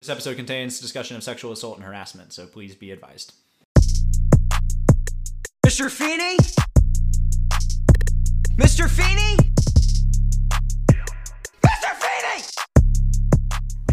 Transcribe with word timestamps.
This 0.00 0.08
episode 0.08 0.36
contains 0.36 0.80
discussion 0.80 1.18
of 1.18 1.22
sexual 1.22 1.52
assault 1.52 1.76
and 1.76 1.84
harassment, 1.84 2.32
so 2.32 2.46
please 2.46 2.74
be 2.74 2.90
advised. 2.90 3.34
Mr. 5.66 5.90
Feeny? 5.90 6.38
Mr. 8.56 8.88
Feeny? 8.88 9.36
Mr. 11.62 11.94
Feeny! 12.00 12.44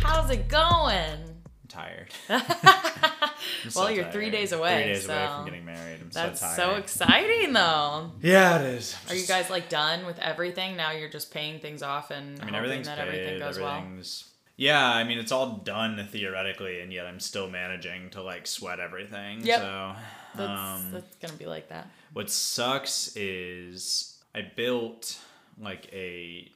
How's 0.02 0.30
it 0.30 0.48
going? 0.48 0.88
I'm 0.94 1.68
tired. 1.68 2.08
well, 2.30 2.42
I'm 3.66 3.70
so 3.72 3.88
you're 3.90 4.04
tired. 4.04 4.14
three 4.14 4.30
days 4.30 4.54
away. 4.54 4.84
Three 4.84 4.94
days 4.94 5.06
so 5.08 5.14
away 5.14 5.28
from 5.28 5.44
getting 5.46 5.66
married. 5.66 6.00
I'm 6.04 6.10
That's 6.12 6.40
so 6.40 6.48
so 6.56 6.76
exciting, 6.76 7.52
though. 7.52 8.12
yeah, 8.22 8.60
it 8.60 8.66
is. 8.76 8.96
Are 9.10 9.16
you 9.16 9.28
guys 9.28 9.50
like 9.50 9.68
done 9.68 10.06
with 10.06 10.20
everything? 10.20 10.78
Now 10.78 10.92
you're 10.92 11.10
just 11.10 11.34
paying 11.34 11.60
things 11.60 11.84
off 11.84 12.12
and 12.12 12.40
I 12.40 12.46
mean, 12.46 12.54
hoping 12.54 12.56
everything's 12.56 12.88
that 12.88 12.98
paid. 12.98 13.08
everything 13.10 13.40
goes 13.40 13.58
everything's. 13.58 14.24
Yeah, 14.58 14.84
I 14.84 15.04
mean, 15.04 15.20
it's 15.20 15.32
all 15.32 15.58
done 15.58 16.06
theoretically, 16.12 16.82
and 16.82 16.92
yet 16.92 17.06
I'm 17.06 17.20
still 17.20 17.50
managing 17.50 18.10
to 18.12 18.24
like 18.24 18.48
sweat 18.48 18.80
everything. 18.80 19.42
Yep. 19.46 19.60
So. 19.60 19.96
That's, 20.36 20.50
um, 20.86 20.92
that's 20.92 21.16
gonna 21.18 21.34
be 21.38 21.46
like 21.46 21.70
that. 21.70 21.88
What 22.14 22.30
sucks 22.30 23.16
is 23.16 24.20
I 24.36 24.42
built 24.56 25.18
like 25.60 25.88
a 25.94 26.52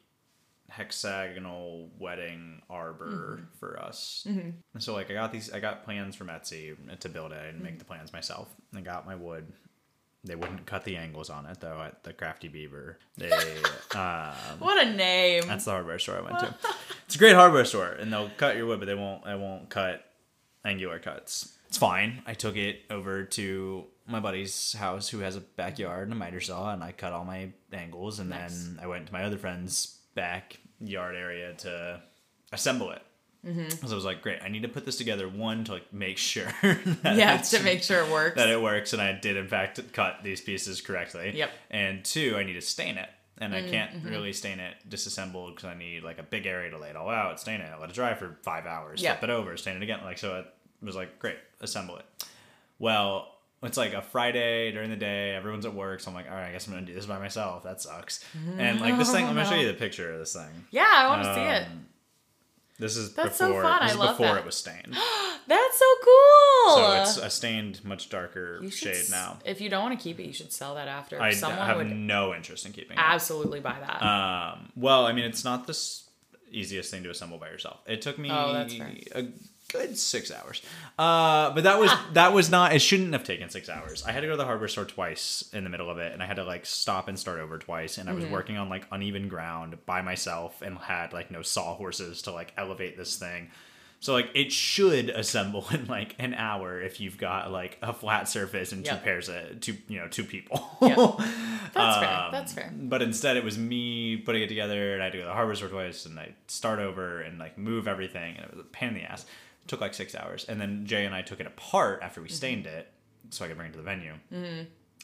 hexagonal 0.70 1.90
wedding 2.00 2.62
arbor 2.70 3.38
Mm-hmm. 3.40 3.46
for 3.60 3.80
us. 3.82 4.24
And 4.26 4.54
so 4.80 4.94
like 4.94 5.12
I 5.12 5.14
got 5.14 5.32
these 5.32 5.52
I 5.52 5.60
got 5.60 5.84
plans 5.84 6.16
from 6.16 6.28
Etsy 6.28 6.76
to 7.00 7.10
build 7.10 7.32
it 7.32 7.44
and 7.46 7.56
Mm-hmm. 7.56 7.64
make 7.64 7.80
the 7.80 7.86
plans 7.86 8.14
myself. 8.14 8.48
I 8.76 8.82
got 8.82 9.06
my 9.06 9.16
wood. 9.16 9.52
They 10.24 10.36
wouldn't 10.36 10.66
cut 10.68 10.84
the 10.84 10.98
angles 10.98 11.30
on 11.32 11.46
it 11.48 11.60
though 11.62 11.82
at 11.82 12.04
the 12.04 12.14
Crafty 12.14 12.48
Beaver. 12.48 13.00
They 13.18 13.32
um 13.96 14.34
What 14.60 14.86
a 14.86 14.92
name! 14.94 15.44
that's 15.48 15.66
the 15.66 15.72
hardware 15.72 16.00
store 16.00 16.18
I 16.18 16.22
went 16.22 16.40
to. 16.40 16.56
It's 17.06 17.16
a 17.16 17.20
great 17.20 17.36
hardware 17.36 17.66
store, 17.66 17.90
and 17.90 18.14
they'll 18.14 18.30
cut 18.38 18.56
your 18.56 18.66
wood, 18.68 18.80
but 18.80 18.86
they 18.86 18.96
won't. 18.96 19.26
They 19.26 19.36
won't 19.36 19.70
cut 19.70 20.06
angular 20.64 20.98
cuts. 20.98 21.58
It's 21.68 21.78
fine. 21.78 22.22
I 22.26 22.36
took 22.36 22.56
it 22.56 22.84
over 22.90 23.26
to 23.26 23.86
my 24.08 24.22
buddy's 24.22 24.72
house, 24.74 25.10
who 25.10 25.20
has 25.20 25.36
a 25.36 25.42
backyard 25.42 26.04
and 26.04 26.14
a 26.14 26.16
miter 26.16 26.40
saw, 26.40 26.72
and 26.72 26.82
I 26.82 26.94
cut 26.94 27.12
all 27.12 27.26
my 27.26 27.52
angles, 27.74 28.20
and 28.20 28.30
Nice. 28.30 28.64
then 28.66 28.80
I 28.82 28.88
went 28.88 29.08
to 29.08 29.14
my 29.14 29.26
other 29.26 29.38
friend's 29.38 29.98
backyard 30.16 31.16
area 31.16 31.54
to 31.56 32.02
assemble 32.54 32.92
it. 32.92 33.02
Mm-hmm. 33.46 33.70
So 33.88 33.92
I 33.92 33.96
was 33.96 34.06
like, 34.06 34.22
great. 34.22 34.40
I 34.44 34.50
need 34.50 34.62
to 34.62 34.68
put 34.70 34.86
this 34.86 34.98
together. 34.98 35.28
One 35.28 35.64
to 35.66 35.74
like 35.74 35.92
make 35.94 36.18
sure 36.18 36.46
that 36.62 37.16
yeah, 37.16 37.38
to 37.38 37.64
make 37.64 37.82
sure 37.84 38.04
it 38.04 38.12
works. 38.12 38.36
that 38.36 38.50
it 38.50 38.62
works 38.62 38.94
and 38.94 39.02
I 39.02 39.14
did 39.14 39.36
in 39.38 39.48
fact 39.48 39.80
cut 39.94 40.20
these 40.24 40.42
pieces 40.42 40.80
correctly. 40.82 41.32
Yep. 41.36 41.50
And 41.72 42.06
two, 42.06 42.36
I 42.38 42.44
need 42.44 42.54
to 42.54 42.62
stain 42.62 42.98
it. 42.98 43.10
And 43.40 43.56
I 43.56 43.64
can't 43.68 43.92
Mm-hmm. 43.96 44.10
really 44.10 44.34
stain 44.34 44.60
it 44.60 44.76
disassembled 44.88 45.56
because 45.56 45.68
I 45.68 45.74
need 45.74 46.04
like 46.04 46.20
a 46.20 46.24
big 46.24 46.46
area 46.46 46.70
to 46.70 46.78
lay 46.78 46.90
it 46.90 46.96
all 46.96 47.10
out, 47.10 47.40
stain 47.40 47.60
it, 47.62 47.72
let 47.80 47.90
it 47.90 47.96
dry 47.96 48.14
for 48.14 48.38
five 48.44 48.68
hours, 48.68 49.02
Yep. 49.02 49.20
flip 49.20 49.30
it 49.32 49.34
over, 49.34 49.58
stain 49.58 49.78
it 49.78 49.82
again. 49.82 50.02
Like 50.04 50.20
so 50.20 50.36
it 50.40 50.46
was 50.86 50.96
like, 50.96 51.18
great, 51.18 51.38
assemble 51.60 51.98
it. 51.98 52.06
Well, 52.78 53.28
it's 53.64 53.78
like 53.78 53.94
a 53.94 54.02
Friday 54.02 54.72
during 54.72 54.90
the 54.90 54.96
day, 54.96 55.32
everyone's 55.36 55.66
at 55.66 55.74
work, 55.74 56.00
so 56.00 56.10
I'm 56.10 56.16
like, 56.16 56.28
all 56.30 56.36
right, 56.36 56.50
I 56.50 56.52
guess 56.52 56.68
I'm 56.68 56.74
gonna 56.74 56.86
do 56.86 56.94
this 56.94 57.06
by 57.06 57.20
myself. 57.20 57.64
That 57.64 57.82
sucks. 57.82 58.24
And 58.58 58.80
like 58.82 58.98
this 58.98 59.12
thing, 59.12 59.26
I'm 59.26 59.36
gonna 59.36 59.50
show 59.50 59.56
you 59.56 59.68
the 59.68 59.74
picture 59.74 60.12
of 60.14 60.20
this 60.20 60.34
thing. 60.34 60.66
yeah, 60.72 60.86
I 60.88 61.08
want 61.08 61.24
to 61.24 61.34
see 61.36 61.42
it. 61.42 61.68
This 62.82 62.98
is 62.98 63.14
That's 63.14 63.38
so 63.38 63.48
before 63.48 63.62
fun. 63.64 63.80
this 63.84 63.92
I 63.92 63.94
is 63.94 64.00
love 64.00 64.18
before 64.18 64.34
that. 64.34 64.40
it 64.42 64.46
was 64.46 64.56
stained. 64.58 64.94
That's 65.48 65.78
so 65.80 65.86
cool. 66.04 66.76
So 66.76 67.02
it's 67.02 67.18
a 67.18 67.30
stained, 67.30 67.84
much 67.86 68.10
darker 68.10 68.62
shade 68.72 68.96
s- 68.96 69.12
now. 69.12 69.38
If 69.46 69.62
you 69.62 69.70
don't 69.70 69.84
want 69.84 69.98
to 70.00 70.04
keep 70.04 70.20
it, 70.20 70.24
you 70.26 70.34
should 70.34 70.52
sell 70.52 70.76
that 70.76 70.88
after. 70.88 71.22
I 71.22 71.30
d- 71.32 71.36
Someone 71.36 71.66
have 71.66 71.78
would 71.78 71.92
no 71.92 72.34
interest 72.34 72.66
in 72.66 72.72
keeping 72.74 72.98
it. 72.98 73.04
absolutely 73.04 73.60
buy 73.60 73.78
that. 73.80 74.02
Um, 74.04 74.72
well, 74.76 75.06
I 75.06 75.14
mean, 75.14 75.26
it's 75.26 75.44
not 75.44 75.68
the 75.68 75.72
s- 75.72 76.10
easiest 76.52 76.90
thing 76.92 77.04
to 77.04 77.10
assemble 77.12 77.38
by 77.38 77.50
yourself. 77.50 77.80
It 77.88 78.02
took 78.02 78.18
me 78.18 78.30
Oh, 78.32 78.52
that's 78.54 78.76
fair. 78.76 78.92
a 79.16 79.28
good 79.72 79.98
six 79.98 80.32
hours. 80.32 80.62
Uh, 81.00 81.52
but 81.52 81.64
that 81.64 81.80
was 81.80 81.92
that 82.14 82.34
was 82.34 82.50
not. 82.50 82.74
It 82.74 82.80
shouldn't 82.80 83.14
have 83.14 83.24
taken 83.24 83.50
six 83.50 83.70
hours. 83.70 84.04
I 84.06 84.12
had 84.12 84.22
to 84.22 84.28
go 84.28 84.32
to 84.34 84.38
the 84.38 84.46
hardware 84.46 84.68
store 84.68 84.86
twice 84.86 85.50
in 85.54 85.64
the 85.64 85.70
middle 85.70 85.90
of 85.90 85.98
it, 85.98 86.14
and 86.14 86.22
I 86.22 86.26
had 86.26 86.36
to 86.38 86.44
like 86.44 86.66
stop 86.66 87.08
and 87.08 87.18
start 87.18 87.40
over 87.40 87.58
twice. 87.58 87.98
And 87.98 88.10
I 88.10 88.12
Mm-hmm. 88.14 88.22
was 88.24 88.30
working 88.32 88.58
on 88.58 88.70
like 88.70 88.86
uneven 88.92 89.28
ground 89.28 89.78
by 89.86 90.02
myself, 90.02 90.62
and 90.62 90.78
had 90.78 91.14
like 91.14 91.32
no 91.32 91.42
saw 91.42 91.76
horses 91.76 92.22
to 92.24 92.32
like 92.32 92.54
elevate 92.58 92.98
this 92.98 93.16
thing. 93.18 93.50
So 94.00 94.14
like 94.14 94.30
it 94.34 94.52
should 94.52 95.10
assemble 95.12 95.66
in 95.72 95.86
like 95.86 96.16
an 96.18 96.34
hour 96.34 96.82
if 96.82 97.00
you've 97.00 97.20
got 97.20 97.52
like 97.52 97.78
a 97.84 97.94
flat 97.94 98.28
surface 98.28 98.72
and 98.72 98.84
two 98.84 98.96
pairs 98.96 99.30
of 99.30 99.60
two 99.62 99.78
you 99.88 100.00
know 100.00 100.08
two 100.08 100.24
people. 100.24 100.68
Yep. 100.82 100.98
That's 101.74 101.98
fair. 102.00 102.10
Um, 102.26 102.32
That's 102.32 102.52
fair. 102.54 102.74
But 102.76 103.02
instead, 103.02 103.38
it 103.38 103.44
was 103.46 103.58
me 103.58 104.18
putting 104.18 104.42
it 104.42 104.48
together, 104.50 104.94
and 104.94 105.02
I 105.02 105.06
had 105.06 105.12
to 105.14 105.20
go 105.20 105.24
to 105.24 105.28
the 105.30 105.34
hardware 105.34 105.56
store 105.56 105.70
twice, 105.70 106.06
and 106.06 106.20
I 106.20 106.34
start 106.48 106.80
over 106.80 107.22
and 107.22 107.38
like 107.40 107.58
move 107.58 107.88
everything, 107.88 108.36
and 108.36 108.44
it 108.44 108.52
was 108.52 108.60
a 108.60 108.64
pain 108.68 108.90
in 108.90 108.96
the 108.96 109.04
ass. 109.04 109.26
It 109.64 109.68
took 109.68 109.82
like 109.82 109.94
six 109.94 110.16
hours, 110.16 110.46
and 110.50 110.60
then 110.60 110.86
Jay 110.86 111.06
and 111.06 111.14
I 111.16 111.22
took 111.22 111.40
it 111.40 111.48
apart 111.48 112.00
after 112.02 112.22
we 112.22 112.28
Mm-hmm. 112.28 112.36
stained 112.36 112.66
it, 112.68 112.92
so 113.30 113.46
I 113.46 113.48
could 113.48 113.58
bring 113.58 113.70
it 113.70 113.74
to 113.74 113.78
the 113.78 113.84
venue. 113.84 114.14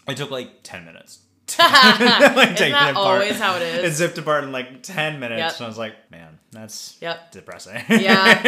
It 0.07 0.17
took 0.17 0.31
like 0.31 0.63
ten 0.63 0.85
minutes. 0.85 1.19
like, 1.59 1.69
Isn't 1.69 2.71
that 2.71 2.89
it 2.89 2.91
apart. 2.91 2.95
always 2.95 3.39
how 3.39 3.55
it 3.55 3.61
is? 3.83 3.93
it 3.93 3.95
zipped 3.95 4.17
apart 4.17 4.43
in 4.43 4.51
like 4.51 4.83
ten 4.83 5.19
minutes, 5.19 5.39
Yep. 5.39 5.55
and 5.57 5.65
I 5.65 5.67
was 5.69 5.77
like, 5.77 5.95
"Man, 6.11 6.39
that's 6.51 6.97
Yep. 7.01 7.31
depressing." 7.31 7.81
Yeah. 7.87 8.41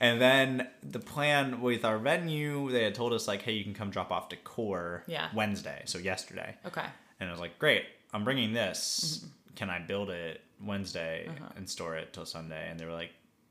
and 0.00 0.20
then 0.20 0.68
the 0.82 0.98
plan 0.98 1.60
with 1.60 1.84
our 1.84 1.98
venue, 1.98 2.70
they 2.70 2.82
had 2.84 2.94
told 2.96 3.12
us 3.12 3.28
like, 3.28 3.42
"Hey, 3.42 3.52
you 3.52 3.62
can 3.64 3.74
come 3.74 3.90
drop 3.90 4.10
off 4.10 4.28
decor 4.28 5.04
Yeah. 5.06 5.28
Wednesday." 5.34 5.82
So 5.84 5.98
yesterday. 5.98 6.56
Okay. 6.66 6.84
And 7.20 7.28
I 7.28 7.32
was 7.32 7.40
like, 7.40 7.58
great, 7.58 7.84
I'm 8.14 8.24
bringing 8.24 8.52
this. 8.54 9.18
Mm-hmm. 9.20 9.54
Can 9.56 9.70
I 9.70 9.78
build 9.78 10.08
it 10.10 10.40
Wednesday 10.64 11.26
Uh-huh. 11.28 11.50
and 11.56 11.68
store 11.68 11.94
it 11.96 12.12
till 12.14 12.24
Sunday? 12.24 12.68
And 12.70 12.80
they 12.80 12.86
were 12.86 12.92
like, 12.94 13.10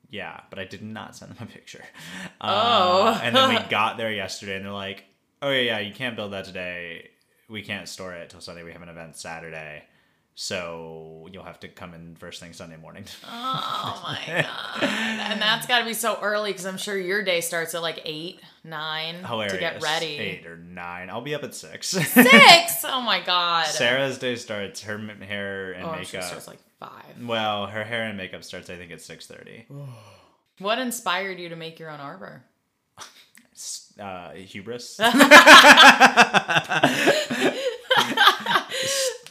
yeah, 0.09 0.41
but 0.49 0.59
I 0.59 0.65
did 0.65 0.81
not 0.81 1.15
send 1.15 1.35
them 1.35 1.47
a 1.47 1.51
picture. 1.51 1.83
Oh. 2.41 3.07
Uh, 3.07 3.19
and 3.21 3.35
then 3.35 3.49
we 3.49 3.59
got 3.69 3.97
there 3.97 4.11
yesterday 4.11 4.55
and 4.55 4.63
they're 4.63 4.71
like, 4.71 5.03
oh, 5.41 5.49
yeah, 5.49 5.61
yeah, 5.61 5.79
you 5.79 5.93
can't 5.93 6.15
build 6.15 6.31
that 6.31 6.45
today. 6.45 7.09
We 7.49 7.61
can't 7.63 7.87
store 7.87 8.13
it 8.13 8.29
till 8.29 8.39
Sunday. 8.39 8.63
We 8.63 8.71
have 8.71 8.81
an 8.81 8.87
event 8.87 9.17
Saturday. 9.17 9.83
So 10.41 11.27
you'll 11.33 11.43
have 11.43 11.59
to 11.59 11.67
come 11.67 11.93
in 11.93 12.15
first 12.15 12.39
thing 12.39 12.53
Sunday 12.53 12.77
morning. 12.77 13.03
Oh 13.25 14.01
my 14.07 14.19
god! 14.25 14.83
And 14.83 15.41
that's 15.41 15.67
got 15.67 15.79
to 15.79 15.85
be 15.85 15.93
so 15.93 16.17
early 16.21 16.51
because 16.51 16.65
I'm 16.65 16.77
sure 16.77 16.97
your 16.97 17.23
day 17.23 17.41
starts 17.41 17.75
at 17.75 17.81
like 17.81 18.01
eight, 18.05 18.39
nine 18.63 19.15
Hilarious. 19.15 19.53
to 19.53 19.59
get 19.59 19.83
ready. 19.83 20.17
Eight 20.17 20.47
or 20.47 20.55
nine. 20.55 21.09
I'll 21.09 21.19
be 21.21 21.35
up 21.35 21.43
at 21.43 21.53
six. 21.53 21.89
Six. 21.89 22.85
Oh 22.85 23.01
my 23.01 23.21
god. 23.21 23.65
Sarah's 23.65 24.17
day 24.17 24.37
starts. 24.37 24.81
Her 24.83 24.97
hair 24.97 25.73
and 25.73 25.83
oh, 25.83 25.91
she 26.03 26.15
makeup. 26.17 26.23
starts 26.23 26.47
like 26.47 26.59
five. 26.79 27.03
well, 27.25 27.67
her 27.67 27.83
hair 27.83 28.03
and 28.03 28.17
makeup 28.17 28.43
starts. 28.43 28.69
I 28.69 28.75
think 28.75 28.91
at 28.91 29.01
six 29.01 29.25
thirty. 29.27 29.65
What 30.59 30.77
inspired 30.77 31.39
you 31.39 31.47
to 31.49 31.55
make 31.55 31.79
your 31.79 31.89
own 31.89 32.01
arbor? 32.01 32.43
uh, 33.97 34.31
hubris. 34.31 34.97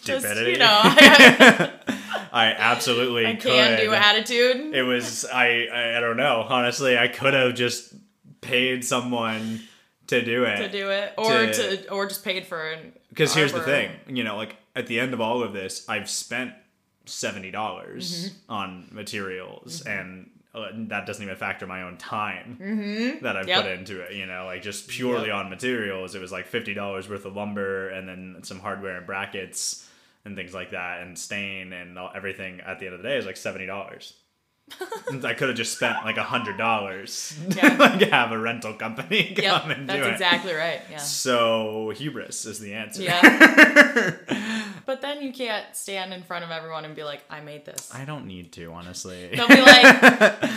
Just 0.04 0.24
Stupidity. 0.24 0.52
you 0.52 0.58
know, 0.58 0.66
I, 0.82 1.70
I 2.32 2.46
absolutely 2.56 3.26
I 3.26 3.34
could. 3.34 3.42
can 3.52 3.78
do 3.78 3.92
attitude. 3.92 4.74
It 4.74 4.82
was 4.82 5.26
I, 5.26 5.66
I 5.72 5.96
I 5.98 6.00
don't 6.00 6.16
know. 6.16 6.46
Honestly, 6.48 6.96
I 6.96 7.08
could 7.08 7.34
have 7.34 7.54
just 7.54 7.92
paid 8.40 8.84
someone 8.86 9.60
to 10.06 10.24
do 10.24 10.44
it. 10.44 10.56
to 10.56 10.68
do 10.70 10.88
it, 10.90 11.12
or 11.18 11.46
To- 11.46 11.52
to, 11.76 11.90
or 11.90 12.06
just 12.06 12.24
paid 12.24 12.46
for 12.46 12.70
an. 12.70 12.94
Because 13.10 13.34
here's 13.34 13.52
the 13.52 13.60
thing, 13.62 13.90
you 14.06 14.24
know, 14.24 14.36
like 14.36 14.56
at 14.74 14.86
the 14.86 14.98
end 15.00 15.12
of 15.12 15.20
all 15.20 15.42
of 15.42 15.52
this, 15.52 15.86
I've 15.88 16.08
spent 16.08 16.52
seventy 17.08 17.50
dollars 17.50 18.30
Mm-hmm. 18.30 18.52
on 18.52 18.88
materials, 18.92 19.82
and 19.86 20.30
uh, 20.54 20.68
that 20.88 21.06
doesn't 21.06 21.22
even 21.22 21.36
factor 21.36 21.66
my 21.66 21.82
own 21.82 21.96
time 21.98 22.56
that 23.22 23.36
I've 23.36 23.46
Mm-hmm. 23.46 23.48
Yep. 23.48 23.62
put 23.62 23.72
into 23.72 24.00
it. 24.00 24.12
You 24.14 24.26
know, 24.26 24.46
like 24.46 24.62
just 24.62 24.88
purely 24.88 25.30
on 25.30 25.50
materials, 25.50 26.14
it 26.14 26.20
was 26.20 26.32
like 26.32 26.46
fifty 26.46 26.74
dollars 26.74 27.08
worth 27.08 27.24
of 27.24 27.36
lumber, 27.36 27.88
and 27.90 28.08
then 28.08 28.36
some 28.42 28.60
hardware 28.60 28.96
and 28.96 29.06
brackets 29.06 29.88
and 30.24 30.34
things 30.36 30.52
like 30.54 30.70
that, 30.72 31.00
and 31.02 31.18
stain 31.18 31.72
and 31.72 31.98
all, 31.98 32.10
everything. 32.14 32.60
At 32.60 32.78
the 32.80 32.86
end 32.86 32.94
of 32.94 33.02
the 33.02 33.08
day, 33.08 33.16
is 33.16 33.26
like 33.26 33.36
seventy 33.36 33.66
dollars. 33.66 34.14
I 35.24 35.34
could 35.34 35.48
have 35.48 35.56
just 35.56 35.74
spent 35.74 36.04
like 36.04 36.16
a 36.16 36.22
hundred 36.22 36.58
dollars, 36.58 37.36
Yeah. 37.48 37.76
like 37.78 38.00
have 38.10 38.32
a 38.32 38.38
rental 38.38 38.74
company 38.74 39.34
come 39.36 39.44
Yep, 39.44 39.64
and 39.78 39.88
do 39.88 39.94
it. 39.94 40.00
That's 40.00 40.08
exactly 40.12 40.54
right. 40.54 40.80
Yeah. 40.90 40.98
So 40.98 41.92
hubris 41.94 42.44
is 42.46 42.58
the 42.58 42.74
answer. 42.74 43.02
Yeah. 43.02 44.16
But 44.88 45.02
then 45.02 45.20
you 45.20 45.34
can't 45.34 45.66
stand 45.76 46.14
in 46.14 46.22
front 46.22 46.46
of 46.46 46.50
everyone 46.50 46.86
and 46.86 46.96
be 46.96 47.04
like, 47.04 47.22
"I 47.28 47.40
made 47.40 47.66
this." 47.66 47.94
I 47.94 48.06
don't 48.06 48.24
need 48.24 48.52
to, 48.52 48.72
honestly. 48.72 49.28
They'll 49.34 49.46
be 49.46 49.60
like, 49.60 49.84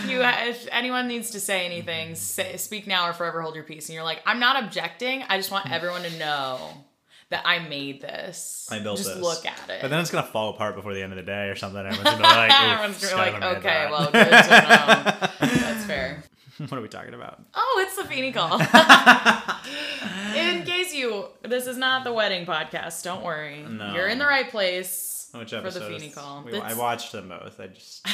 "You, 0.07 0.21
uh, 0.21 0.35
if 0.43 0.69
anyone 0.71 1.09
needs 1.09 1.31
to 1.31 1.41
say 1.41 1.65
anything, 1.65 2.15
say, 2.15 2.55
speak 2.55 2.87
now 2.87 3.09
or 3.09 3.13
forever 3.13 3.41
hold 3.41 3.55
your 3.55 3.65
peace." 3.65 3.89
And 3.89 3.93
you're 3.93 4.05
like, 4.05 4.21
"I'm 4.25 4.39
not 4.39 4.63
objecting. 4.63 5.23
I 5.27 5.35
just 5.35 5.51
want 5.51 5.65
mm. 5.65 5.73
everyone 5.73 6.03
to 6.03 6.17
know 6.17 6.57
that 7.31 7.41
I 7.45 7.59
made 7.59 8.01
this. 8.01 8.67
I 8.71 8.79
built 8.79 8.97
just 8.97 9.09
this. 9.15 9.21
look 9.23 9.45
at 9.45 9.69
it." 9.69 9.81
But 9.81 9.89
then 9.89 9.99
it's 9.99 10.11
gonna 10.11 10.27
fall 10.27 10.51
apart 10.51 10.75
before 10.75 10.93
the 10.93 11.01
end 11.01 11.11
of 11.11 11.17
the 11.17 11.23
day 11.23 11.49
or 11.49 11.55
something. 11.55 11.79
Everyone's 11.79 12.03
gonna 12.03 12.17
be 12.17 12.23
like, 12.23 12.51
Everyone's 12.61 13.01
gonna 13.11 13.25
be 13.25 13.31
like, 13.39 13.57
"Okay, 13.57 13.87
well, 13.89 14.05
good 14.11 14.25
to 14.25 14.29
know." 14.29 15.47
That's 15.49 15.85
fair. 15.85 16.23
what 16.57 16.73
are 16.73 16.81
we 16.81 16.87
talking 16.87 17.13
about? 17.15 17.41
Oh, 17.55 17.83
it's 17.85 17.95
the 17.97 18.03
Feeny 18.05 18.31
call. 18.31 18.59
In 20.35 20.63
case 20.63 20.93
you, 20.93 21.25
this 21.43 21.67
is 21.67 21.77
not 21.77 22.03
the 22.03 22.13
wedding 22.13 22.45
podcast. 22.45 23.03
Don't 23.03 23.23
worry, 23.23 23.63
No. 23.67 23.93
you're 23.93 24.07
in 24.07 24.19
the 24.19 24.25
right 24.25 24.49
place. 24.49 25.20
Which 25.33 25.51
for 25.51 25.61
the 25.61 25.67
episode? 25.67 26.13
Call. 26.13 26.43
we- 26.43 26.59
I 26.59 26.73
watched 26.73 27.11
them 27.11 27.29
both. 27.29 27.59
I 27.59 27.67
just 27.67 28.05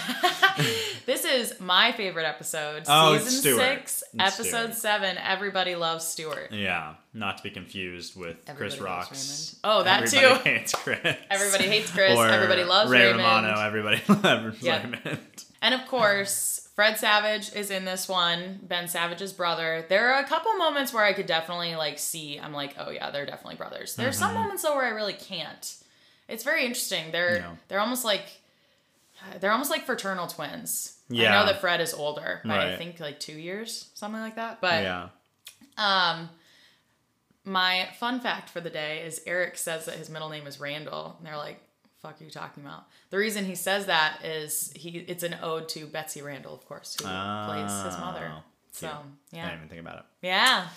This 1.06 1.26
is 1.26 1.60
my 1.60 1.92
favorite 1.92 2.26
episode. 2.26 2.84
Oh, 2.88 3.18
season 3.18 3.42
Stuart. 3.42 3.60
six, 3.60 4.04
It's 4.14 4.40
episode 4.40 4.74
seven. 4.74 5.18
Everybody 5.18 5.76
loves 5.76 6.06
Stuart. 6.06 6.52
yeah, 6.52 6.96
not 7.14 7.38
to 7.38 7.44
be 7.44 7.50
confused 7.50 8.16
with 8.16 8.38
Chris 8.46 8.76
Everybody 8.76 8.82
loves 8.82 8.82
Rock's. 8.82 9.56
Oh, 9.64 9.84
that 9.84 10.04
Everybody 10.04 10.38
too. 10.38 10.50
Hates 10.50 10.74
Chris. 10.76 11.18
Everybody 11.30 11.64
hates 11.66 11.92
Chris. 11.92 12.18
Or 12.18 12.28
Everybody 12.28 12.64
loves 12.64 12.92
Ray 12.92 13.08
Raymond. 13.08 13.20
Romano. 13.20 13.60
Everybody 13.62 14.02
loves 14.24 14.62
Yeah. 14.62 14.84
Raymond. 14.84 15.20
And 15.62 15.74
of 15.74 15.88
course, 15.88 16.70
Fred 16.76 17.00
Savage 17.00 17.54
is 17.56 17.72
in 17.72 17.86
this 17.86 18.08
one, 18.08 18.60
Ben 18.62 18.88
Savage's 18.88 19.34
brother. 19.34 19.86
There 19.90 20.14
are 20.14 20.20
a 20.20 20.28
couple 20.28 20.54
moments 20.54 20.94
where 20.94 21.04
I 21.04 21.14
could 21.14 21.26
definitely 21.26 21.76
like 21.76 21.98
see, 21.98 22.40
I'm 22.40 22.54
like, 22.54 22.76
oh 22.78 22.92
yeah, 22.92 23.10
they're 23.10 23.26
definitely 23.26 23.56
brothers. 23.56 23.96
There's 23.96 24.18
some 24.18 24.32
mm-hmm. 24.32 24.42
moments 24.42 24.62
though 24.62 24.76
where 24.76 24.86
I 24.86 24.90
really 24.90 25.14
can't. 25.14 25.76
It's 26.28 26.44
very 26.44 26.66
interesting. 26.66 27.12
They're 27.12 27.46
they're 27.68 27.80
almost 27.80 28.04
like 28.06 28.26
they're 29.40 29.52
almost 29.52 29.70
like 29.72 29.86
fraternal 29.86 30.28
twins. 30.28 30.98
Yeah. 31.10 31.30
I 31.30 31.40
know 31.40 31.46
that 31.52 31.62
Fred 31.62 31.80
is 31.82 31.94
older 31.94 32.42
by 32.46 32.74
I 32.74 32.76
think 32.76 33.00
like 33.00 33.20
two 33.20 33.34
years, 33.34 33.90
something 33.94 34.20
like 34.22 34.36
that. 34.36 34.60
But 34.62 34.84
Yeah. 34.84 35.10
um 35.78 36.30
my 37.46 37.88
fun 38.00 38.20
fact 38.20 38.50
for 38.50 38.60
the 38.62 38.70
day 38.70 39.04
is 39.06 39.22
Eric 39.26 39.58
says 39.58 39.86
that 39.86 39.96
his 39.96 40.10
middle 40.10 40.30
name 40.30 40.48
is 40.48 40.60
Randall, 40.60 41.16
and 41.18 41.26
they're 41.26 41.38
like, 41.38 41.62
"Fuck, 42.02 42.20
are 42.20 42.24
you 42.26 42.30
talking 42.30 42.64
about?" 42.66 42.88
The 43.10 43.18
reason 43.18 43.46
he 43.46 43.56
says 43.56 43.86
that 43.86 44.24
is 44.26 44.72
he 44.76 44.90
it's 45.00 45.24
an 45.24 45.38
ode 45.42 45.70
to 45.70 45.86
Betsy 45.88 46.22
Randle, 46.22 46.54
of 46.54 46.66
course, 46.66 46.96
who 47.00 47.06
plays 47.06 47.72
his 47.86 47.98
mother. 48.00 48.30
Oh, 48.36 48.44
So 48.72 48.88
I 48.88 48.92
yeah, 49.32 49.46
didn't 49.46 49.58
even 49.60 49.70
think 49.70 49.82
about 49.82 50.00
it. 50.00 50.06
yeah. 50.22 50.68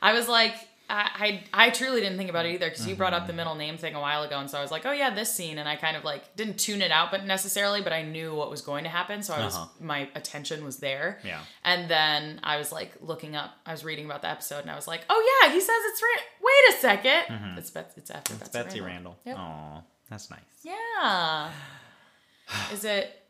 I 0.00 0.12
was 0.14 0.26
like, 0.28 0.54
I 0.88 1.40
I, 1.54 1.66
I 1.66 1.70
truly 1.70 2.00
didn't 2.00 2.18
think 2.18 2.28
about 2.30 2.44
it 2.46 2.50
either 2.54 2.68
because 2.68 2.86
you 2.86 2.94
brought 2.94 3.12
Mm-hmm. 3.12 3.22
up 3.22 3.26
the 3.26 3.32
middle 3.32 3.54
name 3.54 3.76
thing 3.78 3.94
a 3.94 4.00
while 4.00 4.22
ago, 4.22 4.38
and 4.38 4.50
so 4.50 4.58
I 4.58 4.62
was 4.62 4.70
like, 4.70 4.84
oh 4.86 4.92
yeah, 4.92 5.10
this 5.10 5.32
scene, 5.32 5.58
and 5.58 5.68
I 5.68 5.76
kind 5.76 5.96
of 5.96 6.04
like 6.04 6.36
didn't 6.36 6.58
tune 6.58 6.82
it 6.82 6.90
out, 6.90 7.10
but 7.10 7.24
necessarily, 7.24 7.80
but 7.80 7.92
I 7.92 8.02
knew 8.02 8.34
what 8.34 8.50
was 8.50 8.60
going 8.60 8.84
to 8.84 8.90
happen, 8.90 9.22
so 9.22 9.32
I 9.34 9.44
was 9.44 9.54
Uh-huh. 9.56 9.66
my 9.80 10.08
attention 10.14 10.64
was 10.64 10.76
there. 10.78 11.20
Yeah. 11.24 11.40
And 11.64 11.88
then 11.90 12.40
I 12.42 12.58
was 12.58 12.70
like 12.72 12.92
looking 13.00 13.34
up, 13.36 13.52
I 13.64 13.72
was 13.72 13.82
reading 13.84 14.04
about 14.04 14.22
the 14.22 14.28
episode, 14.28 14.60
and 14.60 14.70
I 14.70 14.76
was 14.76 14.86
like, 14.86 15.02
oh 15.08 15.40
yeah, 15.42 15.52
he 15.52 15.60
says 15.60 15.76
it's 15.90 16.02
Ra- 16.02 16.24
wait 16.42 16.98
a 16.98 16.98
2nd 17.08 17.58
it's 17.58 17.70
Betsy, 17.70 17.92
it's 18.00 18.10
after 18.10 18.32
Mm-hmm. 18.34 18.42
It's 18.42 18.50
Betsy, 18.50 18.64
Betsy 18.68 18.80
Randle. 18.82 19.16
Yep. 19.24 19.36
Aw, 19.38 19.82
that's 20.10 20.30
nice. 20.30 20.40
Yeah. 20.62 21.50
Is 22.72 22.84
it? 22.84 23.20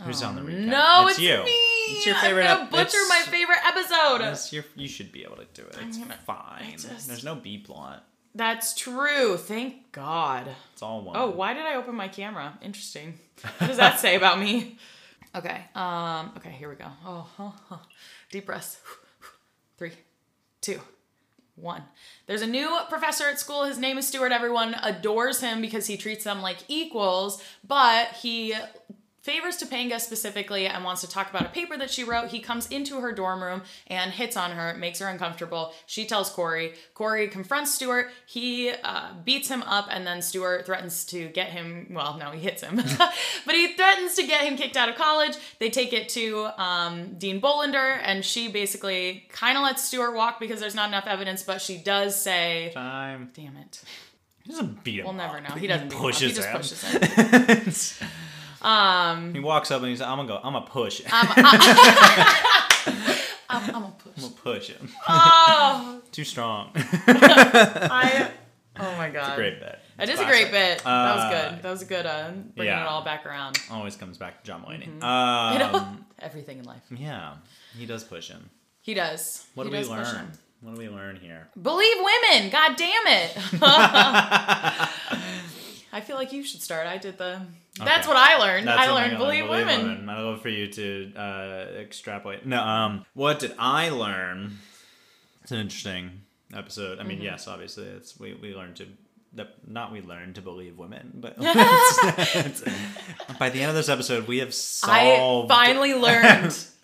Who's 0.00 0.22
on 0.22 0.34
the 0.36 0.42
recap? 0.42 0.66
No, 0.66 1.06
it's, 1.08 1.18
you. 1.20 1.36
me. 1.44 1.50
It's 1.50 2.06
your 2.06 2.16
favorite. 2.16 2.44
I'm 2.46 2.56
gonna 2.56 2.64
ep- 2.64 2.70
butcher 2.70 2.96
it's- 2.98 3.08
my 3.08 3.30
favorite 3.30 3.58
episode. 3.64 4.20
it's 4.22 4.52
your- 4.52 4.64
you 4.74 4.88
should 4.88 5.12
be 5.12 5.22
able 5.24 5.36
to 5.36 5.46
do 5.54 5.62
it. 5.62 5.76
It's 5.82 5.98
gonna- 5.98 6.16
fine. 6.26 6.72
just- 6.72 7.06
There's 7.06 7.24
no 7.24 7.34
B 7.36 7.58
plot. 7.58 8.04
That's 8.34 8.74
true. 8.74 9.36
Thank 9.36 9.92
God. 9.92 10.48
It's 10.72 10.82
all 10.82 11.02
one. 11.02 11.16
Oh, 11.16 11.30
why 11.30 11.54
did 11.54 11.64
I 11.64 11.76
open 11.76 11.94
my 11.94 12.08
camera? 12.08 12.58
Interesting. 12.62 13.18
What 13.58 13.68
does 13.68 13.76
that 13.76 14.00
say 14.00 14.16
about 14.16 14.38
me? 14.38 14.78
Okay. 15.36 15.64
Um. 15.74 16.30
Okay. 16.36 16.50
Here 16.52 16.68
we 16.68 16.76
go. 16.76 16.86
Oh. 17.04 17.26
huh, 17.36 17.50
huh. 17.68 17.78
Deep 18.30 18.46
breaths. 18.46 18.78
Three, 19.78 19.90
two, 20.60 20.80
one. 21.56 21.82
There's 22.28 22.42
a 22.42 22.46
new 22.46 22.78
professor 22.88 23.24
at 23.26 23.40
school. 23.40 23.64
His 23.64 23.76
name 23.76 23.98
is 23.98 24.06
Stuart. 24.06 24.30
Everyone 24.30 24.76
adores 24.80 25.40
him 25.40 25.60
because 25.60 25.88
he 25.88 25.96
treats 25.96 26.22
them 26.22 26.40
like 26.40 26.58
equals, 26.68 27.42
but 27.66 28.10
he 28.22 28.54
favors 29.24 29.56
Topanga 29.56 29.98
specifically 29.98 30.66
and 30.66 30.84
wants 30.84 31.00
to 31.00 31.08
talk 31.08 31.30
about 31.30 31.46
a 31.46 31.48
paper 31.48 31.78
that 31.78 31.90
she 31.90 32.04
wrote. 32.04 32.28
He 32.28 32.40
comes 32.40 32.66
into 32.66 33.00
her 33.00 33.10
dorm 33.10 33.42
room 33.42 33.62
and 33.86 34.10
hits 34.10 34.36
on 34.36 34.50
her, 34.50 34.74
makes 34.74 34.98
her 34.98 35.08
uncomfortable. 35.08 35.72
She 35.86 36.04
tells 36.04 36.28
Cory. 36.28 36.74
Cory 36.92 37.26
confronts 37.28 37.74
Stuart. 37.74 38.10
He 38.26 38.70
uh, 38.70 39.14
beats 39.24 39.48
him 39.48 39.62
up, 39.62 39.88
and 39.90 40.06
then 40.06 40.20
Stuart 40.20 40.66
threatens 40.66 41.06
to 41.06 41.28
get 41.28 41.48
him. 41.48 41.86
Well, 41.90 42.18
no, 42.18 42.32
he 42.32 42.40
hits 42.40 42.62
him, 42.62 42.76
but 43.46 43.54
he 43.54 43.72
threatens 43.72 44.14
to 44.16 44.26
get 44.26 44.44
him 44.44 44.58
kicked 44.58 44.76
out 44.76 44.90
of 44.90 44.96
college. 44.96 45.36
They 45.58 45.70
take 45.70 45.94
it 45.94 46.10
to 46.10 46.50
um, 46.58 47.14
Dean 47.16 47.40
Bolander, 47.40 47.98
and 48.02 48.22
she 48.22 48.48
basically 48.48 49.26
kind 49.30 49.56
of 49.56 49.64
lets 49.64 49.82
Stuart 49.84 50.14
walk 50.14 50.38
because 50.38 50.60
there's 50.60 50.74
not 50.74 50.88
enough 50.88 51.06
evidence, 51.06 51.42
but 51.42 51.62
she 51.62 51.78
does 51.78 52.14
say, 52.14 52.72
Time. 52.74 53.30
"Damn 53.32 53.56
it." 53.56 53.82
He 54.44 54.50
doesn't 54.50 54.84
beat 54.84 54.98
him. 55.00 55.06
We'll 55.06 55.14
never 55.14 55.40
know. 55.40 55.54
He 55.54 55.66
doesn't 55.66 55.88
beat 55.88 55.96
him 55.96 56.04
up. 56.04 56.14
He 56.14 56.28
just 56.28 56.42
him. 56.42 56.56
pushes 57.00 57.98
him. 57.98 58.08
He 59.34 59.40
walks 59.40 59.70
up 59.70 59.80
and 59.82 59.90
he's 59.90 60.00
like, 60.00 60.08
"I'm 60.08 60.16
gonna 60.18 60.28
go. 60.28 60.36
I'm 60.42 60.52
gonna 60.54 60.66
push 60.66 61.00
him. 61.00 61.10
I'm, 61.12 61.28
I'm 63.48 63.70
gonna 63.72 63.94
push. 63.98 64.12
I'm 64.16 64.22
gonna 64.22 64.34
push 64.42 64.68
him. 64.68 64.88
Oh, 65.08 66.00
Too 66.12 66.24
strong." 66.24 66.70
I. 66.74 68.30
Oh 68.76 68.96
my 68.96 69.08
god. 69.10 69.36
Great 69.36 69.60
bet. 69.60 69.80
It 70.00 70.08
It's 70.08 70.20
a 70.20 70.24
great 70.24 70.50
bit. 70.50 70.82
that 70.82 71.14
was 71.14 71.24
Uh, 71.24 71.30
good. 71.30 71.62
That 71.62 71.70
was 71.70 71.82
a 71.82 71.84
good 71.84 72.06
uh, 72.06 72.30
bringing 72.56 72.74
yeah. 72.74 72.82
it 72.82 72.86
all 72.88 73.04
back 73.04 73.24
around. 73.26 73.56
Always 73.70 73.94
comes 73.96 74.18
back 74.18 74.42
to 74.42 74.46
John 74.46 74.64
Mulaney. 74.64 74.88
Know? 75.00 75.06
Um, 75.06 76.04
Everything 76.18 76.58
in 76.58 76.64
life. 76.64 76.82
yeah, 76.90 77.34
he 77.78 77.86
does 77.86 78.02
push 78.02 78.28
him. 78.28 78.50
He 78.80 78.94
does. 78.94 79.46
What 79.54 79.64
he 79.64 79.70
do 79.70 79.76
we 79.76 79.82
does 79.84 79.88
push 79.88 80.12
learn? 80.14 80.32
What 80.62 80.74
do 80.74 80.80
we 80.80 80.88
learn 80.88 81.14
here? 81.16 81.46
Believe 81.60 81.96
women. 81.98 82.50
God 82.50 82.74
damn 82.76 83.06
it. 83.06 83.36
I 85.92 86.00
feel 86.02 86.16
like 86.16 86.32
you 86.32 86.42
should 86.42 86.62
start. 86.62 86.86
I 86.88 86.98
did 86.98 87.16
the. 87.18 87.42
That's 87.78 88.06
what 88.06 88.16
I 88.16 88.38
learned. 88.38 88.68
That's 88.68 88.88
I 88.88 88.90
learned 88.92 89.14
I 89.16 89.18
believe, 89.18 89.48
women. 89.48 90.08
I'd 90.08 90.16
love 90.22 90.40
for 90.42 90.48
you 90.48 90.68
to 90.68 91.12
uh, 91.16 91.66
extrapolate. 91.80 92.46
No, 92.46 92.62
um, 92.62 93.04
what 93.14 93.38
did 93.40 93.52
I 93.58 93.88
learn? 93.90 94.58
It's 95.42 95.50
an 95.52 95.58
interesting 95.58 96.20
episode. 96.54 96.98
I 97.00 97.02
mean, 97.02 97.16
Mm-hmm. 97.18 97.24
yes, 97.26 97.48
obviously, 97.48 97.84
it's 97.86 98.18
we 98.18 98.34
we 98.34 98.54
learned 98.54 98.76
to. 98.76 98.86
that- 99.34 99.54
Not 99.66 99.90
we 99.92 100.00
learned 100.02 100.36
to 100.36 100.40
believe 100.42 100.78
women, 100.78 101.10
but 101.14 101.34
it's- 101.40 102.36
it's- 102.36 102.62
by 103.38 103.50
the 103.50 103.60
end 103.60 103.70
of 103.70 103.74
this 103.76 103.88
episode, 103.88 104.28
we 104.28 104.38
have 104.38 104.54
solved. 104.54 105.50
I 105.50 105.66
finally 105.66 105.94
learned. 105.94 106.56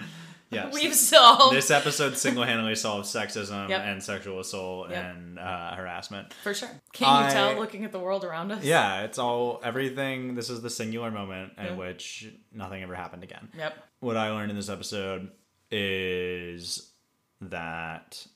yes, 0.50 0.74
We've 0.74 0.94
solved 0.94 1.54
this 1.56 1.70
episode 1.70 2.16
single-handedly 2.16 2.74
solves 2.74 3.12
sexism 3.12 3.68
Yep. 3.68 3.80
and 3.82 4.02
sexual 4.02 4.40
assault 4.40 4.90
Yep. 4.90 5.04
and 5.04 5.38
uh, 5.38 5.74
harassment. 5.76 6.32
for 6.42 6.52
sure. 6.54 6.68
Can 6.92 7.24
you 7.26 7.30
tell 7.32 7.54
looking 7.58 7.84
at 7.84 7.92
the 7.92 7.98
world 8.00 8.24
around 8.24 8.50
us? 8.52 8.62
Yeah, 8.64 9.02
it's 9.02 9.18
all 9.18 9.60
everything. 9.64 10.34
This 10.34 10.50
is 10.50 10.60
the 10.62 10.70
singular 10.70 11.10
moment 11.10 11.52
in 11.58 11.64
Yep. 11.66 11.76
which 11.76 12.28
nothing 12.52 12.82
ever 12.82 12.94
happened 12.94 13.22
again. 13.24 13.48
Yep. 13.56 13.74
What 14.00 14.16
I 14.16 14.30
learned 14.30 14.50
in 14.50 14.56
this 14.56 14.68
episode 14.68 15.30
is 15.70 16.90
that 17.40 18.26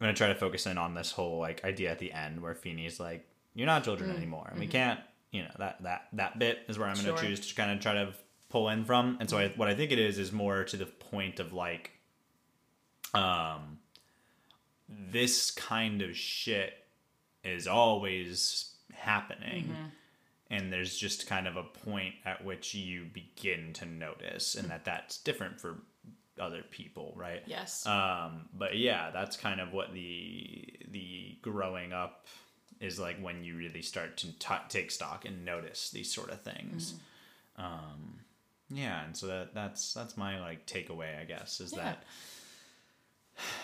I'm 0.00 0.04
gonna 0.06 0.14
try 0.14 0.28
to 0.28 0.34
focus 0.34 0.66
in 0.66 0.78
on 0.78 0.94
this 0.94 1.10
whole 1.12 1.38
like 1.38 1.64
idea 1.64 1.90
at 1.90 1.98
the 1.98 2.12
end 2.12 2.42
where 2.42 2.54
Feeny's 2.54 3.00
like, 3.00 3.26
"You're 3.54 3.66
not 3.66 3.84
children 3.84 4.10
anymore," 4.14 4.46
and 4.50 4.58
we 4.60 4.66
can't, 4.66 5.00
you 5.30 5.42
know, 5.42 5.50
that 5.58 5.82
that 5.84 6.08
that 6.14 6.38
bit 6.38 6.64
is 6.68 6.78
where 6.78 6.88
I'm 6.88 6.96
gonna 6.96 7.08
Mm-hmm. 7.08 7.18
Sure. 7.18 7.28
choose 7.28 7.48
to 7.48 7.54
kind 7.54 7.70
of 7.70 7.80
try 7.80 7.94
to 7.94 8.12
pull 8.56 8.68
in 8.70 8.84
from. 8.84 9.16
And 9.20 9.28
so 9.28 9.36
I, 9.38 9.48
what 9.56 9.68
I 9.68 9.74
think 9.74 9.92
it 9.92 9.98
is 9.98 10.18
is 10.18 10.32
more 10.32 10.64
to 10.64 10.76
the 10.76 10.86
point 10.86 11.40
of 11.40 11.52
like, 11.52 11.90
um, 13.14 13.78
this 14.88 15.50
kind 15.50 16.02
of 16.02 16.16
shit 16.16 16.72
is 17.44 17.66
always 17.66 18.74
happening 18.92 19.64
Mm-hmm. 19.64 19.84
and 20.50 20.72
there's 20.72 20.96
just 20.96 21.26
kind 21.26 21.46
of 21.46 21.56
a 21.56 21.62
point 21.62 22.14
at 22.24 22.44
which 22.44 22.74
you 22.74 23.04
begin 23.12 23.72
to 23.74 23.84
notice 23.84 24.54
and 24.54 24.70
that 24.70 24.84
that's 24.84 25.18
different 25.18 25.60
for 25.60 25.78
other 26.40 26.62
people 26.70 27.12
right 27.16 27.42
Yes. 27.46 27.84
um 27.86 28.48
but 28.54 28.76
yeah 28.78 29.10
that's 29.10 29.36
kind 29.36 29.60
of 29.60 29.72
what 29.72 29.92
the 29.92 30.72
the 30.90 31.36
growing 31.42 31.92
up 31.92 32.26
is 32.80 32.98
like 32.98 33.18
when 33.20 33.44
you 33.44 33.56
really 33.56 33.82
start 33.82 34.16
to 34.18 34.32
t- 34.38 34.54
take 34.68 34.90
stock 34.90 35.24
and 35.24 35.44
notice 35.44 35.90
these 35.90 36.12
sort 36.12 36.30
of 36.30 36.40
things 36.42 36.94
um 37.56 38.20
yeah 38.70 39.04
and 39.04 39.16
so 39.16 39.26
that 39.28 39.54
that's 39.54 39.94
that's 39.94 40.16
my 40.16 40.40
like 40.40 40.66
takeaway 40.66 41.20
i 41.20 41.24
guess 41.24 41.60
is 41.60 41.72
Yeah. 41.72 41.82
that 41.84 42.04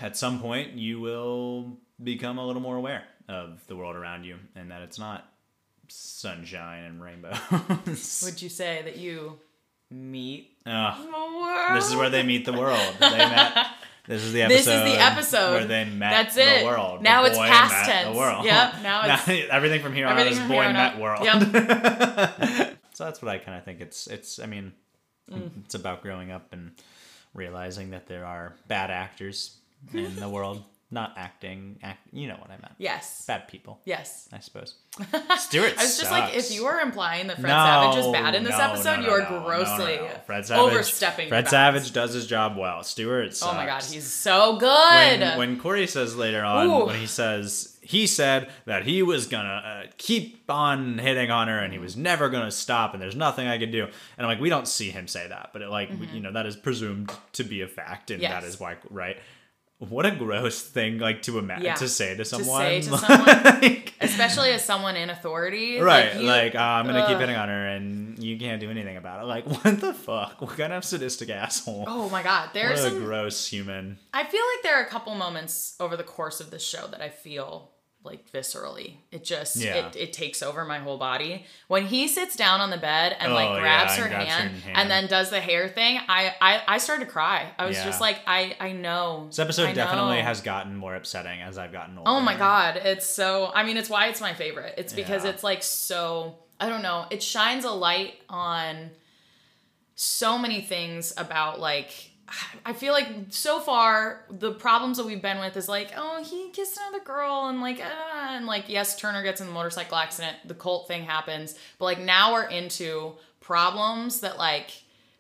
at 0.01 0.17
some 0.17 0.41
point 0.41 0.73
you 0.75 1.01
will 1.01 1.79
become 2.03 2.39
a 2.39 2.47
little 2.47 2.63
more 2.63 2.77
aware 2.77 3.05
of 3.29 3.67
the 3.67 3.75
world 3.77 3.97
around 3.97 4.25
you 4.25 4.37
and 4.55 4.71
that 4.71 4.83
it's 4.83 4.99
not 4.99 5.25
sunshine 5.89 6.85
and 6.85 7.03
rainbows. 7.03 7.37
Would 8.25 8.41
you 8.41 8.49
say 8.49 8.81
that 8.85 8.97
you 8.97 9.39
meet 9.91 10.63
the 10.65 10.71
world? 10.71 11.77
this 11.77 11.89
is 11.89 11.97
where 11.97 12.09
they 12.11 12.23
meet 12.23 12.45
the 12.45 12.53
world. 12.53 12.95
They 13.01 13.11
met. 13.11 13.67
This 14.05 14.25
is 14.25 14.33
the 14.33 14.43
episode. 14.43 14.57
This 14.57 14.67
is 14.67 14.83
the 14.83 15.01
episode. 15.01 15.53
where 15.53 15.65
they 15.65 15.85
met 15.85 16.11
That's 16.11 16.35
the 16.35 16.61
it. 16.61 16.65
world. 16.65 16.99
The 16.99 17.05
Now 17.05 17.25
it's 17.25 17.39
past 17.39 17.89
tense. 17.89 18.09
The 18.13 18.19
world. 18.19 18.45
Yep, 18.45 18.75
now 18.83 19.05
it's- 19.05 19.47
everything 19.49 19.81
from 19.81 19.95
here 19.95 20.09
on 20.09 20.19
everything 20.19 20.43
is 20.43 20.49
boy 20.49 20.65
met 20.73 20.95
out. 20.95 20.99
world. 21.01 21.25
Yep. 21.25 21.41
so 22.95 23.05
that's 23.05 23.23
what 23.23 23.29
I 23.31 23.39
kind 23.39 23.57
of 23.57 23.65
think. 23.65 23.81
It's 23.81 24.09
it's. 24.09 24.41
I 24.41 24.47
mean, 24.47 24.73
Mm. 25.31 25.51
it's 25.65 25.75
about 25.75 26.03
growing 26.03 26.31
up 26.31 26.53
and 26.53 26.73
realizing 27.35 27.91
that 27.91 28.07
there 28.07 28.25
are 28.27 28.55
bad 28.69 28.91
actors 28.91 29.57
in 29.93 30.17
the 30.17 30.29
world. 30.37 30.63
Not 30.93 31.15
acting. 31.17 31.79
Act. 31.83 32.01
You 32.13 32.29
know 32.29 32.35
what 32.35 32.49
I 32.51 32.59
meant. 32.61 32.75
Yes. 32.79 33.25
Bad 33.27 33.49
people. 33.49 33.81
Yes. 33.87 34.29
I 34.33 34.39
suppose. 34.41 34.75
Stuart. 35.39 35.73
I 35.79 35.83
was 35.85 35.99
just 35.99 36.11
like, 36.11 36.37
if 36.37 36.53
you 36.53 36.65
were 36.65 36.79
implying 36.81 37.27
that 37.29 37.41
Fred 37.41 37.49
No, 37.49 37.57
Savage 37.57 38.05
is 38.05 38.13
bad 38.13 38.35
in 38.35 38.45
this 38.45 38.59
no, 38.59 38.65
episode, 38.65 38.97
no, 39.01 39.07
you 39.07 39.11
are 39.11 39.41
grossly. 39.43 39.99
Fred 40.27 40.45
Savage, 40.45 40.73
overstepping. 40.73 41.29
Fred. 41.31 41.49
Savage 41.49 41.91
does 41.93 42.13
his 42.13 42.27
job 42.27 42.59
well. 42.59 42.83
Stuart. 42.85 43.35
Sucks. 43.35 43.51
Oh 43.51 43.57
my 43.57 43.65
god, 43.65 43.83
he's 43.83 44.05
so 44.05 44.57
good. 44.59 45.21
when, 45.21 45.39
when 45.39 45.59
Cory 45.59 45.87
says 45.87 46.15
later 46.15 46.45
on 46.45 46.67
Ooh. 46.69 46.85
when 46.87 47.01
he 47.01 47.07
says 47.07 47.79
he 47.81 48.07
said 48.07 48.51
that 48.67 48.85
he 48.85 49.03
was 49.03 49.27
gonna 49.27 49.85
uh, 49.85 49.91
keep 49.97 50.45
on 50.51 50.99
hitting 50.99 51.31
on 51.31 51.49
her 51.49 51.59
and 51.59 51.73
he 51.73 51.79
was 51.79 51.97
never 51.97 52.29
gonna 52.29 52.51
stop 52.51 52.93
and 52.93 53.03
there's 53.03 53.17
nothing 53.17 53.49
I 53.49 53.57
could 53.57 53.73
do. 53.73 53.85
And 53.85 53.93
I'm 54.19 54.27
like, 54.27 54.41
we 54.41 54.51
don't 54.51 54.69
see 54.69 54.91
him 54.91 55.09
say 55.09 55.27
that, 55.27 55.51
but 55.55 55.63
it, 55.63 55.69
like 55.71 55.89
you 56.13 56.21
know 56.21 56.33
that 56.33 56.45
is 56.45 56.55
presumed 56.55 57.11
to 57.33 57.45
be 57.45 57.63
a 57.63 57.67
fact 57.67 58.11
and 58.11 58.23
that 58.23 58.27
Mm-hmm. 58.31 58.45
Yes. 58.45 58.55
is 58.55 58.61
why 58.61 58.77
right. 58.91 59.17
What 59.89 60.07
a 60.07 60.13
gross 60.13 60.63
thing 60.63 60.99
like 60.99 61.23
to 61.23 61.39
imagine 61.39 61.65
Yeah. 61.65 61.75
to 61.75 61.89
say 61.89 62.17
to 62.17 62.25
someone. 62.25 62.61
say 62.63 62.83
to 62.83 62.91
Like- 63.63 63.95
especially 64.01 64.53
as 64.53 64.65
someone 64.65 64.95
in 64.97 65.11
authority. 65.11 65.81
Right, 65.81 66.15
you- 66.15 66.23
like, 66.23 66.55
uh, 66.55 66.59
I'm 66.59 66.87
gonna 66.87 67.07
keep 67.07 67.19
hitting 67.19 67.35
on 67.37 67.49
her, 67.49 67.67
and 67.69 68.23
you 68.23 68.39
can't 68.39 68.61
do 68.61 68.71
anything 68.71 68.97
about 68.97 69.23
it. 69.23 69.27
Like, 69.27 69.45
what 69.65 69.81
the 69.81 69.93
fuck? 69.93 70.41
What 70.41 70.57
kind 70.57 70.73
of 70.73 70.85
sadistic 70.85 71.31
asshole? 71.31 71.85
Oh 71.89 72.09
my 72.11 72.23
god, 72.23 72.47
what 72.47 72.55
there's 72.55 72.85
a 72.85 72.91
gross 72.91 73.47
human. 73.47 73.99
I 74.15 74.23
feel 74.25 74.41
like 74.55 74.63
there 74.63 74.77
are 74.81 74.85
a 74.85 74.89
couple 74.89 75.15
moments 75.15 75.75
over 75.81 75.97
the 75.97 76.05
course 76.05 76.41
of 76.41 76.51
this 76.51 76.65
show 76.67 76.87
that 76.89 77.01
I 77.01 77.09
feel 77.09 77.71
like 78.05 78.31
viscerally. 78.33 78.97
It 79.13 79.23
just 79.25 79.57
Yeah. 79.57 79.87
it, 79.89 79.97
it 79.97 80.13
takes 80.13 80.43
over 80.43 80.65
my 80.65 80.79
whole 80.79 80.99
body. 80.99 81.47
When 81.69 81.87
he 81.87 82.09
sits 82.09 82.35
down 82.35 82.61
on 82.61 82.71
the 82.71 82.77
bed 82.77 83.17
and 83.21 83.31
Oh, 83.33 83.35
like 83.35 83.61
grabs 83.61 83.93
yeah, 83.93 83.97
her 83.99 84.05
and 84.07 84.15
grabs 84.15 84.31
her 84.31 84.37
hand, 84.49 84.57
hand. 84.63 84.77
and 84.77 84.91
then 84.91 85.07
does 85.07 85.31
the 85.31 85.41
hair 85.41 85.69
thing, 85.69 86.01
I 86.09 86.35
I, 86.41 86.63
I 86.67 86.79
started 86.79 87.05
to 87.07 87.11
cry. 87.11 87.53
I 87.59 87.67
was 87.67 87.77
Yeah. 87.77 87.85
just 87.85 88.01
like, 88.01 88.19
I 88.27 88.57
I 88.59 88.73
know. 88.73 89.27
This 89.29 89.39
episode 89.39 89.69
I 89.69 89.73
definitely 89.73 90.17
know. 90.17 90.23
has 90.25 90.41
gotten 90.41 90.77
more 90.77 90.95
upsetting 90.97 91.41
as 91.43 91.59
I've 91.59 91.73
gotten 91.73 91.97
older. 91.99 92.11
Oh 92.11 92.21
my 92.21 92.37
god, 92.37 92.77
it's 92.77 93.07
so 93.07 93.53
I 93.55 93.63
mean 93.65 93.77
it's 93.77 93.89
why 93.91 94.09
it's 94.09 94.21
my 94.21 94.35
favorite. 94.35 94.75
It's 94.79 94.93
because 94.93 95.25
it's 95.25 95.45
like 95.45 95.63
so 95.63 96.39
I 96.61 96.69
don't 96.69 96.83
know, 96.83 97.07
it 97.11 97.23
shines 97.23 97.65
a 97.65 97.71
light 97.71 98.15
on 98.29 98.91
so 99.95 100.39
many 100.39 100.61
things 100.61 101.13
about 101.17 101.61
like 101.61 102.11
I 102.67 102.73
feel 102.73 102.93
like 102.93 103.09
so 103.31 103.61
far 103.61 104.25
the 104.31 104.53
problems 104.53 104.97
that 104.99 105.07
we've 105.07 105.23
been 105.23 105.41
with 105.41 105.57
is 105.57 105.69
like, 105.69 105.93
oh, 105.97 106.23
he 106.25 106.51
kissed 106.51 106.79
another 106.79 107.05
girl 107.05 107.47
and 107.47 107.61
like, 107.61 107.81
uh, 107.81 108.29
and 108.31 108.47
like, 108.47 108.69
yes, 108.69 108.99
Turner 108.99 109.23
gets 109.23 109.41
in 109.41 109.47
the 109.47 109.53
motorcycle 109.53 109.97
accident, 109.97 110.37
the 110.47 110.55
cult 110.55 110.89
thing 110.89 111.05
happens, 111.05 111.55
but 111.79 111.87
like 111.87 112.01
now 112.01 112.33
we're 112.33 112.49
into 112.49 113.15
problems 113.41 114.21
that 114.21 114.39
like 114.39 114.71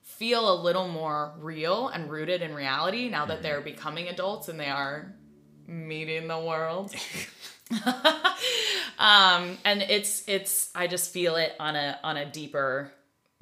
feel 0.02 0.52
a 0.52 0.57
little 0.61 0.88
more 0.88 1.33
real 1.38 1.88
and 1.88 2.11
rooted 2.11 2.42
in 2.42 2.54
reality 2.54 3.09
now 3.09 3.26
that 3.26 3.42
they're 3.42 3.61
becoming 3.61 4.09
adults 4.09 4.49
and 4.49 4.61
they 4.61 4.69
are 4.69 5.12
meeting 5.66 6.28
the 6.28 6.38
world. 6.38 6.95
um, 8.99 9.57
and 9.64 9.83
it's 9.83 10.25
it's 10.28 10.71
I 10.75 10.87
just 10.87 11.11
feel 11.12 11.37
it 11.37 11.52
on 11.59 11.76
a 11.76 11.99
on 12.02 12.16
a 12.16 12.31
deeper 12.31 12.92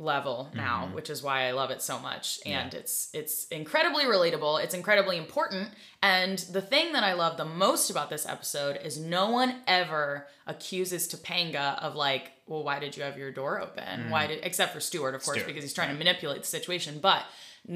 level 0.00 0.50
now, 0.54 0.84
mm-hmm. 0.86 0.94
which 0.94 1.10
is 1.10 1.22
why 1.22 1.42
I 1.42 1.50
love 1.52 1.70
it 1.70 1.82
so 1.82 1.98
much. 1.98 2.40
And 2.46 2.72
it's 2.72 3.10
it's 3.12 3.46
incredibly 3.48 4.04
relatable. 4.04 4.64
It's 4.64 4.74
incredibly 4.74 5.18
important. 5.18 5.68
And 6.02 6.38
the 6.38 6.62
thing 6.62 6.94
that 6.94 7.04
I 7.04 7.12
love 7.12 7.36
the 7.36 7.44
most 7.44 7.90
about 7.90 8.08
this 8.08 8.26
episode 8.26 8.78
is 8.82 8.98
no 8.98 9.30
one 9.30 9.56
ever 9.66 10.26
accuses 10.46 11.06
Topanga 11.06 11.78
of 11.82 11.94
like, 11.94 12.32
well, 12.46 12.64
why 12.64 12.78
did 12.78 12.96
you 12.96 13.02
have 13.02 13.18
your 13.18 13.30
door 13.30 13.60
open? 13.60 13.84
Mm-hmm. 13.84 14.10
Why 14.10 14.26
did 14.26 14.40
except 14.42 14.72
for 14.72 14.80
Stuart, 14.80 15.14
of 15.14 15.22
course, 15.22 15.36
Stuart, 15.36 15.46
because 15.46 15.62
he's 15.62 15.74
trying 15.74 15.90
to 15.90 15.98
manipulate 15.98 16.40
the 16.40 16.48
situation. 16.48 16.98
But 17.00 17.22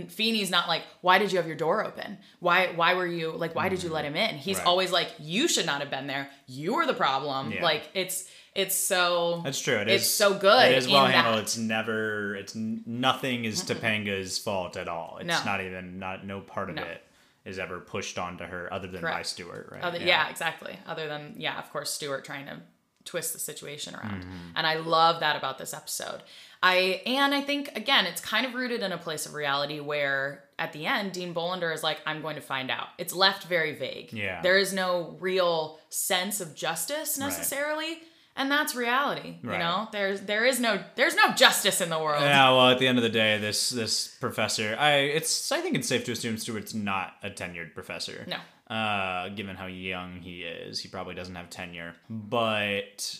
Feeny's 0.08 0.50
not 0.50 0.66
like, 0.66 0.82
why 1.02 1.18
did 1.18 1.30
you 1.30 1.36
have 1.36 1.46
your 1.46 1.56
door 1.56 1.84
open? 1.84 2.16
Why 2.40 2.68
why 2.74 2.94
were 2.94 3.06
you 3.06 3.32
like 3.32 3.54
why 3.54 3.68
did 3.68 3.82
you 3.82 3.88
mm-hmm. 3.88 3.96
let 3.96 4.06
him 4.06 4.16
in? 4.16 4.36
He's 4.36 4.56
Right. 4.56 4.66
always 4.66 4.90
like, 4.90 5.12
you 5.18 5.46
should 5.46 5.66
not 5.66 5.80
have 5.80 5.90
been 5.90 6.06
there. 6.06 6.30
You 6.46 6.76
were 6.76 6.86
the 6.86 6.94
problem. 6.94 7.52
Yeah. 7.52 7.62
Like 7.62 7.90
it's 7.92 8.26
it's 8.54 8.76
so 8.76 9.40
That's 9.44 9.60
true. 9.60 9.76
It 9.76 9.88
it's 9.88 10.04
is- 10.04 10.14
so 10.14 10.34
good. 10.34 10.70
It 10.72 10.78
is 10.78 10.88
well 10.88 11.06
handled. 11.06 11.36
that. 11.38 11.42
It's 11.42 11.56
never. 11.56 12.34
It's 12.36 12.54
nothing 12.54 13.44
is 13.44 13.62
Topanga's 13.62 14.38
fault 14.38 14.76
at 14.76 14.88
all. 14.88 15.18
It's 15.20 15.26
No. 15.28 15.44
not 15.44 15.60
even. 15.60 15.98
Not 15.98 16.24
no 16.24 16.40
part 16.40 16.70
of 16.70 16.76
No. 16.76 16.82
it 16.82 17.02
is 17.44 17.58
ever 17.58 17.78
pushed 17.80 18.18
onto 18.18 18.44
her 18.44 18.72
other 18.72 18.86
than 18.88 19.02
by 19.02 19.10
Correct. 19.12 19.26
Stuart. 19.26 19.68
Right. 19.72 19.82
Other, 19.82 19.98
yeah. 19.98 20.28
exactly. 20.30 20.78
Other 20.86 21.06
than 21.08 21.34
yeah, 21.36 21.58
of 21.58 21.70
course, 21.72 21.90
Stuart 21.90 22.24
trying 22.24 22.46
to 22.46 22.58
twist 23.04 23.34
the 23.34 23.38
situation 23.38 23.94
around, 23.94 24.22
Mm-hmm. 24.22 24.36
and 24.56 24.66
I 24.66 24.76
love 24.76 25.20
that 25.20 25.36
about 25.36 25.58
this 25.58 25.74
episode. 25.74 26.22
I 26.62 27.02
and 27.04 27.34
I 27.34 27.42
think 27.42 27.76
again, 27.76 28.06
it's 28.06 28.20
kind 28.22 28.46
of 28.46 28.54
rooted 28.54 28.82
in 28.82 28.92
a 28.92 28.96
place 28.98 29.26
of 29.26 29.34
reality 29.34 29.80
where 29.80 30.44
at 30.58 30.72
the 30.72 30.86
end, 30.86 31.12
Dean 31.12 31.34
Bolander 31.34 31.74
is 31.74 31.82
like, 31.82 31.98
"I'm 32.06 32.22
going 32.22 32.36
to 32.36 32.40
find 32.40 32.70
out." 32.70 32.86
It's 32.96 33.12
left 33.12 33.44
very 33.44 33.74
vague. 33.74 34.12
Yeah. 34.14 34.40
there 34.40 34.56
is 34.56 34.72
no 34.72 35.16
real 35.20 35.78
sense 35.90 36.40
of 36.40 36.54
justice 36.54 37.18
necessarily. 37.18 37.98
And 38.36 38.50
that's 38.50 38.74
reality, 38.74 39.36
you 39.44 39.50
know. 39.50 39.86
There's 39.92 40.22
there 40.22 40.44
is 40.44 40.58
no 40.58 40.82
there's 40.96 41.14
no 41.14 41.32
justice 41.34 41.80
in 41.80 41.88
the 41.88 41.98
world. 42.00 42.20
Yeah, 42.22 42.50
well, 42.50 42.70
at 42.70 42.78
the 42.80 42.88
end 42.88 42.98
of 42.98 43.04
the 43.04 43.08
day, 43.10 43.38
this 43.38 43.70
this 43.70 44.08
professor, 44.08 44.76
I 44.78 44.94
it's 44.96 45.52
I 45.52 45.60
think 45.60 45.76
it's 45.76 45.86
safe 45.86 46.04
to 46.06 46.12
assume 46.12 46.36
Stuart's 46.36 46.74
not 46.74 47.12
a 47.22 47.30
tenured 47.30 47.74
professor. 47.74 48.26
No. 48.26 48.74
Uh, 48.74 49.28
given 49.28 49.54
how 49.54 49.66
young 49.66 50.16
he 50.20 50.42
is, 50.42 50.80
he 50.80 50.88
probably 50.88 51.14
doesn't 51.14 51.34
have 51.36 51.48
tenure. 51.48 51.94
But 52.10 53.18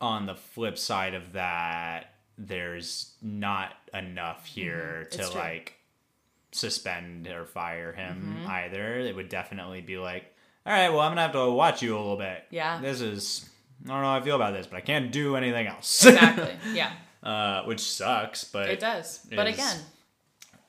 on 0.00 0.26
the 0.26 0.34
flip 0.36 0.78
side 0.78 1.14
of 1.14 1.32
that, 1.32 2.14
there's 2.38 3.14
not 3.20 3.72
enough 3.92 4.46
here 4.46 5.08
to 5.10 5.18
Mm-hmm. 5.18 5.30
True. 5.32 5.40
like 5.40 5.74
suspend 6.52 7.26
or 7.26 7.46
fire 7.46 7.92
him 7.92 8.36
Mm-hmm. 8.42 8.50
either. 8.50 8.98
It 8.98 9.16
would 9.16 9.28
definitely 9.28 9.80
be 9.80 9.96
like, 9.98 10.24
all 10.66 10.72
right, 10.72 10.90
well, 10.90 11.00
I'm 11.00 11.10
gonna 11.12 11.22
have 11.22 11.32
to 11.32 11.50
watch 11.50 11.82
you 11.82 11.96
a 11.96 11.98
little 11.98 12.16
bit. 12.16 12.44
Yeah. 12.50 12.80
This 12.80 13.00
is. 13.00 13.48
I 13.84 13.88
don't 13.88 14.00
know 14.02 14.08
how 14.08 14.16
I 14.16 14.20
feel 14.22 14.36
about 14.36 14.52
this, 14.54 14.66
but 14.66 14.76
I 14.76 14.80
can't 14.80 15.10
do 15.12 15.36
anything 15.36 15.66
else. 15.66 16.04
Exactly. 16.06 16.54
Yeah, 16.72 16.92
uh, 17.22 17.64
which 17.64 17.80
sucks, 17.80 18.44
but 18.44 18.68
it 18.68 18.80
does. 18.80 19.26
But 19.34 19.46
again, 19.46 19.76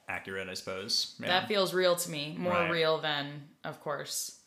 accurate, 0.10 0.50
I 0.50 0.54
suppose. 0.56 1.16
Yeah. 1.20 1.28
that 1.28 1.48
feels 1.48 1.74
real 1.74 1.96
to 1.96 2.10
me 2.12 2.36
more 2.38 2.54
Right. 2.54 2.72
real 2.72 3.00
than 3.00 3.44
of 3.64 3.80
course 3.82 4.40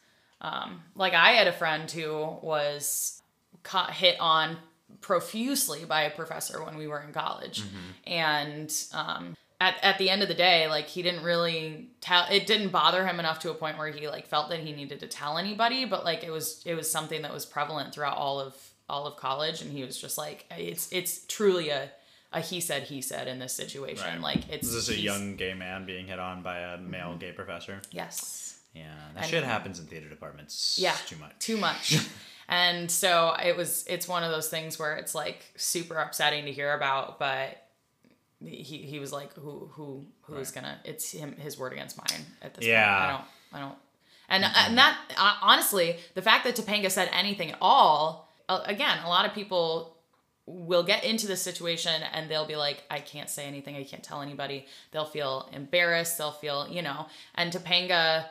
um, 0.43 0.83
like 0.95 1.15
i 1.15 1.31
had 1.33 1.47
a 1.47 1.53
friend 1.53 1.91
who 1.91 2.13
was 2.43 3.23
caught, 3.63 3.93
hit 3.93 4.17
on 4.21 4.59
profusely 5.01 5.85
by 5.85 6.03
a 6.03 6.11
professor 6.11 6.63
when 6.65 6.77
we 6.77 6.87
were 6.87 7.01
in 7.01 7.13
college 7.13 7.63
Mm-hmm. 7.63 8.13
and 8.13 8.75
um, 8.93 9.37
at, 9.61 9.77
at 9.83 9.99
the 9.99 10.11
end 10.11 10.23
of 10.23 10.29
the 10.29 10.35
day 10.35 10.69
like 10.69 10.87
he 10.87 11.03
didn't 11.03 11.23
really 11.23 11.89
tell 12.01 12.27
it 12.31 12.47
didn't 12.47 12.69
bother 12.71 13.07
him 13.07 13.19
enough 13.19 13.39
to 13.41 13.51
a 13.51 13.55
point 13.55 13.79
where 13.79 13.89
he 13.89 14.09
like 14.09 14.27
felt 14.27 14.51
that 14.51 14.61
he 14.61 14.73
needed 14.73 15.01
to 15.01 15.07
tell 15.07 15.39
anybody 15.39 15.85
but 15.85 16.05
like 16.05 16.23
it 16.25 16.31
was 16.31 16.63
it 16.67 16.75
was 16.75 16.91
something 16.91 17.23
that 17.23 17.33
was 17.33 17.47
prevalent 17.47 17.95
throughout 17.95 18.17
all 18.17 18.39
of 18.41 18.55
all 18.89 19.07
of 19.07 19.17
college 19.17 19.63
and 19.63 19.73
he 19.73 19.83
was 19.83 19.99
just 19.99 20.19
like 20.19 20.45
it's 20.51 20.93
it's 20.93 21.25
truly 21.27 21.71
a 21.71 21.91
a 22.33 22.41
he 22.41 22.61
said 22.61 22.83
he 22.83 23.01
said 23.01 23.29
in 23.29 23.39
this 23.39 23.53
situation 23.55 24.07
Right. 24.07 24.21
like 24.21 24.49
it's 24.51 24.69
Is 24.69 24.75
this 24.75 24.89
a 24.97 25.01
young 25.01 25.37
gay 25.37 25.55
man 25.55 25.87
being 25.87 26.07
hit 26.07 26.19
on 26.19 26.43
by 26.43 26.59
a 26.59 26.77
mm-hmm. 26.77 26.91
male 26.91 27.17
gay 27.17 27.33
professor? 27.33 27.81
yes 27.91 28.59
Yeah, 28.75 28.93
that 29.15 29.23
And- 29.23 29.31
shit 29.31 29.45
happens 29.45 29.79
in 29.81 29.87
theater 29.87 30.09
departments. 30.09 30.77
yeah 30.79 30.95
too 31.07 31.17
much. 31.17 31.33
too 31.39 31.57
much 31.57 31.97
and 32.49 32.91
so 32.91 33.35
it 33.43 33.57
was 33.57 33.87
it's 33.89 34.07
one 34.07 34.23
of 34.23 34.31
those 34.31 34.49
things 34.49 34.79
where 34.79 34.97
it's 34.97 35.15
like 35.15 35.45
super 35.57 35.97
upsetting 35.97 36.45
to 36.45 36.53
hear 36.53 36.75
about 36.75 37.19
but 37.19 37.63
he 38.45 38.79
he 38.79 38.99
was 38.99 39.13
like 39.13 39.33
who 39.35 39.71
who 39.73 40.07
who's 40.23 40.51
gonna 40.51 40.79
it's 40.85 41.11
him 41.13 41.33
his 41.37 41.59
word 41.59 41.73
against 41.73 41.97
mine 41.97 42.25
at 42.43 42.55
this 42.55 42.65
Yeah. 42.67 42.85
point 42.99 43.03
i 43.05 43.11
don't 43.11 43.25
i 43.53 43.61
don't 43.61 43.79
and 44.29 44.45
and 44.45 44.79
that 44.79 44.99
uh, 45.17 45.35
honestly 45.43 45.97
the 46.15 46.23
fact 46.23 46.45
that 46.45 46.55
topanga 46.57 46.91
said 46.91 47.09
anything 47.13 47.51
at 47.53 47.59
all 47.61 48.29
uh, 48.49 48.61
again 48.67 48.99
a 49.05 49.09
lot 49.09 49.25
of 49.27 49.33
people 49.33 49.97
will 50.49 50.85
get 50.85 51.03
into 51.03 51.27
this 51.27 51.43
situation 51.43 52.03
and 52.13 52.31
they'll 52.31 52.47
be 52.47 52.57
like 52.57 52.85
i 52.91 53.01
can't 53.01 53.29
say 53.31 53.47
anything. 53.47 53.75
I 53.77 53.83
can't 53.85 54.03
tell 54.05 54.23
anybody. 54.23 54.67
They'll 54.93 55.05
feel 55.05 55.49
embarrassed. 55.53 56.19
They'll 56.19 56.31
feel 56.31 56.69
you 56.69 56.83
know 56.83 57.07
and 57.35 57.53
topanga 57.53 58.27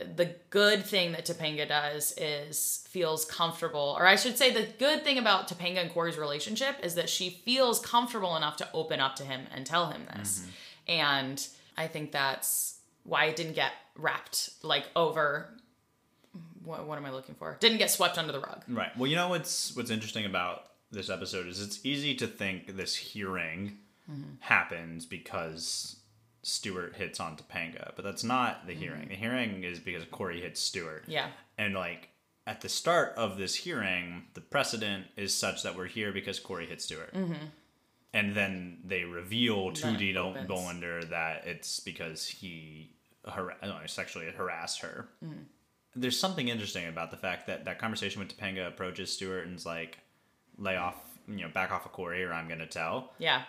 the 0.00 0.34
good 0.50 0.84
thing 0.84 1.12
that 1.12 1.26
Topanga 1.26 1.66
does 1.68 2.12
is 2.16 2.86
feels 2.88 3.24
comfortable, 3.24 3.96
or 3.98 4.06
I 4.06 4.16
should 4.16 4.38
say, 4.38 4.52
the 4.52 4.66
good 4.78 5.02
thing 5.04 5.18
about 5.18 5.48
Topanga 5.48 5.78
and 5.78 5.90
Cory's 5.92 6.16
relationship 6.16 6.76
is 6.82 6.94
that 6.94 7.08
she 7.08 7.30
feels 7.30 7.80
comfortable 7.80 8.36
enough 8.36 8.56
to 8.58 8.68
open 8.72 9.00
up 9.00 9.16
to 9.16 9.24
him 9.24 9.42
and 9.54 9.66
tell 9.66 9.90
him 9.90 10.02
this. 10.16 10.46
And 10.86 11.44
I 11.76 11.86
think 11.88 12.12
that's 12.12 12.78
why 13.02 13.24
it 13.26 13.36
didn't 13.36 13.54
get 13.54 13.72
wrapped 13.96 14.50
like 14.62 14.84
over. 14.94 15.48
What, 16.64 16.86
what 16.86 16.98
am 16.98 17.04
I 17.04 17.10
looking 17.10 17.34
for? 17.34 17.56
Didn't 17.60 17.78
get 17.78 17.90
swept 17.90 18.18
under 18.18 18.32
the 18.32 18.40
rug. 18.40 18.62
Right. 18.68 18.96
Well, 18.96 19.08
you 19.08 19.16
know 19.16 19.28
what's 19.28 19.74
what's 19.74 19.90
interesting 19.90 20.24
about 20.26 20.64
this 20.90 21.10
episode 21.10 21.46
is 21.46 21.60
it's 21.60 21.84
easy 21.84 22.14
to 22.16 22.26
think 22.26 22.76
this 22.76 22.94
hearing 22.94 23.78
Mm-hmm. 24.10 24.36
happens 24.40 25.04
because 25.04 25.96
Stuart 26.48 26.96
hits 26.96 27.20
on 27.20 27.36
Topanga, 27.36 27.92
but 27.94 28.04
that's 28.04 28.24
not 28.24 28.66
the 28.66 28.74
hearing. 28.74 29.08
The 29.08 29.14
hearing 29.14 29.64
is 29.64 29.78
because 29.78 30.04
Cory 30.10 30.40
hits 30.40 30.60
Stuart. 30.60 31.02
Mm-hmm. 31.02 31.12
Yeah. 31.12 31.28
And 31.56 31.74
like 31.74 32.08
at 32.46 32.60
the 32.60 32.68
start 32.68 33.14
of 33.16 33.36
this 33.36 33.54
hearing, 33.54 34.24
the 34.34 34.40
precedent 34.40 35.06
is 35.16 35.34
such 35.34 35.62
that 35.62 35.76
we're 35.76 35.86
here 35.86 36.12
because 36.12 36.40
Cory 36.40 36.66
hit 36.66 36.80
Stuart. 36.80 37.14
Mm-hmm. 37.14 37.44
And 38.14 38.34
then 38.34 38.78
they 38.84 39.04
reveal 39.04 39.72
to 39.72 39.82
Then 39.82 39.94
it 39.96 39.98
Dean 39.98 40.16
opens. 40.16 40.48
Bolander 40.48 41.08
that 41.10 41.46
it's 41.46 41.78
because 41.80 42.26
he 42.26 42.94
har- 43.26 43.54
sexually 43.86 44.26
harassed 44.30 44.80
her. 44.80 45.08
Mm-hmm. 45.22 45.42
There's 45.94 46.18
something 46.18 46.48
interesting 46.48 46.86
about 46.86 47.10
the 47.10 47.16
fact 47.16 47.46
that 47.48 47.66
that 47.66 47.78
conversation 47.78 48.20
with 48.20 48.36
Topanga 48.36 48.66
approaches 48.66 49.12
Stuart 49.12 49.46
and's 49.46 49.66
like, 49.66 49.98
lay 50.56 50.76
off, 50.76 50.96
you 51.26 51.42
know, 51.42 51.48
back 51.48 51.70
off 51.70 51.84
of 51.84 51.92
Cory 51.92 52.24
or 52.24 52.32
I'm 52.32 52.46
going 52.46 52.60
to 52.60 52.66
tell. 52.66 53.12
Yeah. 53.18 53.42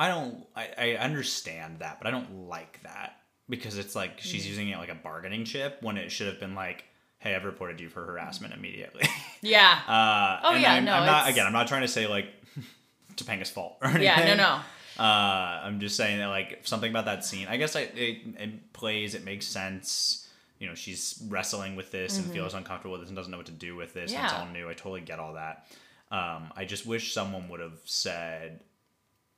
I 0.00 0.08
don't. 0.08 0.44
I, 0.56 0.68
I 0.78 0.90
understand 0.96 1.80
that, 1.80 1.98
but 2.00 2.06
I 2.06 2.10
don't 2.10 2.48
like 2.48 2.82
that 2.84 3.16
because 3.48 3.76
it's 3.78 3.94
like 3.94 4.20
she's 4.20 4.46
using 4.48 4.68
it 4.70 4.78
like 4.78 4.88
a 4.88 4.94
bargaining 4.94 5.44
chip 5.44 5.78
when 5.82 5.96
it 5.98 6.10
should 6.10 6.26
have 6.28 6.40
been 6.40 6.54
like, 6.54 6.84
"Hey, 7.18 7.34
I've 7.34 7.44
reported 7.44 7.80
you 7.80 7.88
for 7.90 8.04
harassment 8.04 8.54
immediately." 8.54 9.06
Yeah. 9.42 9.78
Uh, 9.88 10.40
Oh, 10.44 10.52
and 10.52 10.62
yeah, 10.62 10.72
I'm, 10.74 10.84
no, 10.84 10.92
I'm 10.92 11.06
not 11.06 11.28
again. 11.30 11.46
I'm 11.46 11.52
not 11.54 11.66
trying 11.66 11.80
to 11.80 11.88
say 11.88 12.06
like 12.06 12.26
Topanga's 13.16 13.48
fault 13.50 13.76
or 13.80 13.88
anything. 13.88 14.04
yeah. 14.04 14.34
No. 14.34 14.60
No. 14.98 15.02
Uh, 15.02 15.60
I'm 15.64 15.80
just 15.80 15.96
saying 15.96 16.18
that 16.18 16.26
like 16.26 16.60
something 16.64 16.90
about 16.90 17.06
that 17.06 17.24
scene. 17.24 17.46
I 17.48 17.56
guess 17.56 17.74
I, 17.74 17.80
it, 17.80 18.18
it 18.38 18.72
plays. 18.74 19.14
It 19.14 19.24
makes 19.24 19.46
sense. 19.46 20.28
You 20.58 20.68
know, 20.68 20.74
she's 20.74 21.22
wrestling 21.28 21.74
with 21.74 21.90
this 21.90 22.18
and 22.18 22.26
feels 22.30 22.52
uncomfortable 22.52 22.92
with 22.92 23.00
this 23.00 23.08
and 23.08 23.16
doesn't 23.16 23.30
know 23.30 23.38
what 23.38 23.46
to 23.46 23.52
do 23.52 23.76
with 23.76 23.94
this. 23.94 24.12
And 24.12 24.22
it's 24.24 24.32
Mm-hmm. 24.34 24.42
All 24.48 24.52
new. 24.52 24.68
I 24.68 24.74
totally 24.74 25.00
get 25.00 25.18
all 25.18 25.32
that. 25.34 25.64
Um, 26.10 26.52
I 26.54 26.66
just 26.66 26.84
wish 26.86 27.14
someone 27.14 27.48
would 27.48 27.60
have 27.60 27.78
said. 27.84 28.60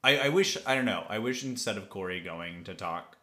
I, 0.05 0.19
I 0.19 0.29
wish 0.31 0.59
I 0.67 0.75
don't 0.75 0.85
know. 0.85 1.05
I 1.09 1.19
wish 1.19 1.45
instead 1.45 1.77
of 1.77 1.89
Cory 1.89 2.21
going 2.21 2.65
to 2.65 2.75
talk 2.75 3.17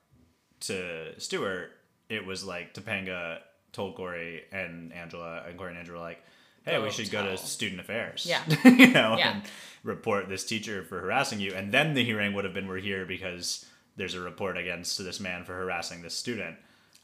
to 0.62 1.19
Stuart, 1.19 1.71
it 2.09 2.25
was 2.25 2.43
like 2.43 2.74
Topanga 2.74 3.39
told 3.71 3.95
Cory 3.95 4.43
and 4.51 4.93
Angela 4.93 5.43
and 5.48 5.57
Cory 5.57 5.71
and 5.71 5.79
Angela 5.79 5.98
were 5.98 6.03
like, 6.03 6.24
"Hey, 6.63 6.74
Go 6.74 6.81
we 6.81 6.88
oh, 6.88 6.91
should 6.91 7.12
go 7.12 7.24
to 7.24 7.38
student 7.38 7.81
affairs." 7.81 8.25
Yeah. 8.27 8.41
you 8.65 8.88
know, 8.88 9.17
Yeah. 9.17 9.33
and 9.33 9.43
report 9.83 10.29
this 10.29 10.45
teacher 10.45 10.83
for 10.83 11.00
harassing 11.00 11.39
you, 11.39 11.53
and 11.53 11.71
then 11.71 11.93
the 11.93 12.03
hearing 12.03 12.33
would 12.33 12.45
have 12.45 12.53
been 12.53 12.67
we're 12.67 12.79
here 12.79 13.05
because 13.05 13.65
there's 13.95 14.15
a 14.15 14.21
report 14.21 14.57
against 14.57 14.98
this 14.98 15.19
man 15.19 15.43
for 15.43 15.53
harassing 15.53 16.01
this 16.01 16.15
student. 16.15 16.55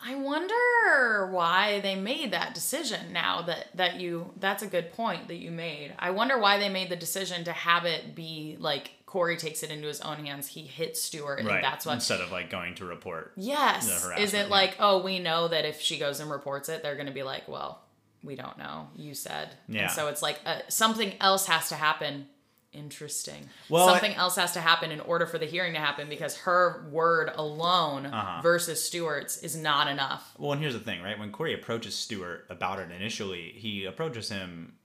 I 0.08 0.16
wonder 0.16 1.32
why 1.32 1.80
they 1.82 1.96
made 1.96 2.32
that 2.32 2.54
decision 2.54 3.12
now 3.12 3.42
that 3.44 3.68
that 3.76 4.00
you 4.00 4.32
that's 4.38 4.62
a 4.62 4.68
good 4.68 4.94
point 4.94 5.28
that 5.30 5.38
you 5.38 5.50
made. 5.52 5.94
I 5.98 6.12
wonder 6.12 6.38
why 6.38 6.60
they 6.60 6.70
made 6.70 6.90
the 6.90 6.96
decision 6.96 7.44
to 7.46 7.52
have 7.52 7.86
it 7.86 8.14
be 8.14 8.56
like 8.60 8.92
Cory 9.08 9.38
takes 9.38 9.64
it 9.64 9.72
into 9.72 9.88
his 9.88 10.02
own 10.02 10.24
hands. 10.26 10.48
He 10.48 10.62
hits 10.62 11.02
Stuart 11.02 11.40
and 11.40 11.48
Right. 11.48 11.62
that's 11.62 11.86
what 11.86 11.94
Instead 11.94 12.22
of 12.22 12.32
like 12.32 12.50
going 12.50 12.76
to 12.76 12.86
report. 12.86 13.32
Yes. 13.36 14.08
Is 14.18 14.34
it 14.34 14.50
like, 14.50 14.76
oh, 14.80 15.02
we 15.02 15.20
know 15.20 15.48
that 15.48 15.66
if 15.66 15.80
she 15.82 15.98
goes 15.98 16.20
and 16.20 16.30
reports 16.30 16.70
it, 16.70 16.84
they're 16.84 16.96
going 16.96 17.08
to 17.08 17.14
be 17.14 17.24
like, 17.24 17.48
well, 17.48 17.82
we 18.24 18.36
don't 18.36 18.58
know. 18.58 18.90
You 18.96 19.14
said. 19.14 19.50
Yeah. 19.70 19.84
And 19.84 19.92
so 19.92 20.08
it's 20.10 20.22
like 20.22 20.40
uh, 20.46 20.60
something 20.68 21.14
else 21.22 21.48
has 21.48 21.70
to 21.70 21.76
happen. 21.76 22.28
Interesting. 22.76 23.50
Well, 23.70 23.88
something 23.88 24.12
I- 24.12 24.16
else 24.18 24.36
has 24.36 24.52
to 24.54 24.62
happen 24.62 24.92
in 24.92 25.00
order 25.00 25.26
for 25.26 25.38
the 25.38 25.46
hearing 25.46 25.74
to 25.74 25.80
happen 25.80 26.10
because 26.10 26.38
her 26.40 26.88
word 26.92 27.32
alone 27.36 28.06
Uh-huh. 28.08 28.42
versus 28.42 28.84
Stuart's 28.84 29.38
is 29.38 29.56
not 29.56 29.88
enough. 29.88 30.34
Well, 30.38 30.52
and 30.52 30.62
here's 30.62 30.74
the 30.74 30.80
thing, 30.80 31.02
right? 31.02 31.18
When 31.18 31.32
Cory 31.32 31.54
approaches 31.54 31.96
Stuart 31.96 32.46
about 32.50 32.80
it 32.80 32.92
initially, 32.92 33.54
he 33.56 33.86
approaches 33.86 34.30
him. 34.30 34.76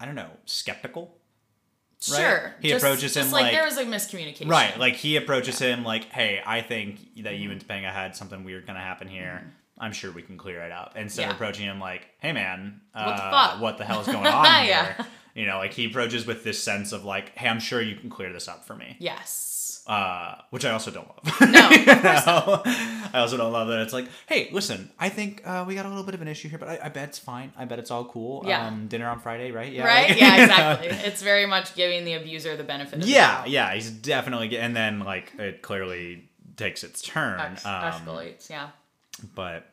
I 0.00 0.06
don't 0.06 0.14
know, 0.14 0.30
skeptical. 0.46 1.18
Right? 2.10 2.18
Sure. 2.18 2.54
He 2.60 2.68
Just- 2.70 2.84
approaches 2.84 3.14
just 3.14 3.26
him 3.28 3.32
like, 3.32 3.42
like- 3.44 3.52
there 3.52 3.64
was 3.64 3.76
a 3.76 3.84
miscommunication. 3.84 4.48
Right, 4.50 4.76
like 4.78 4.94
he 4.94 5.16
approaches 5.16 5.58
him 5.60 5.84
like, 5.84 6.10
"Hey, 6.10 6.42
I 6.44 6.60
think 6.60 7.22
that 7.22 7.36
you 7.36 7.50
and 7.52 7.64
Topanga 7.64 7.92
had 7.92 8.16
something 8.16 8.42
weird 8.42 8.66
gonna 8.66 8.80
happen 8.80 9.06
here. 9.06 9.52
I'm 9.78 9.92
sure 9.92 10.10
we 10.10 10.22
can 10.22 10.36
clear 10.36 10.60
it 10.62 10.72
up." 10.72 10.96
Instead 10.96 11.22
Mm-hmm. 11.22 11.28
Yeah. 11.28 11.30
of 11.30 11.36
approaching 11.36 11.64
him 11.66 11.78
like, 11.80 12.08
"Hey, 12.18 12.32
man, 12.32 12.80
uh, 12.92 13.04
What 13.04 13.16
the 13.16 13.22
fuck?" 13.22 13.60
what 13.60 13.78
the 13.78 13.84
hell's 13.84 14.06
going 14.16 14.26
on 14.26 14.44
Yeah. 14.66 14.94
here?" 14.94 15.06
You 15.34 15.46
know, 15.46 15.56
like 15.58 15.72
he 15.72 15.86
approaches 15.86 16.26
with 16.26 16.44
this 16.44 16.62
sense 16.62 16.92
of 16.92 17.04
like, 17.04 17.36
"Hey, 17.38 17.48
I'm 17.48 17.60
sure 17.60 17.80
you 17.80 17.96
can 17.96 18.10
clear 18.10 18.32
this 18.32 18.48
up 18.48 18.64
for 18.66 18.74
me," 18.76 18.96
Yes. 19.00 19.82
uh, 19.86 20.34
which 20.50 20.64
I 20.64 20.70
also 20.72 20.90
don't 20.90 21.08
love. 21.08 21.50
No. 21.50 21.70
You 21.70 21.86
know? 21.86 22.62
I 23.14 23.18
also 23.18 23.36
don't 23.36 23.52
love 23.52 23.68
that 23.68 23.80
it's 23.80 23.92
like, 23.92 24.06
"Hey, 24.26 24.48
listen, 24.52 24.90
I 24.98 25.08
think 25.08 25.42
uh, 25.46 25.64
we 25.66 25.74
got 25.74 25.86
a 25.86 25.88
little 25.88 26.04
bit 26.04 26.14
of 26.14 26.22
an 26.22 26.28
issue 26.28 26.48
here, 26.48 26.58
but 26.58 26.68
I, 26.68 26.78
I 26.84 26.88
bet 26.90 27.08
it's 27.10 27.18
fine. 27.18 27.52
I 27.56 27.64
bet 27.64 27.78
it's 27.78 27.90
all 27.90 28.04
cool. 28.04 28.44
Yeah. 28.46 28.66
Um, 28.66 28.88
dinner 28.88 29.08
on 29.08 29.20
Friday, 29.20 29.50
right? 29.52 29.72
Yeah, 29.72 29.84
right? 29.86 30.10
like- 30.10 30.20
Yeah, 30.20 30.42
exactly. 30.44 30.88
it's 30.88 31.22
very 31.22 31.46
much 31.46 31.74
giving 31.74 32.04
the 32.04 32.14
abuser 32.14 32.56
the 32.56 32.64
benefit 32.64 32.94
of 33.00 33.02
the 33.02 33.08
yeah, 33.08 33.38
doubt. 33.38 33.50
yeah, 33.50 33.74
he's 33.74 33.90
definitely, 33.90 34.48
get- 34.48 34.62
and 34.62 34.76
then 34.76 35.00
like 35.00 35.32
it 35.38 35.62
clearly 35.62 36.28
takes 36.56 36.84
its 36.84 37.00
turn. 37.02 37.40
Ex- 37.40 37.64
um, 37.66 37.72
escalates, 37.84 38.48
yeah. 38.50 38.68
but 39.34 39.66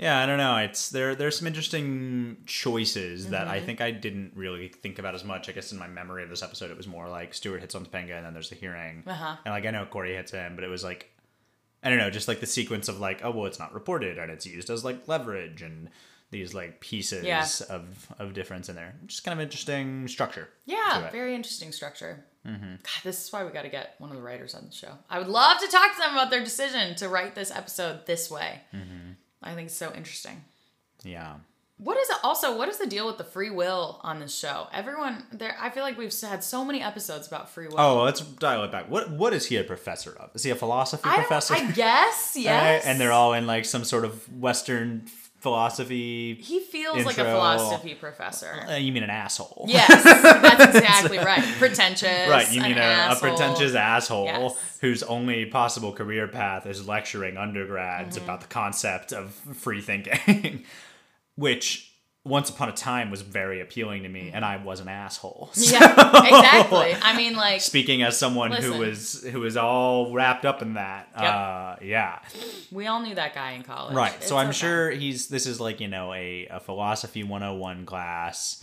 yeah, 0.00 0.18
I 0.18 0.24
don't 0.26 0.38
know. 0.38 0.56
It's 0.56 0.88
there. 0.88 1.14
There's 1.14 1.36
some 1.38 1.46
interesting 1.46 2.38
choices 2.46 3.28
that 3.28 3.42
Mm-hmm. 3.46 3.50
I 3.54 3.60
think 3.60 3.80
I 3.82 3.90
didn't 3.90 4.32
really 4.34 4.68
think 4.68 4.98
about 4.98 5.14
as 5.14 5.24
much. 5.24 5.48
I 5.48 5.52
guess 5.52 5.72
in 5.72 5.78
my 5.78 5.88
memory 5.88 6.22
of 6.24 6.30
this 6.30 6.42
episode, 6.42 6.70
it 6.70 6.76
was 6.76 6.86
more 6.88 7.06
like 7.08 7.34
Stuart 7.34 7.60
hits 7.60 7.74
on 7.74 7.84
Topanga, 7.84 8.16
and 8.16 8.24
then 8.26 8.32
there's 8.32 8.48
the 8.48 8.56
hearing, 8.56 9.02
Uh-huh. 9.06 9.36
and 9.44 9.52
like 9.54 9.66
I 9.66 9.70
know 9.70 9.84
Cory 9.84 10.14
hits 10.16 10.32
him, 10.32 10.54
but 10.56 10.64
it 10.64 10.68
was 10.68 10.82
like 10.82 11.10
I 11.82 11.88
don't 11.90 11.98
know, 11.98 12.10
just 12.10 12.28
like 12.28 12.40
the 12.40 12.46
sequence 12.46 12.88
of 12.88 12.98
like, 13.00 13.20
oh 13.24 13.30
well, 13.30 13.46
it's 13.46 13.58
not 13.58 13.72
reported, 13.74 14.18
and 14.18 14.30
it's 14.30 14.46
used 14.46 14.70
as 14.70 14.84
like 14.84 15.06
leverage 15.06 15.62
and 15.62 15.88
these 16.30 16.54
like 16.54 16.80
pieces 16.80 17.24
Yeah. 17.24 17.46
of 17.68 17.84
of 18.18 18.32
difference 18.34 18.68
in 18.68 18.76
there. 18.76 18.94
Just 19.06 19.24
kind 19.24 19.38
of 19.38 19.42
interesting 19.42 20.06
structure. 20.08 20.48
Yeah, 20.64 21.10
very 21.10 21.34
interesting 21.34 21.72
structure. 21.72 22.24
God, 22.44 22.78
this 23.04 23.22
is 23.26 23.32
why 23.32 23.44
we 23.44 23.50
got 23.50 23.62
to 23.62 23.68
get 23.68 23.96
one 23.98 24.08
of 24.10 24.16
the 24.16 24.22
writers 24.22 24.54
on 24.54 24.64
the 24.64 24.72
show. 24.72 24.92
I 25.10 25.18
would 25.18 25.28
love 25.28 25.58
to 25.60 25.66
talk 25.68 25.92
to 25.94 25.98
them 25.98 26.12
about 26.12 26.30
their 26.30 26.42
decision 26.42 26.94
to 26.96 27.08
write 27.08 27.34
this 27.34 27.50
episode 27.50 28.06
this 28.06 28.30
way. 28.30 28.60
I 29.42 29.54
think 29.54 29.66
it's 29.66 29.76
so 29.76 29.92
interesting. 29.94 30.44
Yeah. 31.02 31.34
What 31.82 31.96
is 31.96 32.10
it 32.10 32.18
also? 32.22 32.58
What 32.58 32.68
is 32.68 32.76
the 32.76 32.86
deal 32.86 33.06
with 33.06 33.16
the 33.16 33.24
free 33.24 33.48
will 33.48 34.00
on 34.02 34.20
this 34.20 34.36
show? 34.36 34.68
Everyone 34.70 35.24
there. 35.32 35.56
I 35.58 35.70
feel 35.70 35.82
like 35.82 35.96
we've 35.96 36.14
had 36.20 36.44
so 36.44 36.62
many 36.62 36.82
episodes 36.82 37.26
about 37.26 37.48
free 37.48 37.68
will. 37.68 37.80
Oh, 37.80 38.02
let's 38.02 38.20
dial 38.20 38.64
it 38.64 38.70
back. 38.70 38.90
What 38.90 39.10
what 39.10 39.32
is 39.32 39.46
he 39.46 39.56
a 39.56 39.64
professor 39.64 40.14
of? 40.20 40.28
Is 40.34 40.42
he 40.42 40.50
a 40.50 40.54
philosophy 40.54 41.08
I, 41.08 41.16
professor? 41.16 41.54
I 41.54 41.70
guess 41.70 42.36
yes. 42.38 42.84
And 42.84 43.00
they're 43.00 43.12
all 43.12 43.32
in 43.32 43.46
like 43.46 43.64
some 43.64 43.84
sort 43.84 44.04
of 44.04 44.30
Western 44.30 45.06
philosophy. 45.40 46.34
He 46.34 46.60
feels 46.60 47.04
like 47.04 47.18
a 47.18 47.24
philosophy 47.24 47.94
professor. 47.94 48.64
Uh, 48.68 48.76
you 48.76 48.92
mean 48.92 49.02
an 49.02 49.10
asshole? 49.10 49.64
Yes, 49.68 50.02
that's 50.04 50.76
exactly 50.76 51.18
right. 51.18 51.42
Pretentious. 51.58 52.28
Right, 52.28 52.50
you 52.52 52.60
an 52.62 52.68
mean 52.68 52.78
a, 52.78 53.08
a 53.12 53.16
pretentious 53.18 53.74
asshole 53.74 54.26
Yes. 54.26 54.78
whose 54.80 55.02
only 55.02 55.46
possible 55.46 55.92
career 55.92 56.28
path 56.28 56.66
is 56.66 56.86
lecturing 56.86 57.36
undergrads 57.36 58.16
Mm-hmm. 58.16 58.24
about 58.24 58.40
the 58.42 58.46
concept 58.48 59.12
of 59.12 59.32
free 59.32 59.80
thinking, 59.80 60.64
which 61.36 61.89
once 62.22 62.50
upon 62.50 62.68
a 62.68 62.72
time 62.72 63.10
was 63.10 63.22
very 63.22 63.60
appealing 63.62 64.02
to 64.02 64.08
me, 64.08 64.30
and 64.34 64.44
I 64.44 64.58
was 64.58 64.80
an 64.80 64.88
asshole. 64.88 65.50
So, 65.54 65.74
Yeah, 65.76 66.26
exactly. 66.26 66.94
I 67.00 67.16
mean, 67.16 67.34
like, 67.34 67.60
Speaking 67.62 68.02
as 68.02 68.18
someone 68.18 68.52
who 68.52 68.78
was 68.78 69.22
who 69.32 69.40
was 69.40 69.56
all 69.56 70.12
wrapped 70.12 70.44
up 70.44 70.60
in 70.60 70.74
that, 70.74 71.08
Yep. 71.18 71.34
uh, 71.34 71.76
yeah, 71.82 72.18
we 72.70 72.86
all 72.86 73.00
knew 73.00 73.14
that 73.14 73.34
guy 73.34 73.52
in 73.52 73.62
college. 73.62 73.94
Right. 73.94 74.14
It's 74.16 74.26
so 74.28 74.36
I'm 74.36 74.48
okay. 74.48 74.56
sure 74.58 74.90
he's 74.90 75.28
this 75.28 75.46
is 75.46 75.60
like, 75.60 75.80
you 75.80 75.88
know, 75.88 76.12
a, 76.12 76.46
a 76.50 76.60
philosophy 76.60 77.22
101 77.24 77.86
class, 77.86 78.62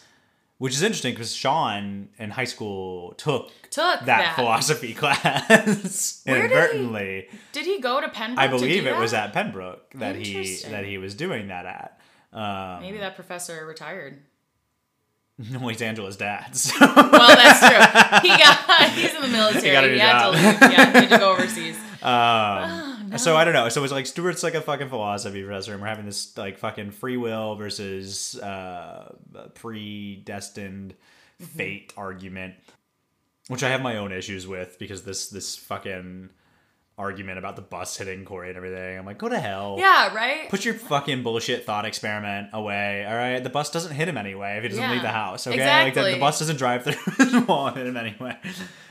which 0.60 0.74
is 0.76 0.84
interesting 0.84 1.14
because 1.14 1.34
Sean 1.34 2.10
in 2.20 2.30
high 2.30 2.46
school 2.46 3.14
took 3.18 3.48
took 3.72 4.02
that, 4.02 4.06
that. 4.06 4.36
philosophy 4.36 4.94
class 5.02 6.22
Where 6.26 6.42
did 6.44 6.52
he- 6.52 6.56
inadvertently. 6.56 7.28
Did 7.54 7.66
he 7.66 7.80
go 7.80 8.02
to 8.02 8.08
Pennbrook? 8.08 8.38
I 8.38 8.48
believe 8.48 8.86
it 8.86 8.96
was 8.98 9.14
at 9.16 9.34
Pennbrook 9.34 9.80
that 9.96 10.16
he 10.16 10.58
that 10.70 10.86
he 10.86 11.00
was 11.00 11.16
doing 11.16 11.48
that 11.48 11.66
at. 11.66 12.00
Um, 12.34 12.82
Maybe 12.82 12.98
that 13.00 13.16
professor 13.16 13.66
retired. 13.66 14.20
no, 15.38 15.68
he's 15.68 15.82
Angela's 15.82 16.18
dad. 16.18 16.56
So. 16.56 16.74
Well, 16.80 17.36
that's 17.36 17.60
true. 17.60 18.30
He 18.30 18.38
got 18.38 18.90
he's 18.92 19.14
in 19.14 19.22
the 19.22 19.28
military. 19.28 19.72
got 19.72 19.84
a 19.86 19.90
He, 19.90 20.00
had 20.00 20.24
to 20.24 20.30
leave. 20.32 20.42
Yeah, 20.44 20.68
he 20.70 20.76
had 20.76 21.10
to 21.10 21.18
go 21.18 21.32
overseas. 21.34 21.78
Um, 22.02 23.18
So 23.18 23.36
I 23.38 23.44
don't 23.46 23.54
know. 23.54 23.70
So 23.70 23.84
it's 23.84 23.94
like 23.94 24.06
Stuart's 24.06 24.44
like 24.44 24.56
a 24.56 24.62
fucking 24.62 24.90
philosophy 24.90 25.44
professor, 25.44 25.74
and 25.74 25.82
we're 25.82 25.88
having 25.88 26.06
this 26.06 26.36
like 26.38 26.58
fucking 26.58 26.92
free 26.92 27.18
will 27.18 27.56
versus 27.56 28.38
uh, 28.40 29.14
predestined 29.56 30.96
Mm-hmm. 31.40 31.56
fate 31.56 31.94
argument, 31.96 32.56
which 33.48 33.62
I 33.62 33.70
have 33.70 33.84
my 33.84 33.98
own 33.98 34.12
issues 34.12 34.48
with 34.48 34.80
because 34.80 35.04
this 35.04 35.30
this 35.30 35.56
fucking 35.56 36.32
argument 36.98 37.38
about 37.38 37.56
the 37.56 37.62
bus 37.62 37.96
hitting 37.96 38.26
Cory 38.26 38.48
and 38.50 38.58
everything. 38.58 38.98
I'm 38.98 39.06
like, 39.06 39.20
go 39.20 39.30
to 39.30 39.40
hell. 39.40 39.76
Yeah, 39.78 40.14
right. 40.16 40.50
Put 40.50 40.66
your 40.66 40.74
fucking 40.74 41.22
bullshit 41.22 41.64
thought 41.64 41.86
experiment 41.86 42.50
away. 42.54 43.06
All 43.08 43.16
right, 43.16 43.44
the 43.44 43.52
bus 43.52 43.70
doesn't 43.70 43.94
hit 43.94 44.08
him 44.08 44.18
anyway 44.18 44.58
if 44.58 44.64
he 44.64 44.70
doesn't 44.70 44.84
Yeah. 44.84 44.92
leave 44.92 45.04
the 45.04 45.10
house. 45.10 45.46
Okay, 45.46 45.84
like 45.84 45.94
the, 45.94 46.04
the 46.04 46.20
bus 46.20 46.40
doesn't 46.40 46.58
drive 46.58 46.84
through 46.84 46.96
his 47.26 47.36
wall 47.48 47.68
and 47.68 47.78
hit 47.78 47.86
him 47.88 47.98
anyway. 47.98 48.36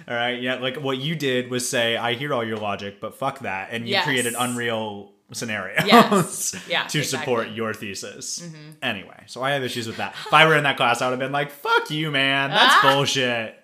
All 0.09 0.15
right, 0.15 0.41
yeah, 0.41 0.55
like 0.57 0.77
what 0.77 0.99
you 0.99 1.17
did 1.17 1.51
was 1.51 1.69
say, 1.69 1.97
I 1.97 2.15
hear 2.15 2.33
all 2.33 2.45
your 2.45 2.59
logic, 2.59 3.01
but 3.01 3.17
fuck 3.17 3.41
that, 3.41 3.71
and 3.73 3.87
you 3.89 3.93
Yes. 3.93 4.05
created 4.05 4.35
unreal 4.39 5.13
scenarios 5.33 5.83
Yes. 5.87 6.55
Yeah, 6.69 6.85
to 6.89 7.03
support 7.03 7.49
your 7.51 7.75
thesis. 7.75 8.49
Anyway, 8.83 9.25
so 9.27 9.43
I 9.43 9.51
have 9.53 9.63
issues 9.65 9.87
with 9.87 9.97
that. 9.97 10.15
If 10.27 10.33
I 10.33 10.47
were 10.47 10.57
in 10.57 10.65
that 10.65 10.77
class, 10.77 11.03
I 11.03 11.07
would 11.07 11.13
have 11.13 11.19
been 11.21 11.33
like, 11.33 11.51
"Fuck 11.51 11.91
you, 11.91 12.11
man. 12.11 12.51
That's 12.51 12.75
Ah. 12.77 12.93
bullshit." 12.95 13.55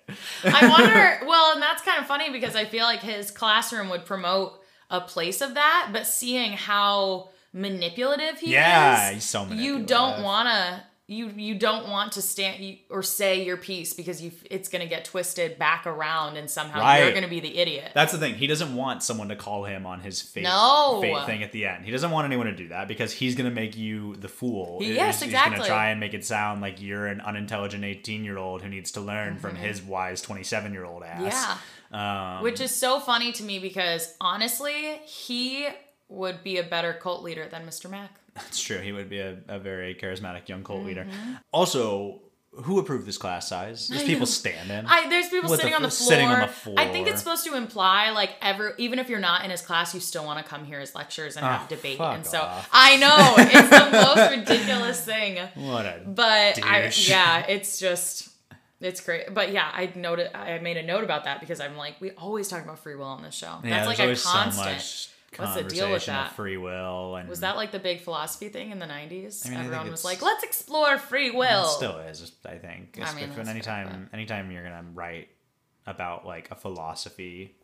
I 0.45 0.69
wonder. 0.69 1.21
Well, 1.27 1.53
and 1.55 1.63
that's 1.63 1.83
kind 1.83 2.01
of 2.01 2.07
funny 2.07 2.31
because 2.31 2.57
I 2.57 2.65
feel 2.65 2.85
like 2.85 3.01
his 3.01 3.31
classroom 3.31 3.89
would 3.91 4.05
promote 4.05 4.61
a 4.91 5.01
place 5.01 5.41
of 5.41 5.55
that, 5.55 5.91
but 5.93 6.07
seeing 6.07 6.53
how 6.53 7.31
manipulative 7.53 8.39
he 8.41 8.53
Yeah, 8.53 9.09
is, 9.09 9.15
he's 9.15 9.25
so 9.25 9.45
manipulative. 9.45 9.81
you 9.81 9.87
don't 9.87 10.23
want 10.23 10.49
to. 10.49 10.83
You 11.13 11.29
you 11.37 11.55
don't 11.55 11.89
want 11.89 12.13
to 12.13 12.23
stand 12.23 12.79
or 12.91 13.03
say 13.03 13.45
your 13.45 13.57
piece 13.57 13.93
because 13.93 14.23
you 14.23 14.33
it's 14.51 14.69
going 14.69 14.83
to 14.83 14.89
get 14.89 15.05
twisted 15.05 15.59
back 15.59 15.87
around 15.87 16.37
and 16.37 16.49
somehow 16.51 16.81
you're 16.97 17.11
going 17.11 17.23
to 17.25 17.29
be 17.31 17.41
the 17.41 17.59
idiot. 17.59 17.93
That's 17.95 18.13
the 18.13 18.19
thing. 18.19 18.35
He 18.35 18.47
doesn't 18.47 18.75
want 18.75 19.03
someone 19.03 19.29
to 19.29 19.37
call 19.37 19.65
him 19.65 19.85
on 19.87 20.01
his 20.01 20.23
fate, 20.23 20.45
No. 20.45 20.99
fate 21.03 21.27
thing 21.27 21.43
at 21.43 21.53
the 21.53 21.67
end. 21.67 21.85
He 21.85 21.91
doesn't 21.91 22.11
want 22.11 22.25
anyone 22.25 22.47
to 22.47 22.55
do 22.57 22.69
that 22.69 22.89
because 22.89 23.13
he's 23.13 23.35
going 23.35 23.49
to 23.49 23.55
make 23.55 23.77
you 23.77 24.17
the 24.17 24.29
fool. 24.29 24.79
He- 24.81 24.87
He's- 24.87 24.97
yes, 24.97 25.23
He's 25.23 25.33
going 25.33 25.53
to 25.61 25.65
try 25.67 25.91
and 25.91 26.01
make 26.01 26.15
it 26.15 26.25
sound 26.25 26.61
like 26.63 26.81
you're 26.81 27.07
an 27.07 27.21
unintelligent 27.21 27.85
18 27.85 28.25
year 28.25 28.39
old 28.39 28.63
who 28.63 28.69
needs 28.69 28.91
to 28.93 29.01
learn 29.01 29.39
from 29.39 29.57
his 29.57 29.83
wise 29.83 30.23
27 30.23 30.73
year 30.73 30.85
old 30.85 31.03
ass. 31.03 31.35
Mm-hmm. 31.35 31.95
Yeah. 31.95 32.37
Um, 32.39 32.43
Which 32.43 32.61
is 32.61 32.75
so 32.75 33.01
funny 33.01 33.33
to 33.33 33.43
me 33.43 33.59
because 33.59 34.15
honestly, 34.21 34.97
he 35.05 35.69
would 36.09 36.43
be 36.43 36.57
a 36.59 36.63
better 36.63 36.93
cult 36.95 37.23
leader 37.23 37.47
than 37.49 37.67
Mr. 37.67 37.91
Mac. 37.91 38.11
It's 38.37 38.61
true. 38.61 38.79
He 38.79 38.93
would 38.93 39.09
be 39.11 39.19
a, 39.19 39.39
a 39.49 39.59
very 39.59 39.95
charismatic 39.95 40.49
young 40.49 40.65
cult 40.65 40.85
leader. 40.85 41.05
Mm-hmm. 41.05 41.35
Also, 41.53 42.21
who 42.65 42.79
approved 42.79 43.07
this 43.07 43.17
class 43.19 43.49
size? 43.49 43.89
There's 43.89 44.05
people 44.05 44.27
standing. 44.27 44.85
I 44.87 45.09
there's 45.09 45.29
people 45.29 45.49
What 45.49 45.57
the 45.57 45.63
sitting 45.63 45.75
on 45.75 45.83
the 45.83 45.91
floor. 45.91 46.09
sitting 46.09 46.29
on 46.29 46.41
the 46.41 46.81
I 46.81 46.89
think 46.93 47.09
it's 47.09 47.19
supposed 47.19 47.45
to 47.47 47.55
imply 47.55 48.11
like 48.11 48.31
ever 48.43 48.75
even 48.79 48.99
if 48.99 49.09
you're 49.09 49.21
not 49.21 49.45
in 49.45 49.51
his 49.51 49.63
class, 49.63 49.95
you 49.95 50.01
still 50.01 50.25
want 50.25 50.39
to 50.45 50.45
come 50.49 50.65
hear 50.65 50.79
his 50.81 50.95
lectures 50.95 51.37
and 51.37 51.45
Ah, 51.47 51.59
have 51.59 51.69
debate. 51.69 51.99
And 52.01 52.27
so 52.27 52.41
off. 52.41 52.69
I 52.73 52.97
know 52.97 53.35
it's 53.39 53.71
the 53.71 53.91
most 54.17 54.31
ridiculous 54.51 55.03
thing. 55.05 55.39
what 55.55 55.87
a 55.87 56.01
But 56.07 56.63
I, 56.65 56.91
yeah, 56.95 57.47
it's 57.47 57.79
just 57.79 58.29
it's 58.81 59.01
great. 59.01 59.33
But 59.33 59.53
yeah, 59.53 59.71
I 59.73 59.91
noted 59.95 60.31
I 60.37 60.59
made 60.59 60.77
a 60.77 60.83
note 60.83 61.05
about 61.05 61.25
that 61.25 61.41
because 61.41 61.61
I'm 61.61 61.77
like, 61.77 62.01
we 62.01 62.11
always 62.13 62.49
talk 62.49 62.63
about 62.65 62.79
free 62.81 62.97
will 62.97 63.05
on 63.05 63.23
this 63.23 63.35
show. 63.35 63.61
yeah. 63.65 63.71
That's 63.85 63.87
like 63.87 63.99
a 63.99 64.15
constant. 64.17 64.81
so 64.81 65.09
What's 65.37 65.55
the 65.55 65.65
deal 65.65 65.91
with 65.91 66.07
that? 66.07 66.33
free 66.35 66.57
will 66.57 67.17
and 67.17 67.29
Was 67.29 67.41
that 67.41 67.57
like 67.57 67.73
the 67.73 67.79
big 67.79 68.01
philosophy 68.01 68.49
thing 68.49 68.71
in 68.71 68.79
the 68.79 68.87
90s? 68.87 69.47
I 69.47 69.51
mean, 69.51 69.61
Everyone 69.61 69.91
was 69.91 70.05
like, 70.05 70.21
let's 70.23 70.45
explore 70.45 70.99
free 70.99 71.31
will. 71.31 71.65
It 71.65 71.71
still 71.71 71.99
is, 71.99 72.33
I 72.45 72.57
think. 72.59 72.99
I 73.03 73.15
mean, 73.15 73.31
anytime, 73.49 74.09
anytime 74.13 74.51
you're 74.51 74.63
gonna 74.63 74.85
write 74.95 75.29
about 75.87 76.27
like 76.27 76.51
a 76.51 76.55
philosophy, 76.55 77.55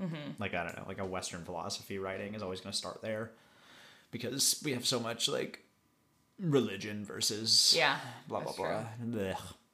Mm-hmm. 0.00 0.40
like 0.40 0.54
I 0.54 0.62
don't 0.62 0.76
know, 0.76 0.84
like 0.86 1.00
a 1.00 1.04
Western 1.04 1.44
philosophy 1.44 1.98
writing 1.98 2.34
is 2.34 2.42
always 2.42 2.60
gonna 2.60 2.72
start 2.72 3.02
there, 3.02 3.32
because 4.12 4.62
we 4.64 4.72
have 4.72 4.86
so 4.86 5.00
much 5.00 5.28
like 5.28 5.64
religion 6.38 7.04
versus 7.04 7.74
yeah. 7.76 7.96
blah 8.28 8.40
blah 8.40 8.52
blah. 8.52 8.84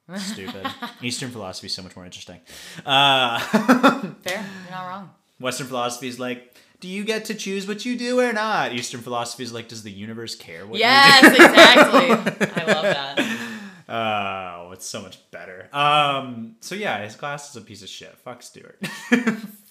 Ugh, 0.09 0.17
stupid. 0.19 0.65
Eastern 1.03 1.29
philosophy 1.29 1.67
is 1.67 1.75
so 1.75 1.83
much 1.83 1.95
more 1.95 2.05
interesting. 2.05 2.39
Uh, 2.85 3.37
Fair. 4.23 4.43
You're 4.63 4.71
not 4.71 4.87
wrong. 4.87 5.11
Western 5.39 5.67
philosophy 5.67 6.07
is 6.07 6.19
like. 6.19 6.55
Do 6.85 6.91
you 6.91 7.03
get 7.03 7.25
to 7.25 7.33
choose 7.33 7.67
what 7.67 7.83
you 7.83 7.97
do 7.97 8.19
or 8.19 8.31
not? 8.31 8.71
Eastern 8.71 9.01
philosophy 9.01 9.41
is 9.41 9.51
like, 9.51 9.67
does 9.67 9.81
the 9.81 9.89
universe 9.89 10.35
care 10.35 10.67
what 10.67 10.73
you 10.73 10.85
do? 10.85 10.87
Yes, 10.87 11.33
exactly. 11.33 12.47
I 12.63 12.73
love 12.73 12.83
that. 12.83 13.49
Oh, 13.89 14.71
it's 14.71 14.85
so 14.85 15.01
much 15.01 15.17
better. 15.31 15.67
Um, 15.73 16.57
so 16.59 16.75
yeah, 16.75 17.03
his 17.03 17.15
class 17.15 17.49
is 17.49 17.55
a 17.55 17.61
piece 17.61 17.81
of 17.81 17.89
shit. 17.89 18.15
Fuck 18.19 18.43
Stuart. 18.43 18.85
Fuck 18.85 19.23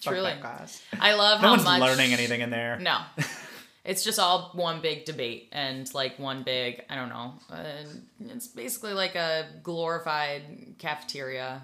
Truly. 0.03 0.23
that 0.23 0.41
class. 0.41 0.83
I 0.99 1.15
love 1.15 1.41
No 1.41 1.47
how 1.47 1.53
one's 1.53 1.65
much 1.65 1.81
learning 1.83 2.15
anything 2.15 2.41
in 2.41 2.51
there. 2.51 2.81
No. 2.81 2.99
It's 3.85 4.03
just 4.03 4.19
all 4.19 4.51
one 4.55 4.81
big 4.81 5.05
debate 5.05 5.51
and 5.53 5.93
like 5.93 6.19
one 6.19 6.43
big, 6.43 6.83
I 6.89 6.97
don't 6.97 7.11
know. 7.11 7.35
Uh, 7.51 7.65
it's 8.19 8.47
basically 8.47 8.95
like 8.95 9.15
a 9.15 9.47
glorified 9.63 10.77
cafeteria. 10.79 11.61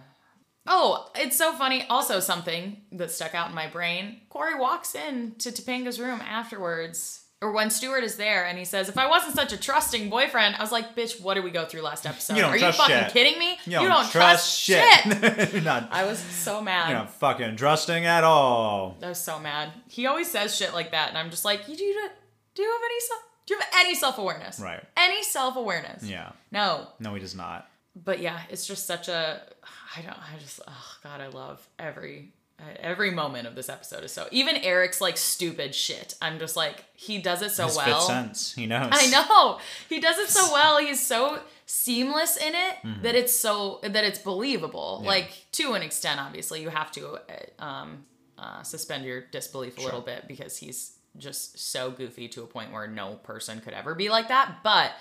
Oh, 0.66 1.10
it's 1.16 1.36
so 1.36 1.52
funny. 1.52 1.86
Also, 1.88 2.20
something 2.20 2.82
that 2.92 3.10
stuck 3.10 3.34
out 3.34 3.48
in 3.48 3.54
my 3.54 3.66
brain 3.66 4.20
Cory 4.28 4.58
walks 4.58 4.94
in 4.94 5.34
to 5.38 5.50
Topanga's 5.50 5.98
room 5.98 6.20
afterwards, 6.20 7.24
or 7.42 7.52
when 7.52 7.70
Stuart 7.70 8.04
is 8.04 8.16
there, 8.16 8.44
and 8.44 8.58
he 8.58 8.64
says, 8.64 8.88
If 8.88 8.98
I 8.98 9.08
wasn't 9.08 9.34
such 9.34 9.52
a 9.52 9.56
trusting 9.56 10.10
boyfriend, 10.10 10.56
I 10.56 10.60
was 10.60 10.70
like, 10.70 10.94
Bitch, 10.94 11.20
what 11.20 11.34
did 11.34 11.44
we 11.44 11.50
go 11.50 11.64
through 11.64 11.80
last 11.80 12.06
episode? 12.06 12.34
You 12.34 12.42
don't 12.42 12.50
Are 12.50 12.56
you 12.56 12.60
trust 12.60 12.78
fucking 12.78 12.96
shit. 12.96 13.12
kidding 13.12 13.38
me? 13.38 13.58
You 13.64 13.88
don't, 13.88 14.10
trust, 14.10 14.60
shit. 14.60 15.06
you're 15.52 15.62
not. 15.62 15.88
I 15.90 16.04
was 16.04 16.18
so 16.18 16.60
mad. 16.60 16.90
You're 16.90 16.98
not 16.98 17.14
fucking 17.14 17.56
trusting 17.56 18.04
at 18.04 18.22
all. 18.24 18.98
I 19.02 19.08
was 19.08 19.18
so 19.18 19.40
mad. 19.40 19.72
He 19.88 20.06
always 20.06 20.30
says 20.30 20.54
shit 20.54 20.74
like 20.74 20.90
that, 20.92 21.08
and 21.08 21.18
I'm 21.18 21.30
just 21.30 21.44
like, 21.44 21.68
you 21.68 21.76
do 21.76 21.84
you 21.84 22.08
do 22.54 22.62
you 22.62 22.70
have 22.70 22.82
any 22.84 23.00
self 23.00 23.20
do 23.50 23.54
you 23.54 23.60
have 23.60 23.68
any 23.84 23.94
self 23.96 24.18
awareness? 24.18 24.60
Right. 24.60 24.80
Any 24.96 25.24
self 25.24 25.56
awareness? 25.56 26.04
Yeah. 26.04 26.30
No. 26.52 26.86
No, 27.00 27.14
he 27.14 27.20
does 27.20 27.34
not. 27.34 27.68
But 27.96 28.20
yeah, 28.20 28.38
it's 28.48 28.64
just 28.64 28.86
such 28.86 29.08
a. 29.08 29.42
I 29.96 30.03
don't. 30.03 30.16
I 30.18 30.38
just. 30.38 30.61
Oh 30.66 30.96
God, 31.03 31.20
I 31.20 31.29
love 31.29 31.66
every 31.79 32.33
every 32.81 33.11
moment 33.11 33.46
of 33.48 33.55
this 33.55 33.68
episode 33.68 34.05
is 34.05 34.12
so. 34.12 34.26
Even 34.31 34.57
Eric's 34.57 35.00
like 35.00 35.16
stupid 35.16 35.74
shit. 35.74 36.14
I'm 36.20 36.38
just 36.38 36.57
like 36.57 36.85
he 36.94 37.18
does 37.18 37.42
it 37.42 37.50
so 37.50 37.66
His 37.66 37.76
well. 37.76 38.00
sense. 38.03 38.53
He 38.55 38.66
knows. 38.66 38.90
I 38.92 39.07
know 39.11 39.59
he 39.88 39.98
does 40.00 40.18
it 40.18 40.29
so 40.29 40.48
well. 40.53 40.79
He's 40.79 41.05
so 41.05 41.40
seamless 41.66 42.37
in 42.37 42.55
it 42.55 42.76
Mm-hmm. 42.85 43.03
that 43.03 43.14
it's 43.14 43.35
so 43.35 43.81
that 43.83 44.05
it's 44.05 44.18
believable. 44.18 45.03
Like 45.05 45.31
to 45.53 45.72
an 45.72 45.83
extent, 45.83 46.20
obviously, 46.20 46.62
you 46.62 46.68
have 46.68 46.92
to 46.92 47.18
uh, 47.59 47.62
um, 47.64 48.05
uh, 48.38 48.62
suspend 48.62 49.05
your 49.05 49.22
disbelief 49.22 49.79
a 49.79 49.83
little 49.83 50.00
bit 50.03 50.26
because 50.29 50.57
he's 50.57 50.96
just 51.18 51.59
so 51.59 51.90
goofy 51.90 52.29
to 52.29 52.42
a 52.42 52.46
point 52.46 52.72
where 52.72 52.87
no 52.87 53.14
person 53.16 53.61
could 53.61 53.72
ever 53.74 53.94
be 53.94 54.09
like 54.09 54.29
that. 54.29 54.59
But 54.62 54.92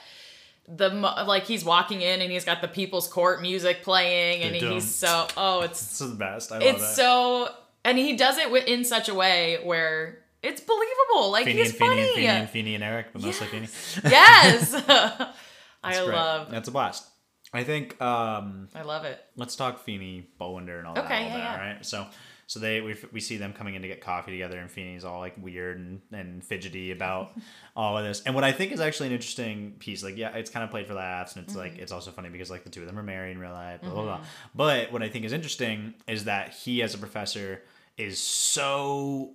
the 0.75 0.89
like 0.89 1.45
he's 1.45 1.65
walking 1.65 2.01
in 2.01 2.21
and 2.21 2.31
he's 2.31 2.45
got 2.45 2.61
the 2.61 2.67
People's 2.67 3.07
Court 3.07 3.41
music 3.41 3.83
playing 3.83 4.43
and 4.43 4.55
he's 4.55 4.93
so 4.93 5.27
oh 5.35 5.61
it's 5.61 5.99
is 5.99 6.09
the 6.09 6.15
best. 6.15 6.51
I 6.51 6.55
love 6.55 6.63
it. 6.63 6.75
it's 6.75 6.83
it. 6.83 6.95
so 6.95 7.49
and 7.83 7.97
he 7.97 8.15
does 8.15 8.37
it 8.37 8.51
in 8.67 8.85
such 8.85 9.09
a 9.09 9.13
way 9.13 9.59
where 9.63 10.19
it's 10.41 10.61
believable. 10.61 11.31
Like 11.31 11.45
Feeny 11.45 11.59
he's 11.59 11.69
and 11.71 11.77
funny. 11.79 12.01
and 12.01 12.09
Feeny 12.11 12.27
and 12.27 12.49
Feeny 12.49 12.75
and 12.75 12.83
Eric, 12.83 13.07
but 13.13 13.21
mostly 13.21 13.47
Feeny. 13.47 13.67
yes. 14.03 14.73
I 15.83 15.93
great. 15.93 16.07
love 16.15 16.51
That's 16.51 16.67
a 16.67 16.71
blast. 16.71 17.07
I 17.51 17.63
think 17.63 17.99
um, 18.01 18.67
I 18.75 18.83
love 18.83 19.05
it. 19.05 19.19
let's 19.35 19.55
talk 19.55 19.83
Feeny, 19.83 20.29
Bolander, 20.39 20.77
and 20.77 20.87
all 20.87 20.93
that. 20.93 21.05
Okay, 21.05 21.15
all 21.15 21.21
yeah, 21.23 21.37
that, 21.37 21.59
yeah. 21.59 21.73
Right. 21.73 21.85
So, 21.85 22.05
so 22.49 22.59
they 22.59 22.81
we, 22.81 22.95
we 23.11 23.19
see 23.19 23.37
them 23.37 23.53
coming 23.53 23.75
in 23.75 23.83
to 23.83 23.87
get 23.87 24.01
coffee 24.01 24.31
together, 24.31 24.57
and 24.57 24.71
Feeny's 24.71 25.05
all 25.05 25.19
like 25.19 25.35
weird 25.39 25.77
and, 25.77 26.01
and 26.11 26.43
fidgety 26.43 26.89
about 26.89 27.31
all 27.75 27.95
of 27.95 28.03
this. 28.03 28.23
And 28.25 28.33
what 28.33 28.43
I 28.43 28.51
think 28.51 28.71
is 28.71 28.79
actually 28.79 29.05
an 29.09 29.13
interesting 29.13 29.75
piece, 29.77 30.03
like 30.03 30.17
yeah, 30.17 30.35
it's 30.35 30.49
kind 30.49 30.63
of 30.63 30.71
played 30.71 30.87
for 30.87 30.95
laughs, 30.95 31.35
and 31.35 31.45
it's 31.45 31.55
like 31.55 31.73
Mm-hmm. 31.73 31.83
it's 31.83 31.91
also 31.91 32.09
funny 32.09 32.29
because 32.29 32.49
like 32.49 32.63
the 32.63 32.71
two 32.71 32.81
of 32.81 32.87
them 32.87 32.97
are 32.97 33.03
married 33.03 33.33
in 33.33 33.37
real 33.37 33.51
life, 33.51 33.81
blah 33.81 33.91
blah 33.91 34.01
blah. 34.01 34.19
But 34.55 34.91
what 34.91 35.03
I 35.03 35.09
think 35.09 35.25
is 35.25 35.31
interesting 35.31 35.93
is 36.07 36.23
that 36.23 36.49
he, 36.55 36.81
as 36.81 36.95
a 36.95 36.97
professor, 36.97 37.61
is 37.97 38.19
so 38.19 39.33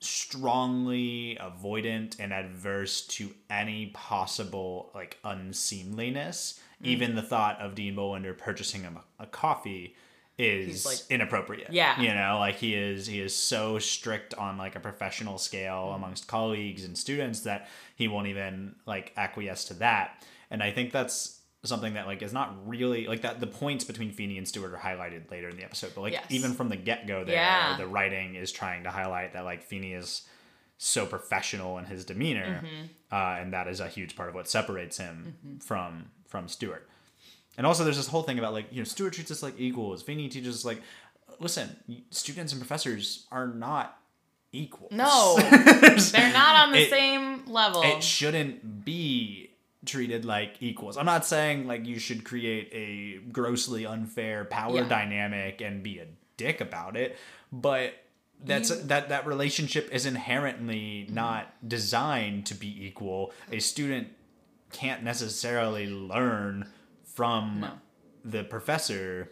strongly 0.00 1.38
avoidant 1.40 2.16
and 2.18 2.32
adverse 2.32 3.02
to 3.02 3.30
any 3.48 3.86
possible 3.94 4.90
like 4.96 5.18
unseemliness. 5.22 6.58
Mm. 6.82 6.86
Even 6.86 7.14
the 7.14 7.22
thought 7.22 7.60
of 7.60 7.76
Dean 7.76 7.94
Bolander 7.94 8.36
purchasing 8.36 8.82
him 8.82 8.98
a, 9.20 9.22
a 9.22 9.26
coffee 9.26 9.94
is 10.38 10.86
like- 10.86 10.98
inappropriate. 11.10 11.72
Yeah. 11.72 12.00
You 12.00 12.14
know, 12.14 12.38
like 12.38 12.56
he 12.56 12.74
is 12.74 13.06
he 13.06 13.20
is 13.20 13.34
so 13.34 13.78
strict 13.78 14.34
on 14.34 14.56
like 14.56 14.76
a 14.76 14.80
professional 14.80 15.38
scale 15.38 15.92
amongst 15.94 16.28
colleagues 16.28 16.84
and 16.84 16.96
students 16.96 17.40
that 17.40 17.68
he 17.96 18.06
won't 18.08 18.28
even 18.28 18.76
like 18.86 19.12
acquiesce 19.16 19.64
to 19.66 19.74
that. 19.74 20.22
And 20.50 20.62
I 20.62 20.70
think 20.70 20.92
that's 20.92 21.34
something 21.64 21.94
that 21.94 22.06
like 22.06 22.22
is 22.22 22.32
not 22.32 22.54
really 22.68 23.06
like 23.08 23.22
that 23.22 23.40
the 23.40 23.46
points 23.48 23.82
between 23.84 24.12
Feeny 24.12 24.38
and 24.38 24.46
Stuart 24.46 24.72
are 24.72 24.78
highlighted 24.78 25.28
later 25.30 25.48
in 25.48 25.56
the 25.56 25.64
episode. 25.64 25.92
But 25.94 26.02
like 26.02 26.12
Yes. 26.12 26.24
even 26.30 26.52
from 26.54 26.68
the 26.68 26.76
get 26.76 27.06
go 27.08 27.24
there, 27.24 27.34
Yeah. 27.34 27.76
the 27.76 27.86
writing 27.88 28.36
is 28.36 28.52
trying 28.52 28.84
to 28.84 28.90
highlight 28.90 29.32
that 29.32 29.44
like 29.44 29.62
Feeny 29.64 29.92
is 29.92 30.22
so 30.80 31.04
professional 31.04 31.76
in 31.78 31.86
his 31.86 32.04
demeanor, 32.04 32.62
Mm-hmm. 32.64 32.84
uh, 33.12 33.40
and 33.42 33.52
that 33.52 33.66
is 33.66 33.80
a 33.80 33.88
huge 33.88 34.14
part 34.14 34.28
of 34.28 34.36
what 34.36 34.48
separates 34.48 34.98
him 34.98 35.58
from 35.60 36.10
from 36.28 36.46
Stuart. 36.46 36.88
And 37.58 37.66
also, 37.66 37.84
there's 37.84 37.96
this 37.98 38.06
whole 38.06 38.22
thing 38.22 38.38
about 38.38 38.54
like 38.54 38.68
you 38.70 38.78
know 38.78 38.84
Stuart 38.84 39.12
treats 39.12 39.30
us 39.30 39.42
like 39.42 39.58
equals. 39.58 40.02
Feeney 40.02 40.28
teaches 40.28 40.56
us 40.56 40.64
like, 40.64 40.80
listen, 41.40 41.76
students 42.10 42.52
and 42.52 42.60
professors 42.62 43.26
are 43.30 43.46
not 43.48 43.98
equals. 44.52 44.92
No. 44.92 45.36
They're 45.38 46.32
not 46.32 46.66
on 46.66 46.72
the 46.72 46.78
It- 46.78 46.90
same 46.90 47.44
level. 47.46 47.82
it 47.82 48.02
shouldn't 48.02 48.84
be 48.84 49.50
treated 49.84 50.24
like 50.24 50.56
equals. 50.60 50.96
I'm 50.96 51.06
not 51.06 51.26
saying 51.26 51.66
like 51.66 51.84
you 51.86 51.98
should 51.98 52.24
create 52.24 52.70
a 52.72 53.18
grossly 53.32 53.84
unfair 53.86 54.44
power 54.44 54.76
Yeah. 54.76 54.88
dynamic 54.88 55.60
and 55.60 55.82
be 55.82 55.98
a 55.98 56.06
dick 56.36 56.60
about 56.60 56.96
it, 56.96 57.16
but 57.52 57.92
that's 58.44 58.70
You- 58.70 58.82
that 58.84 59.08
that 59.08 59.26
relationship 59.26 59.90
is 59.92 60.06
inherently 60.06 61.04
mm-hmm. 61.06 61.14
not 61.14 61.68
designed 61.68 62.46
to 62.46 62.54
be 62.54 62.86
equal. 62.86 63.32
A 63.50 63.58
student 63.58 64.08
can't 64.72 65.02
necessarily 65.02 65.86
learn 65.88 66.68
from 67.18 67.60
No. 67.60 67.70
the 68.24 68.44
professor 68.44 69.30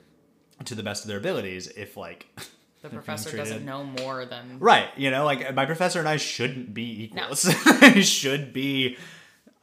to 0.64 0.74
the 0.74 0.82
best 0.82 1.04
of 1.04 1.08
their 1.08 1.18
abilities 1.18 1.68
if 1.68 1.96
like 1.96 2.26
the 2.82 2.88
professor 2.88 3.30
treated- 3.30 3.44
doesn't 3.44 3.64
know 3.64 3.84
more 3.84 4.24
than 4.24 4.58
Right. 4.58 4.88
You 4.96 5.10
know, 5.12 5.24
like 5.24 5.54
my 5.54 5.66
professor 5.66 6.00
and 6.00 6.08
I 6.08 6.16
shouldn't 6.16 6.74
be 6.74 7.04
equals. 7.04 7.42
they 7.80 8.02
should 8.02 8.52
be. 8.52 8.96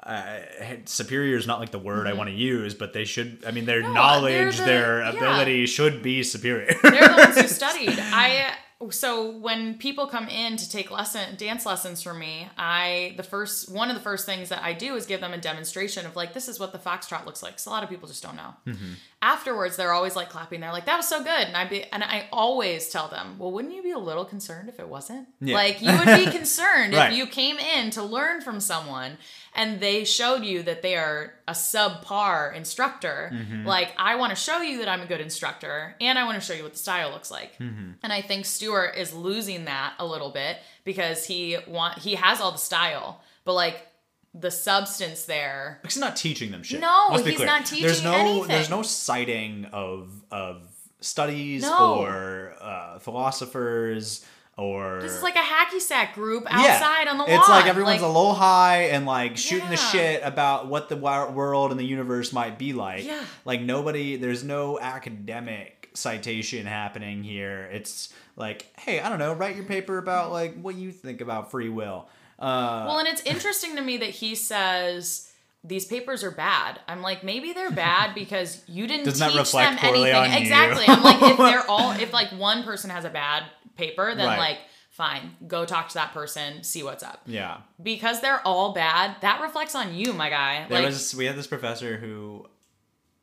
Uh, 0.01 0.39
superior 0.85 1.37
is 1.37 1.47
not 1.47 1.59
like 1.61 1.71
the 1.71 1.79
word 1.79 2.07
I 2.07 2.13
want 2.13 2.29
to 2.29 2.35
use, 2.35 2.73
but 2.73 2.91
they 2.93 3.05
should. 3.05 3.43
I 3.47 3.51
mean, 3.51 3.65
their 3.65 3.81
Mm-hmm. 3.81 3.93
No, 3.93 4.01
knowledge, 4.01 4.57
the- 4.57 4.65
their 4.65 5.01
yeah. 5.01 5.09
ability 5.11 5.65
should 5.65 6.01
be 6.03 6.23
superior. 6.23 6.73
they're 6.83 7.07
the 7.09 7.15
ones 7.17 7.39
who 7.41 7.47
studied. 7.61 7.97
I 7.99 8.53
so 8.91 9.29
when 9.31 9.75
people 9.77 10.07
come 10.07 10.27
in 10.27 10.57
to 10.57 10.69
take 10.69 10.91
lesson 10.91 11.35
dance 11.37 11.65
lessons 11.65 12.01
from 12.01 12.19
me, 12.19 12.47
I 12.57 13.13
the 13.17 13.23
first 13.23 13.71
one 13.71 13.89
of 13.89 13.95
the 13.95 14.01
first 14.01 14.25
things 14.25 14.49
that 14.49 14.63
I 14.63 14.73
do 14.73 14.95
is 14.95 15.05
give 15.05 15.21
them 15.21 15.33
a 15.33 15.37
demonstration 15.37 16.05
of 16.05 16.15
like 16.15 16.33
this 16.33 16.47
is 16.47 16.59
what 16.59 16.71
the 16.71 16.79
foxtrot 16.79 17.25
looks 17.25 17.41
like. 17.43 17.59
So 17.59 17.69
a 17.69 17.73
lot 17.73 17.83
of 17.83 17.89
people 17.89 18.07
just 18.07 18.23
don't 18.23 18.35
know. 18.35 18.53
Mm-hmm. 18.67 18.93
Afterwards, 19.21 19.77
they're 19.77 19.93
always 19.93 20.15
like 20.17 20.29
clapping. 20.29 20.59
They're 20.59 20.71
like, 20.73 20.85
"That 20.85 20.97
was 20.97 21.07
so 21.07 21.23
good," 21.23 21.47
and 21.47 21.55
I 21.55 21.65
be 21.65 21.83
and 21.91 22.03
I 22.03 22.27
always 22.31 22.89
tell 22.89 23.07
them, 23.07 23.37
"Well, 23.39 23.51
wouldn't 23.51 23.73
you 23.73 23.81
be 23.81 23.91
a 23.91 23.97
little 23.99 24.25
concerned 24.25 24.67
if 24.69 24.79
it 24.79 24.87
wasn't? 24.89 25.27
Yeah. 25.39 25.55
Like 25.55 25.81
you 25.81 25.91
would 25.97 26.25
be 26.25 26.29
concerned 26.37 26.93
Right. 26.93 27.11
if 27.11 27.17
you 27.17 27.25
came 27.27 27.57
in 27.57 27.89
to 27.91 28.03
learn 28.03 28.41
from 28.41 28.59
someone." 28.59 29.17
And 29.55 29.79
they 29.79 30.03
showed 30.03 30.43
you 30.43 30.63
that 30.63 30.81
they 30.81 30.95
are 30.95 31.33
a 31.47 31.51
subpar 31.53 32.55
instructor. 32.55 33.31
Mm-hmm. 33.33 33.65
Like, 33.67 33.93
I 33.97 34.15
want 34.15 34.31
to 34.31 34.35
show 34.35 34.61
you 34.61 34.79
that 34.79 34.87
I'm 34.89 35.01
a 35.01 35.05
good 35.05 35.21
instructor, 35.21 35.95
and 36.01 36.17
I 36.17 36.23
want 36.25 36.35
to 36.35 36.41
show 36.41 36.53
you 36.53 36.63
what 36.63 36.73
the 36.73 36.79
style 36.79 37.11
looks 37.11 37.29
like. 37.29 37.57
Mm-hmm. 37.59 37.91
And 38.01 38.11
I 38.11 38.21
think 38.21 38.45
Stuart 38.45 38.95
is 38.97 39.13
losing 39.13 39.65
that 39.65 39.93
a 39.99 40.05
little 40.05 40.31
bit 40.31 40.57
because 40.83 41.25
he 41.25 41.57
want 41.67 41.99
he 41.99 42.15
has 42.15 42.41
all 42.41 42.51
the 42.51 42.57
style, 42.57 43.21
but 43.45 43.53
like 43.53 43.87
the 44.33 44.49
substance 44.49 45.25
there. 45.25 45.79
Because 45.81 45.95
he's 45.95 46.01
not 46.01 46.15
teaching 46.15 46.49
them 46.51 46.63
shit. 46.63 46.79
No, 46.79 47.09
he's 47.11 47.35
clear. 47.35 47.45
not 47.45 47.65
teaching 47.67 47.85
There's 47.85 48.03
no 48.03 48.13
anything. 48.13 48.47
there's 48.47 48.69
no 48.69 48.81
citing 48.81 49.65
of 49.71 50.11
of 50.31 50.63
studies 51.01 51.61
No. 51.61 51.99
or 51.99 52.55
uh, 52.59 52.97
philosophers 52.99 54.25
or 54.57 54.99
This 55.01 55.13
is 55.13 55.23
like 55.23 55.35
a 55.35 55.39
hacky 55.39 55.79
sack 55.81 56.13
group 56.13 56.43
Yeah. 56.49 56.57
outside 56.59 57.07
on 57.07 57.17
the 57.17 57.23
lawn. 57.23 57.33
It's 57.39 57.49
like 57.49 57.65
everyone's 57.65 58.01
a 58.01 58.07
low 58.07 58.33
high 58.33 58.83
and 58.85 59.05
like 59.05 59.37
shooting 59.37 59.69
the 59.69 59.77
shit 59.77 60.21
about 60.23 60.67
what 60.67 60.89
the 60.89 60.95
world 60.95 61.71
and 61.71 61.79
the 61.79 61.85
universe 61.85 62.31
might 62.31 62.57
be 62.59 62.73
like. 62.73 63.03
Yeah. 63.05 63.23
Like 63.45 63.61
nobody, 63.61 64.15
there's 64.15 64.43
no 64.43 64.79
academic 64.79 65.89
citation 65.95 66.65
happening 66.65 67.23
here. 67.23 67.69
It's 67.71 68.13
like, 68.35 68.67
hey, 68.79 68.99
I 68.99 69.09
don't 69.09 69.19
know, 69.19 69.33
write 69.33 69.55
your 69.55 69.65
paper 69.65 69.97
about 69.97 70.31
like 70.31 70.59
what 70.61 70.75
you 70.75 70.91
think 70.91 71.21
about 71.21 71.51
free 71.51 71.69
will. 71.69 72.07
Uh, 72.39 72.85
Well, 72.87 72.99
and 72.99 73.07
it's 73.07 73.21
interesting 73.21 73.75
to 73.75 73.81
me 73.81 73.97
that 73.97 74.09
he 74.09 74.35
says 74.35 75.31
these 75.63 75.85
papers 75.85 76.23
are 76.23 76.31
bad. 76.31 76.79
I'm 76.87 77.01
like, 77.01 77.23
maybe 77.23 77.53
they're 77.53 77.71
bad 77.71 78.13
because 78.15 78.61
you 78.67 78.85
didn't 78.87 79.05
Doesn't 79.05 79.19
that 79.19 79.31
teach 79.31 79.39
reflect 79.39 79.81
them 79.81 79.91
poorly 79.93 80.11
anything. 80.11 80.31
on 80.31 80.31
you? 80.31 80.37
exactly. 80.39 80.85
I'm 80.87 81.03
like, 81.03 81.31
if 81.31 81.37
they're 81.37 81.69
all, 81.69 81.91
if 81.99 82.11
like 82.13 82.29
one 82.31 82.63
person 82.63 82.89
has 82.89 83.05
a 83.05 83.09
bad 83.09 83.43
paper, 83.77 84.13
then 84.15 84.27
Right. 84.27 84.37
like, 84.39 84.57
fine, 84.91 85.35
go 85.47 85.65
talk 85.65 85.87
to 85.89 85.93
that 85.95 86.13
person, 86.13 86.63
see 86.63 86.83
what's 86.83 87.01
up. 87.03 87.21
yeah. 87.25 87.57
Because 87.81 88.21
they're 88.21 88.45
all 88.45 88.73
bad, 88.73 89.15
that 89.21 89.41
reflects 89.41 89.73
on 89.73 89.95
you, 89.95 90.13
my 90.13 90.29
guy. 90.29 90.65
There 90.69 90.79
like, 90.81 90.85
was 90.89 91.15
we 91.15 91.25
had 91.25 91.35
this 91.35 91.47
professor 91.47 91.97
who, 91.97 92.45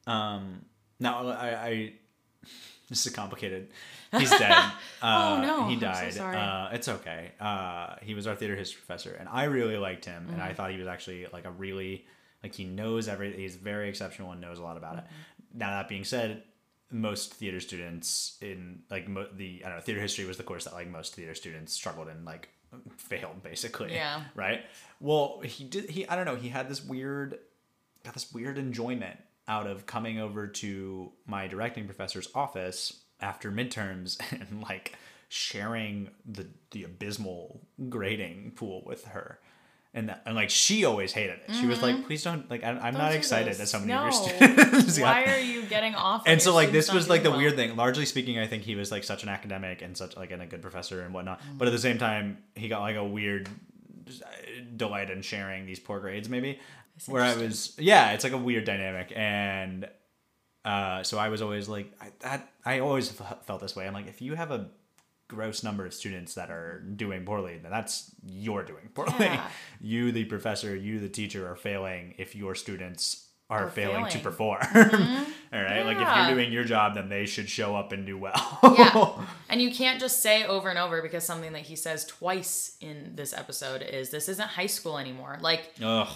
um, 0.07 0.65
now 0.99 1.29
I, 1.29 1.49
I 1.69 1.93
this 2.89 3.07
is 3.07 3.13
complicated. 3.15 3.69
He's 4.17 4.31
dead. 4.31 4.53
Uh, 5.03 5.37
Oh, 5.39 5.41
no. 5.41 5.69
he 5.69 5.77
so 5.77 5.81
died. 5.81 6.13
sorry. 6.13 6.37
Uh, 6.37 6.69
it's 6.73 6.87
okay. 6.89 7.31
Uh, 7.41 7.95
he 8.03 8.13
was 8.15 8.27
our 8.27 8.35
theater 8.37 8.55
history 8.57 8.83
professor, 8.85 9.15
and 9.19 9.27
I 9.31 9.45
really 9.45 9.79
liked 9.79 10.05
him, 10.05 10.25
and 10.29 10.39
Mm-hmm. 10.39 10.43
I 10.43 10.53
thought 10.53 10.73
he 10.73 10.77
was 10.77 10.89
actually 10.89 11.27
like 11.33 11.45
a 11.47 11.51
really 11.51 12.05
like 12.43 12.55
he 12.55 12.65
knows 12.65 13.09
everything. 13.09 13.41
He's 13.41 13.57
very 13.57 13.89
exceptional 13.89 14.33
and 14.33 14.41
knows 14.41 14.59
a 14.59 14.63
lot 14.63 14.77
about 14.77 14.99
it. 14.99 15.05
Mm-hmm. 15.05 15.59
Now 15.59 15.71
that 15.71 15.89
being 15.89 16.05
said. 16.05 16.43
Most 16.93 17.35
theater 17.35 17.61
students 17.61 18.37
in 18.43 18.81
like 18.91 19.07
mo- 19.09 19.29
the 19.33 19.63
I 19.65 19.69
don't 19.69 19.77
know 19.79 19.81
theater 19.81 20.01
history 20.01 20.25
was 20.25 20.39
the 20.39 20.43
course 20.43 20.65
that 20.65 20.73
like 20.73 20.89
most 20.89 21.15
theater 21.15 21.37
students 21.37 21.73
struggled 21.73 22.09
and 22.09 22.25
like 22.25 22.49
failed 22.97 23.45
basically 23.45 23.93
Yeah. 23.95 24.23
right 24.35 24.63
well 24.99 25.39
he 25.45 25.63
did 25.63 25.89
he 25.89 26.09
i 26.09 26.17
don't 26.17 26.25
know 26.25 26.35
he 26.35 26.49
had 26.49 26.69
this 26.69 26.85
weird 26.85 27.39
got 28.05 28.15
this 28.15 28.33
weird 28.33 28.59
enjoyment 28.59 29.17
out 29.47 29.69
of 29.69 29.87
coming 29.87 30.19
over 30.19 30.49
to 30.49 31.13
my 31.27 31.47
directing 31.47 31.85
professor's 31.85 32.29
office 32.35 33.03
after 33.21 33.53
midterms 33.53 34.19
and 34.33 34.61
like 34.61 34.97
sharing 35.29 36.11
the 36.27 36.49
the 36.73 36.83
abysmal 36.83 37.61
grading 37.89 38.51
pool 38.57 38.83
with 38.85 39.05
her 39.05 39.39
and 39.93 40.09
that, 40.09 40.23
and 40.25 40.37
like 40.37 40.51
she 40.51 40.85
always 40.85 41.13
hated 41.13 41.41
it 41.49 41.55
she 41.57 41.67
was 41.67 41.83
like 41.83 42.07
please 42.07 42.23
don't 42.23 42.49
like 42.51 42.63
I, 42.63 42.69
i'm 42.71 42.77
Mm-hmm. 42.77 42.85
Don't 42.93 42.95
not 42.99 43.13
excited 43.15 43.49
this. 43.51 43.59
that 43.59 43.67
so 43.67 43.79
many 43.81 43.93
no. 43.93 43.99
of 43.99 44.03
your 44.05 44.13
students 44.13 44.99
got- 44.99 45.05
Why 45.27 45.33
are 45.35 45.39
you 45.41 45.63
getting 45.63 45.95
off? 45.97 46.23
and 46.27 46.41
so 46.41 46.55
like 46.55 46.71
this 46.71 46.93
was 46.93 47.09
like 47.09 47.23
the 47.25 47.31
doing 47.31 47.41
weird 47.43 47.57
thing 47.57 47.75
largely 47.77 48.07
speaking 48.07 48.39
i 48.39 48.47
think 48.47 48.63
he 48.63 48.77
was 48.77 48.91
like 48.93 49.03
such 49.05 49.23
an 49.25 49.29
academic 49.29 49.83
and 49.83 49.97
such 49.97 50.17
like 50.17 50.31
and 50.31 50.43
a 50.43 50.47
good 50.47 50.63
professor 50.63 51.03
and 51.03 51.13
whatnot 51.13 51.41
Mm. 51.41 51.59
but 51.59 51.67
at 51.69 51.73
the 51.73 51.79
same 51.79 51.99
time 51.99 52.39
he 52.55 52.69
got 52.69 52.81
like 52.83 52.97
a 52.97 53.05
weird 53.05 53.49
uh, 53.49 54.27
delight 54.77 55.11
in 55.11 55.23
sharing 55.23 55.67
these 55.67 55.81
poor 55.81 55.99
grades 56.01 56.29
maybe 56.29 56.59
where 57.07 57.23
i 57.23 57.35
was 57.35 57.75
yeah 57.79 58.13
it's 58.13 58.25
like 58.25 58.33
a 58.33 58.39
weird 58.39 58.65
dynamic 58.65 59.13
and 59.17 59.89
uh 60.65 61.03
so 61.03 61.19
i 61.19 61.29
was 61.31 61.41
always 61.43 61.69
like 61.69 61.91
I, 62.01 62.09
that 62.21 62.49
i 62.65 62.79
always 62.81 63.11
felt 63.47 63.61
this 63.61 63.75
way 63.75 63.87
i'm 63.87 63.95
like 63.95 64.07
if 64.07 64.21
you 64.23 64.35
have 64.35 64.51
a 64.51 64.69
gross 65.31 65.63
number 65.63 65.87
of 65.87 65.95
students 65.95 66.35
that 66.35 66.51
are 66.51 66.81
doing 66.97 67.25
poorly 67.25 67.59
then 67.63 67.71
that's 67.71 68.11
you're 68.27 68.65
doing 68.65 68.89
poorly 68.95 69.13
Yeah. 69.21 69.49
you 69.81 70.13
the 70.13 70.25
professor 70.25 70.75
you 70.75 70.99
the 71.01 71.09
teacher 71.09 71.49
are 71.51 71.57
failing 71.57 72.15
if 72.19 72.35
your 72.35 72.55
students 72.55 73.27
are, 73.49 73.65
Are 73.67 73.71
failing, 73.71 74.05
to 74.05 74.11
failing. 74.11 74.23
perform 74.23 74.61
mm-hmm. 74.63 75.33
all 75.57 75.63
right 75.63 75.85
like 75.85 75.97
if 75.99 76.09
you're 76.17 76.35
doing 76.37 76.53
your 76.53 76.65
job 76.65 76.95
then 76.95 77.09
they 77.09 77.27
should 77.27 77.49
show 77.49 77.75
up 77.75 77.91
and 77.93 78.07
do 78.07 78.17
well 78.19 78.59
yeah. 78.79 79.25
And 79.51 79.61
you 79.61 79.73
can't 79.73 79.99
just 79.99 80.23
say 80.23 80.45
over 80.45 80.69
and 80.69 80.79
over 80.79 81.03
because 81.03 81.25
something 81.25 81.53
that 81.55 81.63
he 81.63 81.75
says 81.75 82.05
twice 82.07 82.77
in 82.81 83.13
this 83.17 83.33
episode 83.33 83.83
is 83.83 84.11
this 84.11 84.29
isn't 84.29 84.47
high 84.49 84.69
school 84.69 84.97
anymore. 84.97 85.39
Like, 85.41 85.73
Ugh. 85.83 86.07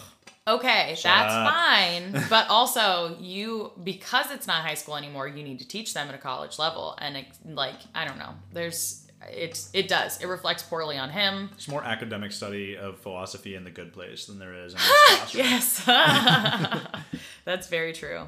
okay, 0.46 0.96
that's 1.02 1.34
up. 1.34 1.52
fine. 1.52 2.12
But 2.30 2.48
also, 2.48 3.16
you, 3.18 3.72
because 3.82 4.30
it's 4.30 4.46
not 4.46 4.62
high 4.64 4.74
school 4.74 4.96
anymore, 4.96 5.26
you 5.26 5.42
need 5.42 5.58
to 5.58 5.66
teach 5.66 5.94
them 5.94 6.08
at 6.08 6.14
a 6.14 6.18
college 6.18 6.60
level. 6.60 6.96
And 7.00 7.16
it, 7.16 7.26
like, 7.44 7.74
I 7.92 8.04
don't 8.04 8.18
know. 8.18 8.34
There's, 8.52 9.03
it's, 9.30 9.70
it 9.72 9.88
does. 9.88 10.20
It 10.22 10.26
reflects 10.26 10.62
poorly 10.62 10.98
on 10.98 11.10
him. 11.10 11.48
There's 11.52 11.68
more 11.68 11.84
academic 11.84 12.32
study 12.32 12.76
of 12.76 12.98
philosophy 12.98 13.54
in 13.54 13.64
the 13.64 13.70
good 13.70 13.92
place 13.92 14.26
than 14.26 14.38
there 14.38 14.54
is 14.54 14.72
in 14.72 14.78
this 15.34 15.34
classroom. 15.34 15.44
Yes. 15.44 15.84
that's 17.44 17.68
very 17.68 17.92
true. 17.92 18.26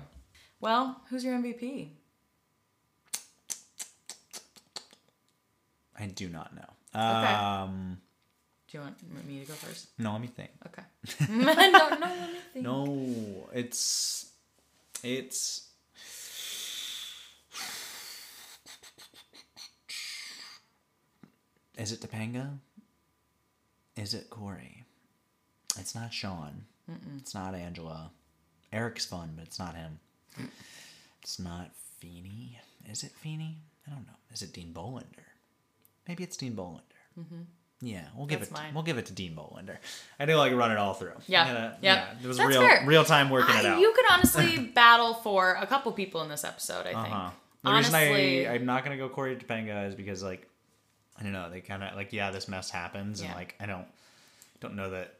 Well, 0.60 1.00
who's 1.10 1.24
your 1.24 1.34
MVP? 1.36 1.90
I 5.98 6.06
do 6.06 6.28
not 6.28 6.54
know. 6.54 6.62
Okay. 6.94 7.32
Um, 7.32 7.98
Do 8.70 8.78
you 8.78 8.84
want 8.84 9.26
me 9.26 9.40
to 9.40 9.46
go 9.46 9.54
first? 9.54 9.88
no, 9.98 10.12
let 10.12 10.20
me 10.20 10.26
think. 10.28 10.50
Okay. 10.66 10.82
no, 11.30 11.52
no, 11.52 11.88
let 12.00 12.00
me 12.32 12.38
think. 12.52 12.64
No, 12.64 13.48
it's 13.52 14.30
it's 15.02 15.65
Is 21.76 21.92
it 21.92 22.00
Topanga? 22.00 22.58
Is 23.96 24.14
it 24.14 24.30
Cory? 24.30 24.84
It's 25.78 25.94
not 25.94 26.12
Sean. 26.12 26.64
It's 27.18 27.34
not 27.34 27.54
Angela. 27.54 28.10
Eric's 28.72 29.04
fun, 29.04 29.32
but 29.36 29.44
it's 29.46 29.58
not 29.58 29.74
him. 29.74 29.98
It's 31.22 31.38
not 31.38 31.70
Feeny. 32.00 32.58
Is 32.90 33.02
it 33.02 33.12
Feeny? 33.12 33.58
I 33.86 33.90
don't 33.90 34.06
know. 34.06 34.12
Is 34.32 34.42
it 34.42 34.52
Dean 34.52 34.72
Bolander? 34.72 35.24
Maybe 36.08 36.22
it's 36.24 36.36
Dean 36.36 36.54
Bolander. 36.54 36.80
Yeah, 37.82 38.04
we'll 38.16 38.26
give 38.26 38.40
That's 38.40 38.50
it. 38.50 38.54
mine. 38.54 38.74
We'll 38.74 38.82
give 38.84 38.96
it 38.98 39.06
to 39.06 39.12
Dean 39.12 39.34
Bolander. 39.34 39.76
I 40.18 40.24
do 40.26 40.34
like 40.36 40.52
run 40.54 40.70
it 40.72 40.78
all 40.78 40.94
through. 40.94 41.12
Yeah, 41.26 41.46
Yeah, 41.52 41.74
yeah. 41.82 42.06
It 42.22 42.26
was 42.26 42.36
That's 42.38 42.48
real, 42.48 42.60
fair. 42.60 42.84
real 42.86 43.04
time 43.04 43.28
working 43.30 43.54
it 43.56 43.66
out. 43.66 43.80
You 43.80 43.92
could 43.94 44.04
honestly 44.10 44.58
battle 44.74 45.14
for 45.14 45.54
a 45.60 45.66
couple 45.66 45.92
people 45.92 46.22
in 46.22 46.28
this 46.28 46.44
episode. 46.44 46.80
I 46.86 46.92
think. 46.94 46.96
Uh-huh. 46.96 47.30
The 47.64 47.68
Honestly, 47.70 48.12
reason 48.38 48.50
I 48.50 48.54
I'm 48.54 48.64
not 48.66 48.84
gonna 48.84 48.96
go 48.96 49.08
Cory 49.08 49.34
Topanga 49.36 49.88
is 49.88 49.94
because 49.94 50.22
like 50.22 50.48
I 51.18 51.22
don't 51.22 51.32
know 51.32 51.48
they 51.50 51.60
kind 51.60 51.82
of 51.82 51.94
like 51.96 52.12
yeah 52.12 52.30
this 52.30 52.48
mess 52.48 52.70
happens 52.70 53.20
and 53.20 53.32
like 53.34 53.54
I 53.60 53.66
don't 53.66 53.86
don't 54.60 54.74
know 54.76 54.90
that 54.90 55.14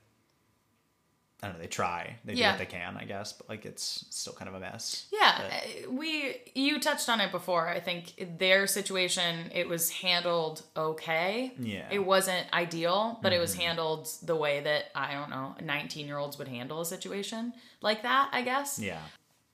I 1.42 1.48
don't 1.48 1.56
know 1.56 1.62
they 1.62 1.68
try 1.68 2.16
they 2.24 2.34
do 2.34 2.40
Yeah. 2.40 2.50
what 2.52 2.58
they 2.58 2.66
can 2.66 2.96
I 2.96 3.04
guess 3.04 3.32
but 3.34 3.48
like 3.48 3.66
it's 3.66 4.06
still 4.10 4.32
kind 4.32 4.48
of 4.48 4.54
a 4.54 4.60
mess. 4.60 5.06
yeah, 5.12 5.42
But- 5.42 5.52
uh, 5.52 5.90
we 5.92 6.36
you 6.54 6.80
touched 6.80 7.08
on 7.10 7.20
it 7.20 7.30
before. 7.30 7.68
I 7.68 7.78
think 7.80 8.38
their 8.38 8.66
situation 8.66 9.50
it 9.54 9.68
was 9.68 9.90
handled 9.90 10.62
okay. 10.76 11.52
Yeah. 11.58 11.82
Mm-hmm. 11.82 11.92
It 11.92 12.04
wasn't 12.06 12.46
ideal, 12.54 13.18
but 13.22 13.32
it 13.34 13.38
was 13.38 13.54
handled 13.54 14.08
the 14.22 14.34
way 14.36 14.60
that 14.60 14.84
I 14.94 15.12
don't 15.12 15.28
know, 15.30 15.54
19-year-olds 15.62 16.38
would 16.38 16.48
handle 16.48 16.80
a 16.80 16.86
situation 16.86 17.52
like 17.82 18.02
that, 18.02 18.30
I 18.32 18.40
guess. 18.42 18.78
yeah 18.78 19.00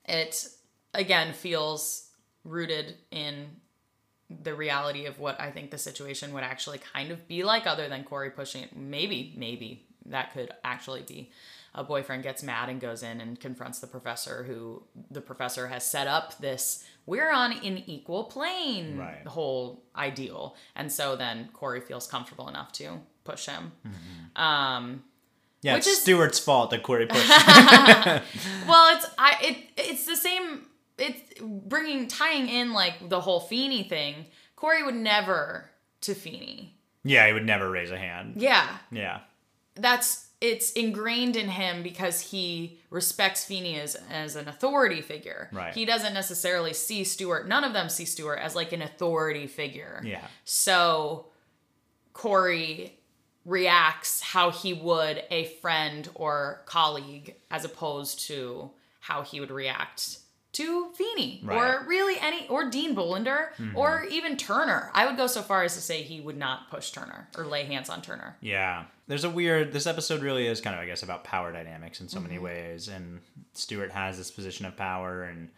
It 0.05 0.47
again 0.93 1.33
feels 1.33 2.07
rooted 2.45 2.95
in 3.11 3.47
the 4.41 4.53
reality 4.53 5.05
of 5.05 5.19
what 5.19 5.39
I 5.39 5.51
think 5.51 5.71
the 5.71 5.77
situation 5.77 6.33
would 6.33 6.43
actually 6.43 6.79
kind 6.93 7.11
of 7.11 7.27
be 7.27 7.43
like, 7.43 7.67
other 7.67 7.87
than 7.89 8.03
Cory 8.03 8.29
pushing 8.31 8.63
it. 8.63 8.75
Maybe, 8.75 9.33
maybe 9.37 9.85
that 10.05 10.33
could 10.33 10.51
actually 10.63 11.01
be 11.01 11.31
a 11.75 11.83
boyfriend 11.83 12.21
gets 12.23 12.43
mad 12.43 12.69
and 12.69 12.79
goes 12.79 13.01
in 13.01 13.19
and 13.19 13.39
confronts 13.39 13.79
the 13.79 13.87
professor, 13.87 14.43
who 14.43 14.83
the 15.09 15.21
professor 15.21 15.67
has 15.67 15.83
set 15.85 16.07
up 16.07 16.37
this 16.39 16.85
we're 17.05 17.31
on 17.31 17.51
an 17.51 17.83
equal 17.87 18.23
plane 18.25 18.97
Right. 18.97 19.25
whole 19.27 19.83
ideal. 19.95 20.55
And 20.75 20.89
so 20.91 21.15
then 21.17 21.49
Cory 21.51 21.81
feels 21.81 22.07
comfortable 22.07 22.47
enough 22.47 22.71
to 22.73 22.99
push 23.25 23.45
him. 23.47 23.73
Mm-hmm. 23.85 24.41
Um, 24.41 25.03
yeah 25.63 25.73
Which 25.73 25.87
it's 25.87 25.97
is- 25.97 26.01
Stuart's 26.03 26.39
fault 26.39 26.69
that 26.71 26.83
Cory 26.83 27.07
pushed. 27.07 27.27
well, 28.67 28.95
it's 28.95 29.05
I 29.17 29.37
it 29.41 29.57
it's 29.77 30.05
the 30.05 30.15
same. 30.15 30.65
It's 30.97 31.21
bringing 31.41 32.07
tying 32.07 32.47
in 32.49 32.73
like 32.73 33.09
the 33.09 33.21
whole 33.21 33.39
Feeny 33.39 33.83
thing. 33.83 34.25
Cory 34.55 34.83
would 34.83 34.95
never 34.95 35.69
to 36.01 36.13
Feeny. 36.13 36.77
yeah 37.03 37.27
he 37.27 37.33
would 37.33 37.45
never 37.45 37.69
raise 37.69 37.91
a 37.91 37.97
hand. 37.97 38.35
Yeah, 38.37 38.77
Yeah 38.91 39.19
that's 39.75 40.27
it's 40.41 40.73
ingrained 40.73 41.35
in 41.35 41.47
him 41.47 41.83
because 41.83 42.19
he 42.19 42.79
respects 42.89 43.45
Feeny 43.45 43.79
as 43.79 43.95
as 44.11 44.35
an 44.35 44.47
authority 44.47 45.01
figure. 45.01 45.49
Right. 45.51 45.73
He 45.73 45.85
doesn't 45.85 46.13
necessarily 46.13 46.73
see 46.73 47.03
Stuart. 47.03 47.47
None 47.47 47.63
of 47.63 47.73
them 47.73 47.89
see 47.89 48.05
Stuart 48.05 48.39
as 48.39 48.55
like 48.55 48.71
an 48.73 48.81
authority 48.81 49.47
figure. 49.47 50.01
yeah 50.03 50.25
So 50.43 51.27
Cory 52.13 52.99
reacts 53.45 54.21
how 54.21 54.51
he 54.51 54.73
would 54.73 55.23
a 55.29 55.45
friend 55.61 56.07
or 56.15 56.61
colleague 56.65 57.35
as 57.51 57.65
opposed 57.65 58.27
to 58.27 58.71
how 58.99 59.21
he 59.21 59.39
would 59.39 59.51
react 59.51 60.19
to 60.53 60.89
Feeny 60.93 61.41
Right. 61.43 61.57
or 61.57 61.85
really 61.87 62.15
any 62.19 62.47
or 62.47 62.69
Dean 62.69 62.95
Bolander 62.95 63.47
or 63.75 64.05
even 64.09 64.37
Turner. 64.37 64.91
I 64.93 65.05
would 65.05 65.17
go 65.17 65.27
so 65.27 65.41
far 65.41 65.63
as 65.63 65.73
to 65.75 65.81
say 65.81 66.03
he 66.03 66.21
would 66.21 66.37
not 66.37 66.69
push 66.69 66.91
Turner 66.91 67.27
or 67.37 67.45
lay 67.45 67.63
hands 67.65 67.89
on 67.89 68.01
Turner. 68.01 68.37
Yeah. 68.39 68.85
There's 69.07 69.23
a 69.23 69.29
weird 69.29 69.73
this 69.73 69.87
episode 69.87 70.21
really 70.21 70.47
is 70.47 70.61
kind 70.61 70.75
of 70.75 70.81
I 70.81 70.85
guess 70.85 71.03
about 71.03 71.23
power 71.23 71.51
dynamics 71.51 71.99
in 72.01 72.07
so 72.07 72.19
many 72.19 72.35
Mm-hmm. 72.35 72.43
ways 72.43 72.87
and 72.87 73.19
Stuart 73.53 73.91
has 73.91 74.17
this 74.17 74.31
position 74.31 74.65
of 74.65 74.77
power 74.77 75.23
and 75.23 75.49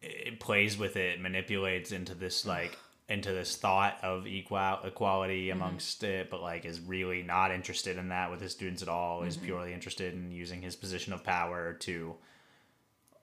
it 0.00 0.40
plays 0.40 0.76
with 0.78 0.96
it, 0.96 1.20
manipulates 1.20 1.92
into 1.92 2.14
this 2.14 2.44
like 2.46 2.76
into 3.08 3.32
this 3.32 3.56
thought 3.56 3.98
of 4.02 4.26
equal 4.26 4.78
equality 4.84 5.48
Mm-hmm. 5.48 5.60
amongst 5.62 6.04
it, 6.04 6.30
but 6.30 6.42
like 6.42 6.64
is 6.64 6.80
really 6.80 7.22
not 7.22 7.50
interested 7.50 7.96
in 7.98 8.08
that 8.08 8.30
with 8.30 8.40
his 8.40 8.52
students 8.52 8.82
at 8.82 8.88
all. 8.88 9.22
Is 9.22 9.36
Mm-hmm. 9.36 9.46
purely 9.46 9.72
interested 9.72 10.14
in 10.14 10.30
using 10.30 10.60
his 10.62 10.76
position 10.76 11.12
of 11.12 11.24
power 11.24 11.74
to 11.80 12.14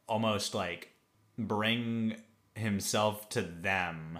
almost 0.09 0.53
like 0.55 0.89
bring 1.37 2.15
himself 2.55 3.29
to 3.29 3.41
them, 3.41 4.19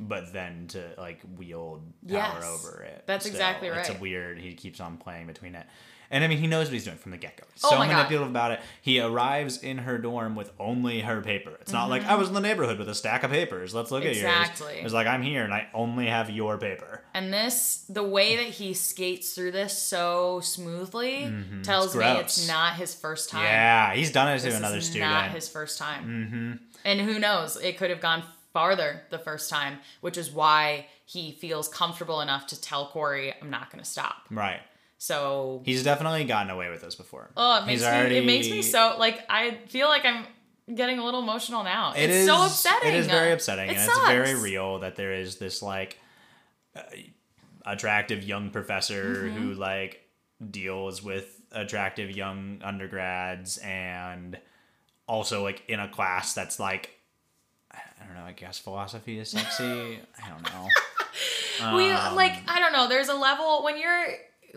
but 0.00 0.32
then 0.32 0.66
to 0.68 0.82
like 0.98 1.20
wield 1.36 1.80
power 2.08 2.18
Mm-hmm. 2.18 2.42
Yes. 2.42 2.44
over 2.66 2.82
it. 2.82 3.04
That's 3.06 3.26
exactly 3.26 3.68
right. 3.70 3.78
It's 3.80 3.90
a 3.90 3.94
weird. 4.00 4.38
He 4.38 4.54
keeps 4.54 4.80
on 4.80 4.96
playing 4.98 5.26
between 5.28 5.54
it. 5.54 5.66
And 6.12 6.22
I 6.22 6.28
mean, 6.28 6.38
he 6.38 6.46
knows 6.46 6.66
what 6.66 6.74
he's 6.74 6.84
doing 6.84 6.98
from 6.98 7.10
the 7.10 7.16
get 7.16 7.38
go. 7.38 7.44
Oh 7.64 7.70
So 7.70 7.76
God. 7.76 7.88
manipulative 7.88 8.28
about 8.28 8.50
it. 8.52 8.60
He 8.82 9.00
arrives 9.00 9.56
in 9.62 9.78
her 9.78 9.96
dorm 9.98 10.36
with 10.36 10.52
only 10.60 11.00
her 11.00 11.22
paper. 11.22 11.56
It's 11.62 11.72
not 11.72 11.88
like 11.88 12.04
I 12.04 12.14
was 12.16 12.28
in 12.28 12.34
the 12.34 12.40
neighborhood 12.40 12.78
with 12.78 12.88
a 12.88 12.94
stack 12.94 13.22
of 13.24 13.30
papers. 13.30 13.74
Let's 13.74 13.90
look 13.90 14.04
at 14.04 14.12
Mm-hmm. 14.12 14.26
Exactly. 14.26 14.74
yours. 14.74 14.84
It's 14.84 14.94
like 14.94 15.06
I'm 15.06 15.22
here 15.22 15.42
and 15.42 15.54
I 15.54 15.68
only 15.72 16.06
have 16.08 16.28
your 16.28 16.58
paper. 16.58 17.02
And 17.14 17.32
this, 17.32 17.84
the 17.88 18.02
way 18.02 18.36
that 18.36 18.46
he 18.46 18.74
skates 18.74 19.32
through 19.32 19.52
this 19.52 19.76
so 19.76 20.40
smoothly, 20.40 21.32
tells 21.62 21.96
me 21.96 22.02
Mm-hmm. 22.02 22.12
gross. 22.14 22.20
it's 22.38 22.46
not 22.48 22.74
his 22.76 22.94
first 22.94 23.30
time. 23.30 23.44
Yeah, 23.44 23.94
he's 23.94 24.12
done 24.12 24.28
it 24.28 24.38
to 24.38 24.44
This 24.44 24.56
another 24.56 24.76
is 24.78 24.86
student. 24.86 25.10
not 25.10 25.30
his 25.30 25.48
first 25.48 25.78
time. 25.78 26.04
Mm-hmm. 26.06 26.52
And 26.84 27.00
who 27.00 27.18
knows? 27.18 27.56
It 27.56 27.78
could 27.78 27.90
have 27.90 28.00
gone 28.00 28.22
farther 28.52 29.02
the 29.10 29.18
first 29.18 29.48
time, 29.48 29.78
which 30.02 30.18
is 30.18 30.30
why 30.30 30.86
he 31.06 31.32
feels 31.32 31.68
comfortable 31.68 32.20
enough 32.20 32.46
to 32.48 32.60
tell 32.60 32.88
Cory, 32.88 33.32
"I'm 33.40 33.48
not 33.50 33.70
going 33.70 33.82
to 33.82 33.88
stop." 33.88 34.16
right. 34.30 34.60
So, 35.02 35.62
He's 35.64 35.82
definitely 35.82 36.22
gotten 36.26 36.48
away 36.50 36.70
with 36.70 36.80
this 36.80 36.94
before. 36.94 37.28
oh, 37.36 37.56
it 37.58 37.66
makes 37.66 37.80
He's 37.80 37.90
me. 37.90 37.96
already- 37.96 38.16
It 38.18 38.24
makes 38.24 38.48
me 38.48 38.62
so 38.62 38.94
like 39.00 39.18
I 39.28 39.58
feel 39.66 39.88
like 39.88 40.04
I'm 40.04 40.24
getting 40.72 41.00
a 41.00 41.04
little 41.04 41.20
emotional 41.20 41.64
now. 41.64 41.92
It 41.96 42.04
it's 42.04 42.14
is 42.18 42.26
so 42.26 42.44
upsetting. 42.44 42.90
It 42.90 42.94
is 42.94 43.08
very 43.08 43.32
upsetting, 43.32 43.68
It 43.68 43.78
and 43.78 43.90
it's 43.90 44.06
very 44.06 44.36
real 44.36 44.78
that 44.78 44.94
there 44.94 45.12
is 45.12 45.38
this 45.38 45.60
like 45.60 45.98
uh, 46.76 46.82
attractive 47.66 48.22
young 48.22 48.50
professor 48.50 49.24
Mm-hmm. 49.26 49.36
who 49.42 49.54
like 49.54 50.08
deals 50.50 51.02
with 51.02 51.40
attractive 51.50 52.12
young 52.12 52.60
undergrads 52.62 53.58
and 53.58 54.38
also 55.08 55.42
like 55.42 55.64
in 55.66 55.80
a 55.80 55.88
class 55.88 56.32
that's 56.32 56.60
like 56.60 56.90
I 57.72 58.06
don't 58.06 58.14
know. 58.14 58.22
I 58.24 58.32
guess 58.32 58.60
philosophy 58.60 59.18
is 59.18 59.30
sexy. 59.30 59.64
I 60.24 60.28
don't 60.28 60.44
know. 60.44 61.76
we 61.76 61.90
Um, 61.90 62.14
like 62.14 62.34
I 62.48 62.60
don't 62.60 62.72
know. 62.72 62.88
There's 62.88 63.08
a 63.08 63.14
level 63.16 63.64
when 63.64 63.80
you're 63.80 64.06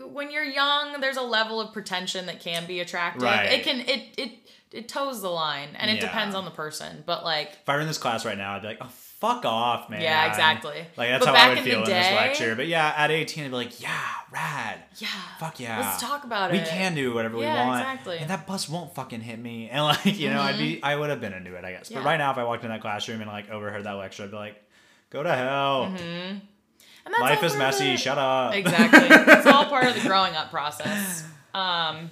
when 0.04 0.30
you're 0.30 0.44
young. 0.44 1.00
There's 1.00 1.16
a 1.16 1.22
level 1.22 1.60
of 1.60 1.72
pretension 1.72 2.26
that 2.26 2.40
can 2.40 2.66
be 2.66 2.80
attractive. 2.80 3.22
Right. 3.22 3.52
It 3.52 3.64
can 3.64 3.80
it 3.80 4.14
it 4.18 4.30
it 4.72 4.88
toes 4.88 5.22
the 5.22 5.28
line, 5.30 5.70
and 5.76 5.90
it 5.90 5.94
Yeah. 5.94 6.00
depends 6.02 6.34
on 6.34 6.44
the 6.44 6.50
person. 6.50 7.02
But 7.06 7.24
like 7.24 7.50
If 7.52 7.68
I 7.68 7.74
were 7.76 7.80
in 7.80 7.86
this 7.86 7.98
class 7.98 8.24
right 8.24 8.36
now, 8.36 8.56
I'd 8.56 8.62
be 8.62 8.68
like, 8.68 8.78
"Oh, 8.80 8.90
fuck 9.20 9.44
off, 9.44 9.88
man." 9.88 10.02
Yeah, 10.02 10.26
exactly. 10.28 10.84
Like 10.96 11.08
that's 11.10 11.24
But 11.24 11.34
how 11.34 11.46
I 11.46 11.48
would 11.50 11.58
in 11.58 11.64
feel 11.64 11.78
in 11.78 11.84
this 11.84 12.12
lecture. 12.12 12.54
But 12.56 12.66
yeah, 12.66 12.92
at 12.96 13.10
18, 13.10 13.44
I'd 13.44 13.50
be 13.50 13.56
like, 13.56 13.80
"Yeah, 13.80 13.96
rad. 14.30 14.82
yeah, 14.98 15.08
Fuck 15.38 15.60
yeah. 15.60 15.80
Let's 15.80 16.00
talk 16.02 16.24
about 16.24 16.50
we 16.50 16.58
it. 16.58 16.62
We 16.64 16.68
can 16.68 16.94
do 16.94 17.14
whatever 17.14 17.38
Yeah, 17.38 17.62
we 17.62 17.68
want. 17.68 17.80
exactly. 17.80 18.18
And 18.18 18.28
that 18.28 18.46
bus 18.46 18.68
won't 18.68 18.94
fucking 18.94 19.20
hit 19.20 19.38
me. 19.38 19.70
And 19.72 19.82
like, 19.84 20.04
you 20.18 20.30
know, 20.30 20.42
I'd 20.42 20.58
be 20.58 20.74
mm-hmm. 20.76 20.84
I 20.84 20.96
would 20.96 21.10
have 21.10 21.20
been 21.20 21.32
into 21.32 21.54
it, 21.54 21.64
I 21.64 21.72
guess. 21.72 21.88
But 21.88 22.04
right 22.04 22.16
now 22.18 22.32
if 22.32 22.38
I 22.38 22.44
walked 22.44 22.64
in 22.64 22.70
that 22.70 22.80
classroom 22.82 23.20
and 23.22 23.30
like 23.30 23.48
overheard 23.50 23.84
that 23.84 23.92
lecture, 23.92 24.24
I'd 24.24 24.30
be 24.30 24.36
like, 24.36 24.62
go 25.10 25.22
to 25.22 25.34
hell. 25.34 25.90
That's 25.90 26.02
Life 27.20 27.38
all 27.38 27.44
is 27.44 27.56
messy, 27.56 27.92
the- 27.92 27.96
shut 27.96 28.18
up. 28.18 28.54
Exactly. 28.54 29.06
it's 29.10 29.46
all 29.46 29.66
part 29.66 29.86
of 29.86 29.94
the 29.94 30.00
growing 30.08 30.34
up 30.34 30.50
process. 30.50 31.24
Um, 31.54 32.10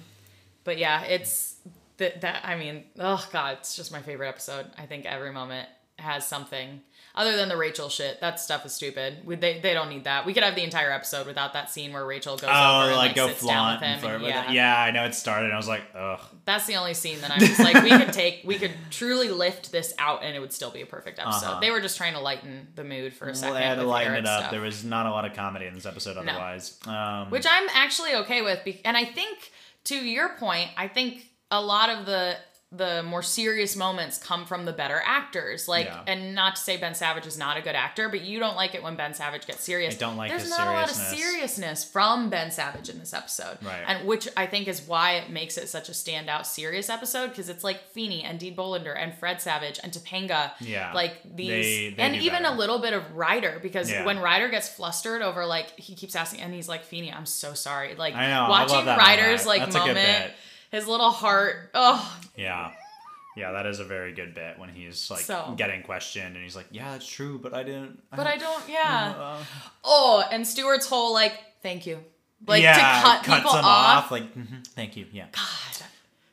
but 0.63 0.77
yeah, 0.77 1.03
it's 1.03 1.55
that. 1.97 2.21
That 2.21 2.41
I 2.45 2.55
mean, 2.55 2.83
oh 2.99 3.23
god, 3.31 3.57
it's 3.59 3.75
just 3.75 3.91
my 3.91 4.01
favorite 4.01 4.29
episode. 4.29 4.65
I 4.77 4.85
think 4.85 5.05
every 5.05 5.31
moment 5.31 5.67
has 5.97 6.27
something. 6.27 6.81
Other 7.17 7.37
than 7.37 7.47
the 7.47 7.55
Rachel 7.55 7.87
shit, 7.87 8.19
that 8.19 8.39
stuff 8.41 8.65
is 8.65 8.73
stupid. 8.73 9.19
We, 9.25 9.35
they 9.35 9.59
they 9.59 9.73
don't 9.73 9.89
need 9.89 10.03
that. 10.03 10.25
We 10.25 10.33
could 10.33 10.43
have 10.43 10.53
the 10.55 10.63
entire 10.63 10.91
episode 10.91 11.27
without 11.27 11.53
that 11.53 11.69
scene 11.69 11.93
where 11.93 12.05
Rachel 12.05 12.35
goes 12.35 12.43
over 12.43 12.51
Oh, 12.53 12.87
and 12.87 12.95
like, 12.97 13.15
go 13.15 13.27
sits 13.29 13.39
flaunt 13.39 13.79
down 13.81 13.91
with 13.93 13.95
him. 13.95 13.99
flirt 14.01 14.13
and- 14.15 14.23
with 14.23 14.31
yeah, 14.31 14.49
it. 14.49 14.53
Yeah, 14.53 14.77
I 14.81 14.91
know 14.91 15.05
it 15.05 15.15
started 15.15 15.45
and 15.45 15.53
I 15.53 15.57
was 15.57 15.67
like, 15.67 15.83
ugh. 15.97 16.19
that's 16.43 16.65
the 16.65 16.75
only 16.75 16.93
scene 16.93 17.21
that 17.21 17.31
I'm 17.31 17.39
just 17.39 17.59
like, 17.59 17.81
we 17.83 17.89
could 17.89 18.11
take, 18.11 18.41
we 18.43 18.57
could 18.57 18.71
truly 18.91 19.29
lift 19.29 19.71
this 19.71 19.93
out, 19.97 20.23
and 20.23 20.35
it 20.35 20.39
would 20.39 20.51
still 20.51 20.71
be 20.71 20.81
a 20.81 20.85
perfect 20.85 21.17
episode. 21.19 21.45
Uh-huh. 21.45 21.59
They 21.61 21.71
were 21.71 21.79
just 21.79 21.95
trying 21.97 22.13
to 22.15 22.19
lighten 22.19 22.67
the 22.75 22.83
mood 22.83 23.13
for 23.13 23.29
a 23.29 23.33
second. 23.35 23.51
Well, 23.53 23.61
they 23.61 23.65
had 23.67 23.75
to 23.79 23.83
lighten 23.85 24.15
it 24.15 24.25
up. 24.25 24.39
stuff. 24.41 24.51
There 24.51 24.61
was 24.61 24.83
not 24.83 25.05
a 25.05 25.09
lot 25.11 25.23
of 25.25 25.33
comedy 25.33 25.67
in 25.67 25.73
this 25.73 25.85
episode 25.85 26.17
otherwise. 26.17 26.77
Um, 26.85 27.29
which 27.29 27.45
I'm 27.49 27.67
actually 27.73 28.13
okay 28.15 28.41
with. 28.41 28.63
be- 28.65 28.81
And 28.83 28.97
I 28.97 29.05
think, 29.05 29.51
to 29.85 29.95
your 29.95 30.29
point, 30.37 30.69
I 30.75 30.89
think 30.89 31.25
a 31.49 31.61
lot 31.61 31.89
of 31.89 32.05
the 32.05 32.35
the 32.75 33.03
more 33.03 33.21
serious 33.23 33.75
moments 33.75 34.17
come 34.17 34.45
from 34.45 34.65
the 34.65 34.73
better 34.73 35.01
actors. 35.05 35.67
Like, 35.67 35.85
Yeah. 35.85 36.01
and 36.07 36.35
not 36.35 36.55
to 36.57 36.61
say 36.61 36.77
Ben 36.77 36.93
Savage 36.95 37.25
is 37.25 37.37
not 37.37 37.57
a 37.57 37.61
good 37.61 37.75
actor, 37.75 38.09
but 38.09 38.21
you 38.21 38.39
don't 38.39 38.55
like 38.55 38.75
it 38.75 38.83
when 38.83 38.95
Ben 38.95 39.13
Savage 39.13 39.45
gets 39.47 39.63
serious. 39.63 39.95
I 39.95 39.97
don't 39.97 40.17
like 40.17 40.29
There's 40.31 40.49
not 40.49 40.67
a 40.67 40.71
lot 40.71 40.89
of 40.89 40.95
seriousness. 40.95 41.19
seriousness 41.31 41.83
from 41.85 42.29
Ben 42.29 42.51
Savage 42.51 42.89
in 42.89 42.99
this 42.99 43.13
episode, 43.13 43.57
Right. 43.61 43.83
And 43.87 44.07
which 44.07 44.27
I 44.35 44.45
think 44.45 44.67
is 44.67 44.81
why 44.81 45.13
it 45.13 45.29
makes 45.29 45.57
it 45.57 45.69
such 45.69 45.89
a 45.89 45.93
standout 45.93 46.45
serious 46.45 46.89
episode 46.89 47.27
because 47.29 47.49
it's 47.49 47.63
like 47.63 47.81
Feeny 47.91 48.23
and 48.23 48.39
Dean 48.39 48.55
Bolander 48.55 48.95
and 48.97 49.13
Fred 49.17 49.41
Savage 49.41 49.79
and 49.81 49.91
Topanga, 49.91 50.51
Yeah. 50.59 50.91
like 50.93 51.13
these, 51.23 51.47
They- 51.49 51.93
they 51.95 52.03
and 52.03 52.15
even 52.17 52.43
better. 52.43 52.55
a 52.55 52.57
little 52.57 52.79
bit 52.79 52.93
of 52.93 53.11
Rider 53.15 53.59
because 53.61 53.89
Yeah. 53.91 54.03
when 54.05 54.19
Rider 54.19 54.49
gets 54.49 54.67
flustered 54.67 55.21
over 55.21 55.45
like 55.45 55.79
he 55.79 55.95
keeps 55.95 56.15
asking 56.15 56.41
and 56.41 56.53
he's 56.53 56.67
like 56.67 56.83
Feeny, 56.83 57.13
I'm 57.13 57.25
so 57.25 57.53
sorry. 57.53 57.95
Like 57.95 58.15
I 58.15 58.27
know, 58.27 58.43
I 58.45 58.49
watching 58.49 58.85
that 58.85 58.97
Rider's 58.97 59.45
like 59.45 59.61
That's 59.61 59.75
moment. 59.75 60.33
His 60.75 60.87
little 60.87 61.09
heart. 61.11 61.69
Oh, 61.73 62.17
Yeah. 62.35 62.71
Yeah, 63.37 63.51
that 63.51 63.65
is 63.65 63.79
a 63.79 63.83
very 63.85 64.13
good 64.13 64.33
bit 64.33 64.57
when 64.59 64.69
he's 64.69 65.09
like 65.11 65.21
So- 65.21 65.53
getting 65.57 65.83
questioned 65.83 66.35
and 66.35 66.43
he's 66.43 66.55
like, 66.55 66.67
"Yeah, 66.71 66.91
that's 66.91 67.05
true, 67.07 67.37
but 67.37 67.53
I 67.53 67.63
didn't." 67.63 68.01
but 68.15 68.27
I 68.27 68.37
don't. 68.37 68.63
Yeah. 68.69 69.13
Uh, 69.17 69.43
Oh, 69.83 70.23
and 70.31 70.45
Stuart's 70.47 70.87
whole 70.87 71.13
like 71.13 71.33
thank 71.61 71.85
you, 71.85 72.01
like 72.47 72.61
yeah, 72.63 72.75
to 72.75 73.03
cut 73.03 73.23
people 73.23 73.51
him 73.57 73.65
off. 73.65 74.09
Like, 74.11 74.33
mhm, 74.35 74.65
thank 74.69 74.95
you. 74.95 75.05
Yeah. 75.11 75.25
God, 75.33 75.85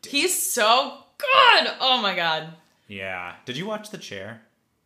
he's 0.09 0.53
so 0.53 0.99
good. 1.19 1.71
Oh 1.81 2.01
my 2.03 2.15
god. 2.15 2.53
Yeah. 2.89 3.35
Did 3.47 3.57
you 3.57 3.67
watch 3.67 3.91
The 3.91 3.99
Chair? 3.99 4.43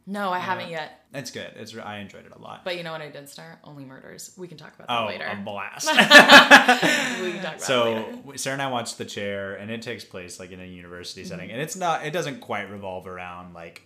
No, 0.09 0.31
I 0.31 0.39
haven't 0.39 0.71
yet. 0.71 1.05
It's 1.13 1.31
good. 1.33 1.51
It's 1.57 1.77
I 1.77 1.99
enjoyed 1.99 2.27
it 2.27 2.33
a 2.33 2.39
lot. 2.41 2.65
But 2.65 2.77
you 2.77 2.85
know 2.85 2.93
what 2.93 3.01
I 3.01 3.11
did 3.11 3.29
star? 3.29 3.59
Only 3.65 3.85
murders. 3.85 4.33
We 4.37 4.47
can 4.47 4.57
talk 4.57 4.75
about 4.75 4.87
that 4.87 5.03
oh, 5.03 5.07
later. 5.07 5.27
a 5.27 5.37
blast. 5.43 5.87
we 5.91 7.33
can 7.33 7.43
talk 7.43 7.57
about 7.57 7.61
so. 7.61 8.23
Sarah 8.37 8.53
and 8.55 8.63
I 8.63 8.71
watched 8.71 8.99
The 8.99 9.05
Chair, 9.05 9.55
and 9.55 9.71
it 9.71 9.83
takes 9.83 10.05
place 10.05 10.39
like 10.39 10.53
in 10.53 10.61
a 10.61 10.65
university 10.65 11.23
Mm-hmm. 11.23 11.29
setting, 11.31 11.51
and 11.51 11.61
it's 11.61 11.75
not. 11.77 12.07
It 12.07 12.13
doesn't 12.13 12.41
quite 12.41 12.71
revolve 12.71 13.07
around 13.09 13.53
like 13.55 13.83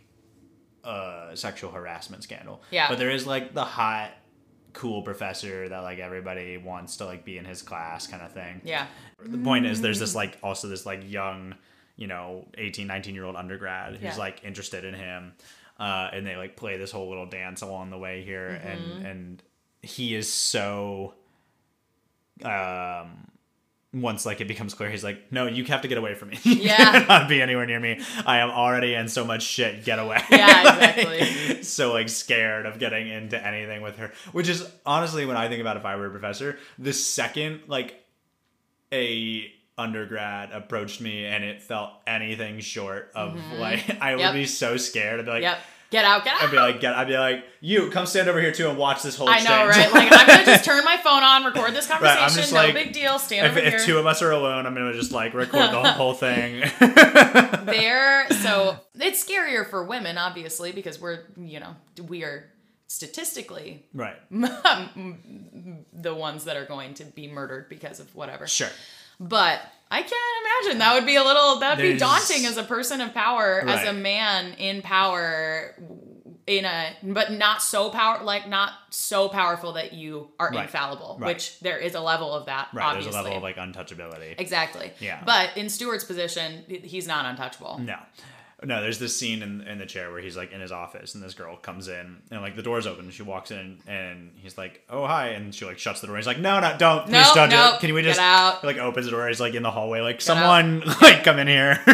a 0.85 1.31
sexual 1.35 1.71
harassment 1.71 2.23
scandal. 2.23 2.63
Yeah. 2.71 2.89
But 2.89 2.99
there 2.99 3.11
is 3.11 3.27
like 3.27 3.55
the 3.55 3.65
hot, 3.65 4.11
cool 4.73 5.03
professor 5.03 5.69
that 5.69 5.79
like 5.83 5.99
everybody 6.01 6.57
wants 6.59 6.97
to 6.99 7.07
like 7.07 7.25
be 7.25 7.39
in 7.39 7.45
his 7.45 7.63
class 7.63 8.07
kind 8.07 8.23
of 8.23 8.33
thing. 8.33 8.61
Yeah. 8.65 8.87
The 9.25 9.39
point 9.39 9.67
is, 9.67 9.81
there's 9.81 9.99
this 10.01 10.15
like 10.15 10.39
also 10.43 10.69
this 10.69 10.85
like 10.87 11.11
young, 11.11 11.55
you 11.97 12.07
know, 12.07 12.47
18, 12.59 12.87
19 12.87 13.15
year 13.15 13.25
old 13.25 13.37
undergrad 13.37 13.95
who's 13.95 14.03
Yeah. 14.03 14.17
like 14.17 14.43
interested 14.45 14.85
in 14.85 14.95
him, 14.95 15.33
uh, 15.81 16.11
and 16.13 16.25
they 16.25 16.37
like 16.37 16.55
play 16.57 16.77
this 16.77 16.93
whole 16.93 17.09
little 17.09 17.27
dance 17.27 17.63
along 17.63 17.91
the 17.91 17.99
way 17.99 18.23
here, 18.23 18.51
Mm-hmm. 18.63 18.69
and 18.69 19.07
and 19.07 19.43
he 19.83 20.15
is 20.15 20.33
so. 20.33 21.15
Um, 22.45 23.27
once 23.93 24.25
like 24.25 24.41
it 24.41 24.47
becomes 24.47 24.73
clear, 24.73 24.89
he's 24.89 25.03
like, 25.03 25.33
"No, 25.33 25.47
you 25.47 25.65
have 25.65 25.83
to 25.83 25.89
get 25.89 25.99
away 25.99 26.15
from 26.15 26.29
me. 26.29 26.39
Yeah. 26.45 26.77
cannot 27.03 27.29
be 27.29 27.43
anywhere 27.43 27.67
near 27.67 27.81
me. 27.81 28.01
I 28.25 28.39
am 28.39 28.51
already 28.51 28.95
in 28.95 29.09
so 29.09 29.25
much 29.25 29.43
shit. 29.43 29.85
Get 29.85 29.99
away." 29.99 30.23
Yeah, 30.31 30.91
exactly. 30.93 31.63
so 31.65 31.93
like 31.93 32.09
scared 32.09 32.67
of 32.67 32.79
getting 32.79 33.09
into 33.09 33.45
anything 33.45 33.83
with 33.83 33.97
her, 33.97 34.13
which 34.33 34.49
is 34.49 34.65
honestly 34.87 35.27
when 35.27 35.37
I 35.37 35.49
think 35.49 35.61
about 35.61 35.77
if 35.77 35.85
I 35.85 35.97
were 35.97 36.07
a 36.07 36.11
professor, 36.11 36.57
the 36.79 36.93
second 36.93 37.63
like 37.67 38.03
a 38.93 39.53
undergrad 39.81 40.51
approached 40.53 41.01
me 41.01 41.25
and 41.27 41.43
it 41.45 41.63
felt 41.63 41.91
anything 42.07 42.61
short 42.61 43.11
of 43.15 43.37
like 43.59 43.85
I 44.01 44.15
would 44.15 44.21
Mm-hmm. 44.21 44.21
Yep. 44.21 44.35
be 44.35 44.47
so 44.47 44.77
scared. 44.77 45.21
I'd 45.21 45.27
be 45.27 45.33
like, 45.33 45.43
Yep. 45.43 45.59
Get 45.91 46.05
out. 46.05 46.23
Get 46.23 46.35
out. 46.35 46.43
I'd 46.45 46.51
be 46.53 46.57
like, 46.57 46.81
get, 46.81 46.95
I'd 46.95 47.09
be 47.09 47.19
like, 47.19 47.45
you 47.61 47.91
come 47.91 48.07
stand 48.07 48.29
over 48.29 48.41
here 48.41 48.53
too 48.53 48.69
and 48.69 48.79
watch 48.79 49.03
this 49.03 49.17
whole 49.17 49.27
thing. 49.27 49.35
I 49.35 49.39
exchange. 49.41 49.59
know, 49.59 49.83
right? 49.83 49.93
Like 50.11 50.21
I'm 50.21 50.27
gonna 50.29 50.45
just 50.45 50.65
turn 50.65 50.85
my 50.85 50.97
phone 50.99 51.25
on, 51.25 51.45
record 51.45 51.75
this 51.75 51.91
Right, 51.91 51.99
conversation. 51.99 52.23
I'm 52.23 52.31
just 52.37 52.53
no 52.53 52.59
like- 52.61 52.75
big 52.75 52.93
deal. 52.93 53.19
Stand 53.19 53.47
if, 53.47 53.53
over 53.57 53.61
if 53.61 53.73
here. 53.75 53.85
two 53.87 53.99
of 53.99 54.07
us 54.07 54.23
are 54.23 54.31
alone, 54.31 54.67
I'm 54.67 54.75
gonna 54.75 54.93
just 54.93 55.11
like 55.11 55.35
record 55.35 55.71
the 55.73 55.91
whole 55.93 56.15
thing. 56.15 56.61
there 57.65 58.29
so 58.43 58.77
it's 58.95 59.25
scarier 59.25 59.69
for 59.69 59.83
women 59.85 60.17
obviously 60.19 60.71
because 60.73 61.01
we're 61.01 61.21
you 61.37 61.59
know 61.61 61.75
we 62.07 62.23
are 62.25 62.45
statistically 62.87 63.85
right. 63.95 64.17
the 64.31 66.15
ones 66.15 66.45
that 66.45 66.57
are 66.57 66.65
going 66.67 66.95
to 66.95 67.05
be 67.05 67.27
murdered 67.29 67.69
because 67.69 68.01
of 68.01 68.15
whatever 68.15 68.47
Sure. 68.47 68.69
But 69.21 69.61
I 69.91 70.01
can't 70.03 70.65
imagine 70.65 70.79
that 70.79 70.95
would 70.95 71.07
be 71.07 71.17
a 71.17 71.23
little 71.23 71.61
that 71.61 71.77
would 71.77 71.83
be 71.83 71.97
daunting 71.99 72.47
as 72.47 72.57
a 72.57 72.63
person 72.65 73.01
of 73.01 73.13
power, 73.13 73.61
as 73.67 73.87
a 73.87 73.93
man 73.93 74.55
in 74.55 74.83
power 74.83 75.75
in 76.47 76.65
a 76.65 76.97
but 77.03 77.31
not 77.31 77.63
so 77.63 77.91
power 77.91 78.25
like 78.25 78.49
not 78.49 78.73
so 78.89 79.29
powerful 79.29 79.75
that 79.75 79.93
you 79.93 80.31
are 80.41 80.51
Right. 80.51 80.63
infallible, 80.63 81.17
Right. 81.21 81.29
which 81.35 81.61
there 81.61 81.77
is 81.79 81.95
a 81.95 82.01
level 82.01 82.33
of 82.35 82.47
that 82.47 82.69
Right. 82.73 82.85
obviously. 82.87 83.13
There's 83.13 83.21
a 83.21 83.29
level 83.29 83.37
of 83.37 83.43
like 83.43 83.57
untouchability. 83.57 84.35
exactly. 84.39 84.91
Yeah. 85.01 85.23
But 85.25 85.57
in 85.57 85.69
Stuart's 85.69 86.03
position, 86.05 86.65
he's 86.83 87.07
not 87.07 87.25
untouchable. 87.27 87.79
No. 87.79 87.99
No, 88.63 88.83
there's 88.83 88.99
this 88.99 89.17
scene 89.17 89.43
in, 89.43 89.63
in 89.63 89.79
the 89.79 89.87
chair 89.87 90.11
where 90.13 90.21
he's 90.21 90.37
like 90.37 90.53
in 90.53 90.61
his 90.61 90.71
office 90.71 91.15
and 91.15 91.25
this 91.25 91.33
girl 91.33 91.57
comes 91.57 91.89
in 91.89 92.19
and 92.31 92.43
like 92.43 92.57
the 92.57 92.63
door's 92.63 92.87
open 92.87 93.07
and 93.07 93.15
she 93.15 93.23
walks 93.23 93.51
in 93.51 93.79
and 93.87 94.33
he's 94.37 94.59
like, 94.59 94.83
Oh 94.91 95.07
hi 95.07 95.29
and 95.29 95.55
she 95.55 95.65
like 95.65 95.79
shuts 95.79 96.01
the 96.03 96.07
door. 96.07 96.17
He's 96.17 96.27
like, 96.27 96.39
No, 96.39 96.61
no, 96.61 96.77
don't 96.77 97.05
please 97.07 97.13
Nope, 97.13 97.35
don't 97.35 97.49
do 97.51 97.57
nope, 97.57 97.75
it. 97.77 97.81
Can 97.81 97.95
we 97.95 98.03
get 98.03 98.09
just 98.09 98.21
out. 98.21 98.63
like 98.63 98.77
opens 98.77 99.07
the 99.07 99.13
door, 99.13 99.27
he's 99.29 99.41
like 99.41 99.55
in 99.55 99.63
the 99.63 99.71
hallway, 99.71 100.01
like 100.03 100.17
out. 100.17 100.23
someone 100.23 100.81
like 101.03 101.25
come 101.25 101.39
in 101.39 101.49
here. 101.49 101.81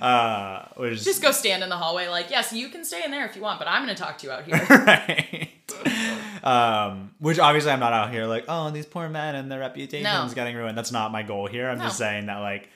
uh 0.00 0.64
which 0.76 1.02
Just 1.04 1.22
go 1.22 1.30
stand 1.32 1.62
in 1.62 1.68
the 1.68 1.76
hallway, 1.76 2.08
like, 2.08 2.30
yes, 2.30 2.52
you 2.52 2.68
can 2.68 2.84
stay 2.84 3.02
in 3.04 3.10
there 3.10 3.24
if 3.26 3.34
you 3.34 3.42
want, 3.42 3.58
but 3.58 3.66
I'm 3.68 3.84
going 3.84 3.96
to 3.96 4.02
talk 4.02 4.18
to 4.18 4.26
you 4.26 4.32
out 4.32 4.44
here. 4.44 4.56
right. 4.70 5.48
Um, 6.44 7.12
which 7.18 7.38
obviously 7.38 7.72
I'm 7.72 7.80
not 7.80 7.92
out 7.92 8.12
here 8.12 8.26
like, 8.26 8.44
oh, 8.48 8.70
these 8.70 8.86
poor 8.86 9.08
men 9.08 9.34
and 9.34 9.50
their 9.50 9.60
reputation's 9.60 10.04
No. 10.04 10.28
getting 10.34 10.54
ruined. 10.54 10.76
That's 10.76 10.92
not 10.92 11.12
my 11.12 11.22
goal 11.22 11.46
here. 11.46 11.68
I'm 11.68 11.80
just 11.80 11.96
saying 11.98 12.26
that 12.26 12.38
like 12.38 12.68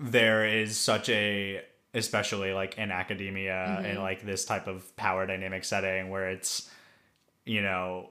there 0.00 0.46
is 0.46 0.76
such 0.78 1.08
a 1.08 1.60
especially 1.94 2.52
like 2.52 2.76
in 2.78 2.90
academia 2.90 3.52
Mm-hmm. 3.78 3.86
and 3.86 3.98
like 4.00 4.22
this 4.24 4.44
type 4.44 4.66
of 4.66 4.94
power 4.96 5.26
dynamic 5.26 5.64
setting 5.64 6.10
where 6.10 6.28
it's 6.30 6.68
you 7.44 7.62
know 7.62 8.10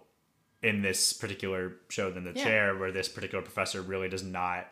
in 0.62 0.82
this 0.82 1.12
particular 1.14 1.74
show 1.90 2.10
than 2.12 2.24
the 2.24 2.32
Yeah. 2.36 2.44
chair 2.44 2.78
where 2.78 2.92
this 2.92 3.10
particular 3.10 3.42
professor 3.44 3.82
really 3.82 4.08
does 4.10 4.24
not 4.24 4.68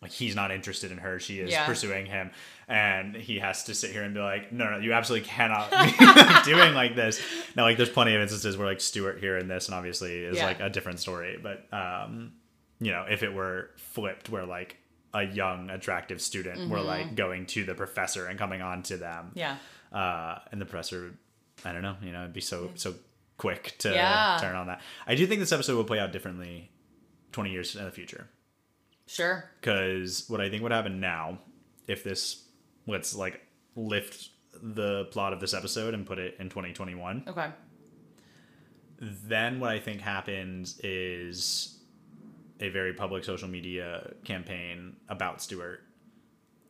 like 0.00 0.10
he's 0.12 0.34
not 0.34 0.50
interested 0.50 0.90
in 0.92 0.98
her 0.98 1.18
she 1.20 1.38
is 1.40 1.50
Yeah. 1.50 1.66
pursuing 1.66 2.06
him 2.06 2.30
and 2.68 3.14
he 3.16 3.38
has 3.38 3.64
to 3.64 3.74
sit 3.74 3.90
here 3.92 4.02
and 4.02 4.14
be 4.14 4.20
like 4.20 4.52
no 4.52 4.70
no 4.70 4.78
you 4.78 4.92
absolutely 4.92 5.26
cannot 5.28 5.70
be 6.44 6.50
doing 6.50 6.74
like 6.74 6.94
this 6.96 7.20
now 7.56 7.62
like 7.64 7.76
there's 7.76 7.90
plenty 7.90 8.14
of 8.14 8.20
instances 8.20 8.56
where 8.56 8.66
like 8.66 8.80
Stuart 8.80 9.18
here 9.20 9.36
in 9.38 9.48
this 9.48 9.66
and 9.68 9.74
obviously 9.74 10.22
is 10.24 10.36
Yeah. 10.38 10.46
like 10.46 10.60
a 10.60 10.70
different 10.70 10.98
story 11.00 11.38
but 11.42 11.66
um 11.72 12.32
you 12.80 12.90
know 12.92 13.04
if 13.08 13.22
it 13.22 13.32
were 13.32 13.70
flipped 13.76 14.28
where 14.28 14.44
like 14.44 14.76
a 15.14 15.22
young 15.24 15.68
attractive 15.70 16.20
student 16.22 16.70
were 16.70 16.80
like 16.80 17.14
going 17.14 17.44
to 17.46 17.64
the 17.64 17.74
professor 17.74 18.26
and 18.26 18.38
coming 18.38 18.62
on 18.62 18.82
to 18.82 18.96
them 18.96 19.26
Mm-hmm. 19.36 19.38
yeah. 19.38 19.56
uh, 19.92 20.38
and 20.50 20.60
the 20.60 20.64
professor, 20.64 21.14
I 21.64 21.72
don't 21.72 21.82
know, 21.82 21.96
you 22.02 22.12
know, 22.12 22.22
it'd 22.22 22.32
be 22.32 22.40
so 22.40 22.70
so 22.74 22.94
quick 23.38 23.74
to 23.78 23.92
Yeah. 23.92 24.38
turn 24.40 24.54
on 24.56 24.66
that. 24.68 24.80
I 25.06 25.14
do 25.14 25.26
think 25.26 25.40
this 25.40 25.52
episode 25.52 25.76
will 25.76 25.84
play 25.84 25.98
out 25.98 26.12
differently 26.12 26.70
twenty 27.32 27.50
years 27.50 27.76
in 27.76 27.84
the 27.84 27.90
future 27.90 28.28
Sure. 29.06 29.44
because 29.60 30.24
what 30.28 30.40
I 30.40 30.48
think 30.48 30.62
would 30.62 30.72
happen 30.72 31.00
now, 31.00 31.38
if 31.86 32.02
this 32.04 32.44
let's 32.86 33.14
like 33.14 33.40
lift 33.76 34.30
the 34.62 35.06
plot 35.06 35.32
of 35.32 35.40
this 35.40 35.54
episode 35.54 35.92
and 35.94 36.06
put 36.06 36.18
it 36.18 36.36
in 36.38 36.48
twenty 36.48 36.72
twenty 36.72 36.94
one, 36.94 37.24
Okay. 37.26 37.48
then 39.00 39.60
what 39.60 39.70
I 39.70 39.80
think 39.80 40.00
happens 40.00 40.78
is 40.84 41.78
a 42.62 42.68
very 42.70 42.92
public 42.94 43.24
social 43.24 43.48
media 43.48 44.12
campaign 44.24 44.96
about 45.08 45.42
Stuart 45.42 45.80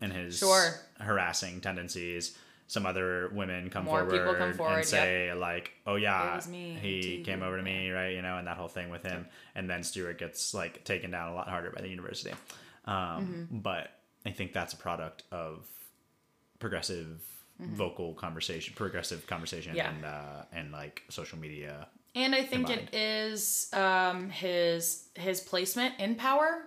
and 0.00 0.12
his 0.12 0.38
Sure. 0.38 0.70
harassing 0.98 1.60
tendencies. 1.60 2.36
Some 2.66 2.86
other 2.86 3.28
women 3.34 3.68
come 3.70 3.84
forward, 3.84 4.38
come 4.38 4.54
forward, 4.54 4.76
and 4.78 4.86
say 4.86 5.34
like, 5.34 5.72
"Oh 5.86 5.96
yeah, 5.96 6.32
It 6.32 6.36
was 6.36 6.48
me, 6.48 6.78
he 6.80 7.18
too." 7.18 7.24
came 7.24 7.42
over 7.42 7.56
to 7.58 7.62
me, 7.62 7.90
right? 7.90 8.14
You 8.16 8.22
know, 8.22 8.38
and 8.38 8.46
that 8.46 8.56
whole 8.56 8.68
thing 8.68 8.88
with 8.90 9.02
him." 9.02 9.26
And 9.54 9.68
then 9.68 9.82
Stuart 9.82 10.16
gets 10.18 10.54
like 10.54 10.82
taken 10.84 11.10
down 11.10 11.28
a 11.32 11.34
lot 11.34 11.48
harder 11.48 11.70
by 11.70 11.82
the 11.82 11.88
university. 11.88 12.32
Um, 12.86 12.96
Mm-hmm. 12.96 13.58
But 13.58 13.90
I 14.24 14.30
think 14.30 14.52
that's 14.54 14.72
a 14.72 14.78
product 14.78 15.24
of 15.30 15.66
progressive 16.58 17.20
vocal 17.58 18.14
conversation, 18.14 18.74
progressive 18.74 19.26
conversation, 19.26 19.72
Mm-hmm. 19.76 19.76
Yeah. 19.76 19.90
and 19.94 20.04
uh, 20.04 20.42
and 20.52 20.72
like 20.72 21.02
social 21.10 21.38
media 21.38 21.88
And 22.14 22.34
I 22.34 22.42
think 22.42 22.66
combined. 22.66 22.88
it 22.92 22.94
is 22.96 23.68
um, 23.72 24.28
his 24.30 25.08
his 25.14 25.40
placement 25.40 25.94
in 25.98 26.14
power. 26.16 26.62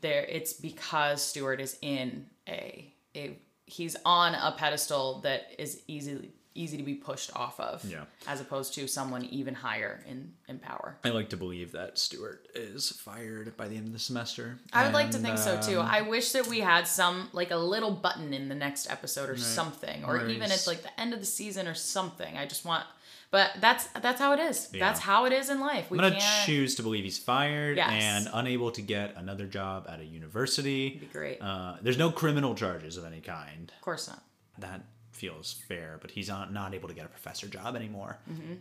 There, 0.00 0.24
it's 0.24 0.54
because 0.54 1.22
Stuart 1.22 1.60
is 1.60 1.76
in 1.82 2.26
a 2.48 2.94
a 3.14 3.38
he's 3.66 3.96
on 4.04 4.34
a 4.34 4.52
pedestal 4.56 5.20
that 5.20 5.48
is 5.58 5.82
easily 5.86 6.30
easy 6.52 6.76
to 6.76 6.82
be 6.82 6.94
pushed 6.94 7.34
off 7.36 7.60
of. 7.60 7.84
Yeah. 7.84 8.04
As 8.26 8.40
opposed 8.40 8.74
to 8.74 8.88
someone 8.88 9.24
even 9.26 9.54
higher 9.54 10.02
in 10.08 10.32
in 10.48 10.58
power. 10.58 10.96
I 11.04 11.10
like 11.10 11.28
to 11.28 11.36
believe 11.36 11.72
that 11.72 11.98
Stuart 11.98 12.48
is 12.54 12.90
fired 12.90 13.56
by 13.56 13.68
the 13.68 13.76
end 13.76 13.86
of 13.86 13.92
the 13.92 13.98
semester. 14.00 14.58
I 14.72 14.84
would 14.84 14.94
like 14.94 15.10
to 15.10 15.18
And, 15.18 15.26
think 15.26 15.38
so 15.38 15.60
too. 15.60 15.80
um, 15.80 15.86
I 15.86 16.00
wish 16.02 16.32
that 16.32 16.46
we 16.48 16.60
had 16.60 16.88
some 16.88 17.28
like 17.32 17.50
a 17.50 17.56
little 17.56 17.90
button 17.92 18.32
in 18.34 18.48
the 18.48 18.54
next 18.54 18.90
episode 18.90 19.28
or 19.30 19.36
something, 19.36 20.04
or 20.06 20.26
even 20.28 20.50
at 20.50 20.66
like 20.66 20.82
the 20.82 20.98
end 21.00 21.12
of 21.12 21.20
the 21.20 21.26
season 21.26 21.68
or 21.68 21.74
something. 21.74 22.36
I 22.36 22.46
just 22.46 22.64
want, 22.64 22.84
but 23.30 23.50
that's 23.60 23.86
that's 24.00 24.20
how 24.20 24.32
it 24.32 24.40
is. 24.40 24.68
Yeah. 24.72 24.80
That's 24.86 25.00
how 25.00 25.24
it 25.26 25.32
is 25.32 25.50
in 25.50 25.60
life. 25.60 25.90
We 25.90 25.98
I'm 25.98 26.04
gonna 26.04 26.20
can't. 26.20 26.46
choose 26.46 26.74
to 26.76 26.82
believe 26.82 27.04
he's 27.04 27.18
fired 27.18 27.76
Yes. 27.76 27.90
and 27.92 28.28
unable 28.32 28.70
to 28.72 28.82
get 28.82 29.14
another 29.16 29.46
job 29.46 29.86
at 29.88 30.00
a 30.00 30.04
university. 30.04 30.90
Be 30.98 31.06
great. 31.06 31.38
Uh, 31.40 31.76
there's 31.82 31.98
no 31.98 32.10
criminal 32.10 32.54
charges 32.54 32.96
of 32.96 33.04
any 33.04 33.20
kind. 33.20 33.72
of 33.76 33.80
course 33.82 34.08
not. 34.08 34.22
That 34.58 34.82
feels 35.12 35.52
fair, 35.68 35.98
but 36.00 36.10
he's 36.10 36.28
not, 36.28 36.52
not 36.52 36.74
able 36.74 36.88
to 36.88 36.94
get 36.94 37.04
a 37.04 37.08
professor 37.08 37.46
job 37.46 37.76
anymore, 37.76 38.18
Mm-hmm. 38.30 38.54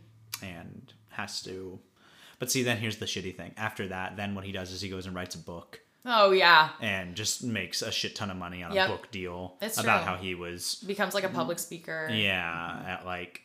and 0.46 0.94
has 1.10 1.42
to. 1.44 1.80
But 2.38 2.52
see, 2.52 2.64
then 2.64 2.78
here's 2.78 2.98
the 2.98 3.06
shitty 3.06 3.36
thing. 3.36 3.54
After 3.58 3.88
that, 3.90 4.16
then 4.16 4.34
what 4.36 4.46
he 4.46 4.52
does 4.52 4.72
is 4.72 4.82
he 4.82 4.90
goes 4.90 5.06
and 5.06 5.16
writes 5.16 5.36
a 5.36 5.40
book 5.40 5.82
Oh 6.06 6.32
yeah, 6.32 6.70
and 6.80 7.16
just 7.16 7.44
makes 7.44 7.82
a 7.82 7.92
shit 7.92 8.16
ton 8.16 8.32
of 8.32 8.38
money 8.38 8.64
on 8.64 8.72
Yep. 8.74 8.88
a 8.88 8.92
book 8.92 9.12
deal 9.12 9.58
It's 9.62 9.78
about 9.78 10.04
true. 10.04 10.12
how 10.14 10.16
he 10.18 10.36
was 10.36 10.76
becomes 10.88 11.14
like 11.14 11.26
a 11.26 11.30
public 11.30 11.60
speaker. 11.60 12.10
Yeah, 12.12 12.84
at 12.88 13.06
like 13.06 13.42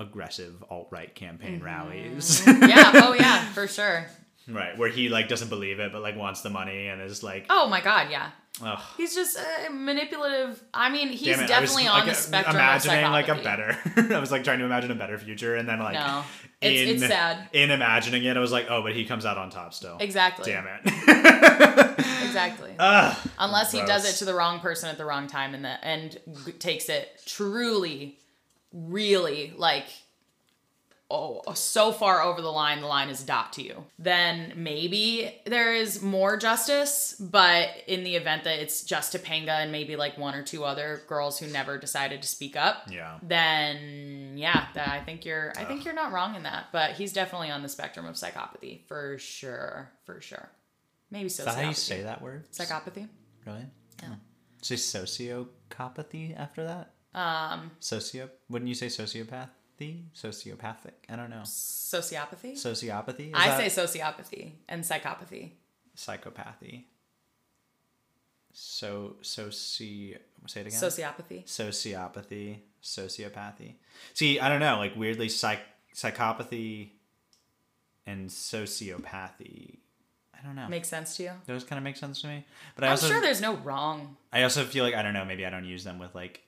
aggressive 0.00 0.64
alt 0.70 0.88
right 0.90 1.14
campaign 1.14 1.62
rallies. 1.62 2.42
yeah. 2.46 2.90
Oh 2.94 3.14
yeah, 3.18 3.44
for 3.52 3.68
sure. 3.68 4.06
right, 4.48 4.76
where 4.76 4.88
he 4.88 5.08
like 5.08 5.28
doesn't 5.28 5.48
believe 5.50 5.78
it 5.78 5.92
but 5.92 6.02
like 6.02 6.16
wants 6.16 6.40
the 6.40 6.50
money 6.50 6.88
and 6.88 7.00
is 7.00 7.22
like 7.22 7.46
Oh 7.48 7.68
my 7.68 7.80
god, 7.80 8.08
yeah. 8.10 8.30
ugh. 8.64 8.80
He's 8.96 9.14
just 9.14 9.38
uh, 9.38 9.70
manipulative. 9.70 10.60
I 10.74 10.90
mean, 10.90 11.08
he's 11.08 11.28
it, 11.28 11.38
I 11.38 11.42
was, 11.42 11.50
definitely 11.50 11.84
like, 11.84 12.02
on 12.02 12.08
the 12.08 12.14
spectrum 12.14 12.56
Imagining 12.56 13.10
like 13.12 13.28
a 13.28 13.34
better. 13.36 13.78
I 14.14 14.18
was 14.18 14.32
like 14.32 14.42
trying 14.42 14.58
to 14.58 14.64
imagine 14.64 14.90
a 14.90 14.94
better 14.96 15.18
future, 15.18 15.54
and 15.56 15.68
then 15.68 15.78
like 15.78 15.94
No. 15.94 16.24
It's- 16.62 16.88
in, 16.88 16.96
it's 16.96 17.06
sad. 17.06 17.48
In 17.52 17.70
imagining 17.70 18.24
it, 18.24 18.36
I 18.36 18.40
was 18.40 18.52
like, 18.52 18.66
oh, 18.68 18.82
but 18.82 18.94
he 18.94 19.06
comes 19.06 19.24
out 19.24 19.38
on 19.38 19.48
top 19.48 19.72
still. 19.72 19.96
Exactly. 19.98 20.50
Damn 20.50 20.66
it. 20.66 21.96
Exactly. 22.30 22.70
Ugh. 22.78 23.16
Unless 23.40 23.72
he 23.72 23.80
does 23.80 24.08
it 24.08 24.16
to 24.18 24.24
the 24.24 24.34
wrong 24.34 24.60
person 24.60 24.88
at 24.88 24.96
the 24.96 25.04
wrong 25.04 25.26
time 25.26 25.52
and 25.52 25.64
the 25.64 25.84
and 25.84 26.16
takes 26.60 26.88
it 26.88 27.20
truly, 27.26 28.19
really 28.72 29.52
like 29.56 29.86
oh 31.10 31.42
so 31.54 31.90
far 31.90 32.22
over 32.22 32.40
the 32.40 32.48
line 32.50 32.80
the 32.80 32.86
line 32.86 33.08
is 33.08 33.22
dot 33.24 33.52
to 33.52 33.62
you 33.62 33.84
then 33.98 34.52
maybe 34.54 35.34
there 35.44 35.74
is 35.74 36.00
more 36.00 36.36
justice 36.36 37.16
but 37.18 37.68
in 37.88 38.04
the 38.04 38.14
event 38.14 38.44
that 38.44 38.60
it's 38.60 38.84
just 38.84 39.12
Topanga 39.12 39.48
and 39.60 39.72
maybe 39.72 39.96
like 39.96 40.16
one 40.16 40.36
or 40.36 40.44
two 40.44 40.62
other 40.62 41.02
girls 41.08 41.38
who 41.40 41.48
never 41.48 41.78
decided 41.78 42.22
to 42.22 42.28
speak 42.28 42.54
up 42.56 42.84
Yeah. 42.88 43.18
then 43.22 44.34
yeah 44.36 44.66
that 44.74 44.88
i 44.88 45.00
think 45.00 45.24
you're 45.24 45.52
i 45.56 45.64
think 45.64 45.84
you're 45.84 45.94
not 45.94 46.12
wrong 46.12 46.36
in 46.36 46.44
that 46.44 46.66
but 46.70 46.92
he's 46.92 47.12
definitely 47.12 47.50
on 47.50 47.62
the 47.62 47.68
spectrum 47.68 48.06
of 48.06 48.14
psychopathy 48.14 48.86
for 48.86 49.18
sure 49.18 49.90
for 50.04 50.20
sure 50.20 50.48
maybe 51.10 51.28
that 51.28 51.48
how 51.56 51.62
you 51.62 51.74
say 51.74 52.02
that 52.02 52.22
word? 52.22 52.44
psychopathy 52.52 53.08
Really? 53.46 53.64
Yeah. 54.02 54.08
Hmm. 54.08 54.14
Say 54.62 54.74
sociopathy 54.76 56.38
after 56.38 56.64
that? 56.64 56.90
Um. 57.14 57.70
Socio. 57.80 58.30
Wouldn't 58.48 58.68
you 58.68 58.74
say 58.74 58.86
sociopathy? 58.86 60.02
Sociopathic. 60.14 60.92
I 61.08 61.16
don't 61.16 61.30
know. 61.30 61.42
sociopathy 61.42 62.52
Sociopathy. 62.52 63.28
Is 63.28 63.34
I 63.34 63.48
that- 63.48 63.70
say 63.72 63.82
sociopathy 63.82 64.52
and 64.68 64.84
psychopathy. 64.84 65.50
psychopathy. 65.96 66.84
So 68.52 69.16
soci. 69.22 70.16
Say 70.46 70.60
it 70.62 70.66
again. 70.66 70.80
Sociopathy. 70.80 71.44
Sociopathy. 71.44 72.58
Sociopathy. 72.82 73.74
See, 74.14 74.40
I 74.40 74.48
don't 74.48 74.60
know. 74.60 74.76
Like 74.78 74.96
weirdly, 74.96 75.28
psych 75.28 75.60
psychopathy 75.94 76.90
and 78.06 78.28
sociopathy. 78.28 79.76
I 80.34 80.46
don't 80.46 80.56
know. 80.56 80.68
Makes 80.68 80.88
sense 80.88 81.16
to 81.18 81.22
you? 81.24 81.30
Those 81.46 81.64
kind 81.64 81.76
of 81.78 81.84
make 81.84 81.96
sense 81.96 82.22
to 82.22 82.26
me. 82.28 82.44
But 82.74 82.84
I 82.84 82.86
I'm 82.88 82.90
also, 82.92 83.08
sure 83.08 83.20
there's 83.20 83.40
no 83.42 83.56
wrong. 83.56 84.16
I 84.32 84.42
also 84.42 84.64
feel 84.64 84.84
like 84.84 84.94
I 84.94 85.02
don't 85.02 85.12
know. 85.14 85.24
Maybe 85.24 85.44
I 85.44 85.50
don't 85.50 85.66
use 85.66 85.84
them 85.84 85.98
with 85.98 86.14
like 86.14 86.42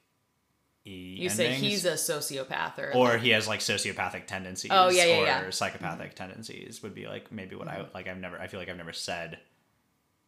You 0.85 1.29
say 1.29 1.53
he's 1.53 1.85
a 1.85 1.93
sociopath 1.93 2.79
or, 2.79 2.93
or 2.95 3.09
like- 3.11 3.21
he 3.21 3.31
has 3.31 3.47
like 3.47 3.61
sociopathic 3.61 4.27
tendencies. 4.27 4.71
Oh, 4.75 4.89
yeah, 4.91 5.05
yeah, 5.05 5.19
or 5.21 5.25
yeah. 5.45 5.51
psychopathic 5.51 6.15
tendencies 6.15 6.83
would 6.83 6.95
be 6.95 7.07
like 7.07 7.31
maybe 7.31 7.55
what 7.55 7.69
I 7.69 7.87
like. 7.95 8.09
I've 8.09 8.19
never. 8.19 8.39
I 8.41 8.49
feel 8.49 8.59
like 8.59 8.69
I've 8.69 8.77
never 8.77 8.93
said 8.93 9.39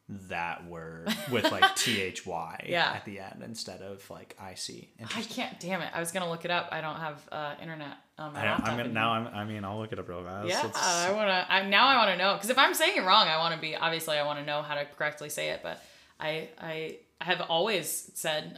that 0.09 0.67
word 0.67 1.09
with 1.33 1.51
like 1.51 1.75
T 1.77 2.01
H 2.01 2.27
Y 2.27 2.67
Yeah. 2.69 2.93
at 2.93 3.05
the 3.07 3.21
end 3.21 3.43
instead 3.43 3.81
of 3.81 4.09
like 4.11 4.37
I 4.41 4.55
C. 4.55 4.91
I 5.03 5.23
can't. 5.23 5.59
Damn 5.59 5.81
it! 5.83 5.89
I 5.95 5.99
was 6.01 6.13
gonna 6.13 6.29
look 6.29 6.45
it 6.45 6.51
up. 6.51 6.69
I 6.73 6.81
don't 6.81 6.97
have 7.01 7.27
uh, 7.33 7.55
internet 7.61 7.97
on 8.19 8.35
my 8.35 8.43
I, 8.43 8.45
laptop. 8.51 8.69
am 8.69 8.77
gonna 8.77 8.89
now. 8.91 9.11
I'm, 9.13 9.27
I 9.29 9.45
mean, 9.45 9.65
I'll 9.65 9.79
look 9.79 9.93
it 9.93 9.99
up 9.99 10.09
real 10.09 10.23
fast. 10.23 10.49
Yeah, 10.49 10.67
It's- 10.67 10.77
I 10.77 11.11
wanna. 11.13 11.47
I 11.49 11.63
now 11.67 11.87
I 11.89 11.97
want 11.97 12.11
to 12.11 12.17
know 12.17 12.35
because 12.35 12.51
if 12.51 12.59
I'm 12.59 12.75
saying 12.75 12.99
it 12.99 13.05
wrong, 13.05 13.27
I 13.29 13.39
want 13.39 13.55
to 13.55 13.61
be 13.61 13.75
obviously 13.75 14.19
I 14.19 14.27
want 14.27 14.39
to 14.41 14.45
know 14.45 14.63
how 14.63 14.75
to 14.75 14.85
correctly 14.85 15.31
say 15.31 15.49
it. 15.51 15.61
But 15.63 15.83
I 16.21 16.51
I 16.61 16.97
have 17.23 17.41
always 17.49 18.11
said 18.15 18.57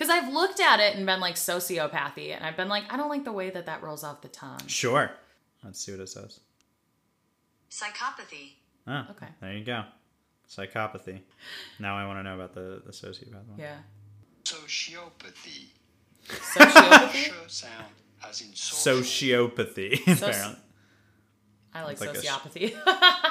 because 0.00 0.08
I've 0.10 0.32
looked 0.32 0.60
at 0.60 0.80
it 0.80 0.96
and 0.96 1.04
been 1.04 1.20
like 1.20 1.34
sociopathy, 1.34 2.34
and 2.34 2.42
I've 2.42 2.56
been 2.56 2.70
like 2.70 2.84
I 2.90 2.96
don't 2.96 3.10
like 3.10 3.24
the 3.24 3.32
way 3.32 3.50
that 3.50 3.66
that 3.66 3.82
rolls 3.82 4.02
off 4.02 4.22
the 4.22 4.28
tongue. 4.28 4.66
Sure. 4.66 5.10
Let's 5.62 5.78
see 5.84 5.92
what 5.92 6.00
it 6.00 6.08
says. 6.08 6.40
Psychopathy. 7.70 8.52
Oh, 8.88 9.04
Okay. 9.10 9.26
There 9.42 9.52
you 9.52 9.62
go. 9.62 9.84
Psychopathy. 10.48 11.20
Now 11.78 11.96
I 11.98 12.06
want 12.06 12.18
to 12.18 12.22
know 12.22 12.34
about 12.34 12.54
the 12.54 12.80
the 12.86 12.92
sociopath 12.92 13.46
one. 13.46 13.58
Yeah, 13.58 13.76
Sociopathy. 14.42 15.66
sociopathy. 16.26 17.50
Sound 17.50 17.84
as 18.26 18.40
in 18.40 18.54
social. 18.54 19.02
Sociopathy. 19.02 20.00
Apparently. 20.16 20.56
I 21.74 21.82
like 21.84 21.92
It's 21.92 22.00
like 22.00 22.16
sh- 22.16 22.26
sociopathy. 22.26 22.74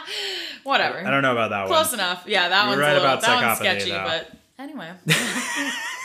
Whatever. 0.63 0.99
I 1.05 1.09
don't 1.09 1.23
know 1.23 1.31
about 1.33 1.49
that 1.49 1.61
one. 1.61 1.67
Close 1.69 1.93
enough. 1.93 2.23
Yeah, 2.27 2.47
that 2.47 2.59
You're 2.61 2.67
one's 2.69 2.79
right 2.81 2.89
a 2.91 2.93
little 2.93 3.07
about 3.07 3.21
that 3.21 3.43
one's 3.45 3.57
sketchy, 3.59 3.89
though. 3.89 4.05
but 4.05 4.31
anyway. 4.59 4.91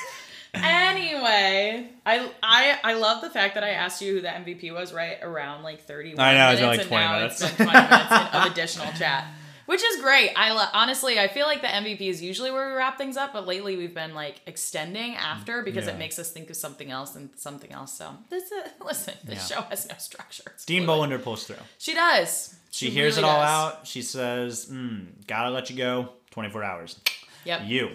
anyway, 0.54 1.88
I 2.06 2.30
I 2.42 2.78
I 2.84 2.94
love 2.94 3.20
the 3.22 3.30
fact 3.30 3.54
that 3.54 3.64
I 3.64 3.70
asked 3.70 4.00
you 4.02 4.14
who 4.14 4.20
the 4.20 4.28
MVP 4.28 4.72
was 4.72 4.92
right 4.92 5.18
around 5.22 5.62
like 5.62 5.82
31 5.86 6.20
I 6.24 6.34
know, 6.34 6.50
it's 6.52 6.60
minutes, 6.60 6.78
like 6.78 6.80
and 6.80 6.88
20 6.88 7.04
now 7.04 7.12
minutes. 7.16 7.42
it's 7.42 7.52
been 7.56 7.66
20 7.66 7.80
minutes 7.88 8.34
of 8.34 8.46
additional 8.52 8.92
chat. 8.92 9.26
Which 9.66 9.82
is 9.82 10.02
great. 10.02 10.30
I 10.36 10.52
lo- 10.52 10.68
honestly, 10.74 11.18
I 11.18 11.26
feel 11.28 11.46
like 11.46 11.62
the 11.62 11.68
MVP 11.68 12.02
is 12.02 12.20
usually 12.20 12.50
where 12.50 12.68
we 12.68 12.74
wrap 12.74 12.98
things 12.98 13.16
up, 13.16 13.32
but 13.32 13.46
lately 13.46 13.76
we've 13.78 13.94
been 13.94 14.14
like 14.14 14.42
extending 14.46 15.14
after 15.16 15.62
because 15.62 15.86
Yeah. 15.86 15.92
it 15.94 15.98
makes 15.98 16.18
us 16.18 16.30
think 16.30 16.50
of 16.50 16.56
something 16.56 16.90
else 16.90 17.16
and 17.16 17.30
something 17.36 17.72
else. 17.72 17.94
So 17.96 18.10
this, 18.28 18.44
is, 18.52 18.62
listen, 18.84 19.14
this 19.24 19.50
Yeah. 19.50 19.56
show 19.56 19.62
has 19.62 19.88
no 19.88 19.94
structure. 19.96 20.42
It's 20.54 20.66
Dean. 20.66 20.84
Bolander 20.84 21.22
pulls 21.22 21.44
through. 21.46 21.56
She 21.78 21.94
does. 21.94 22.54
She, 22.70 22.90
hears 22.90 23.16
really 23.16 23.26
it 23.28 23.32
all 23.32 23.40
does. 23.40 23.72
out. 23.78 23.86
She 23.86 24.02
says, 24.02 24.66
mm, 24.70 25.06
"Gotta 25.26 25.48
let 25.48 25.70
you 25.70 25.76
go. 25.76 26.10
24 26.32 26.62
hours." 26.64 27.00
Yep. 27.46 27.60
You. 27.64 27.90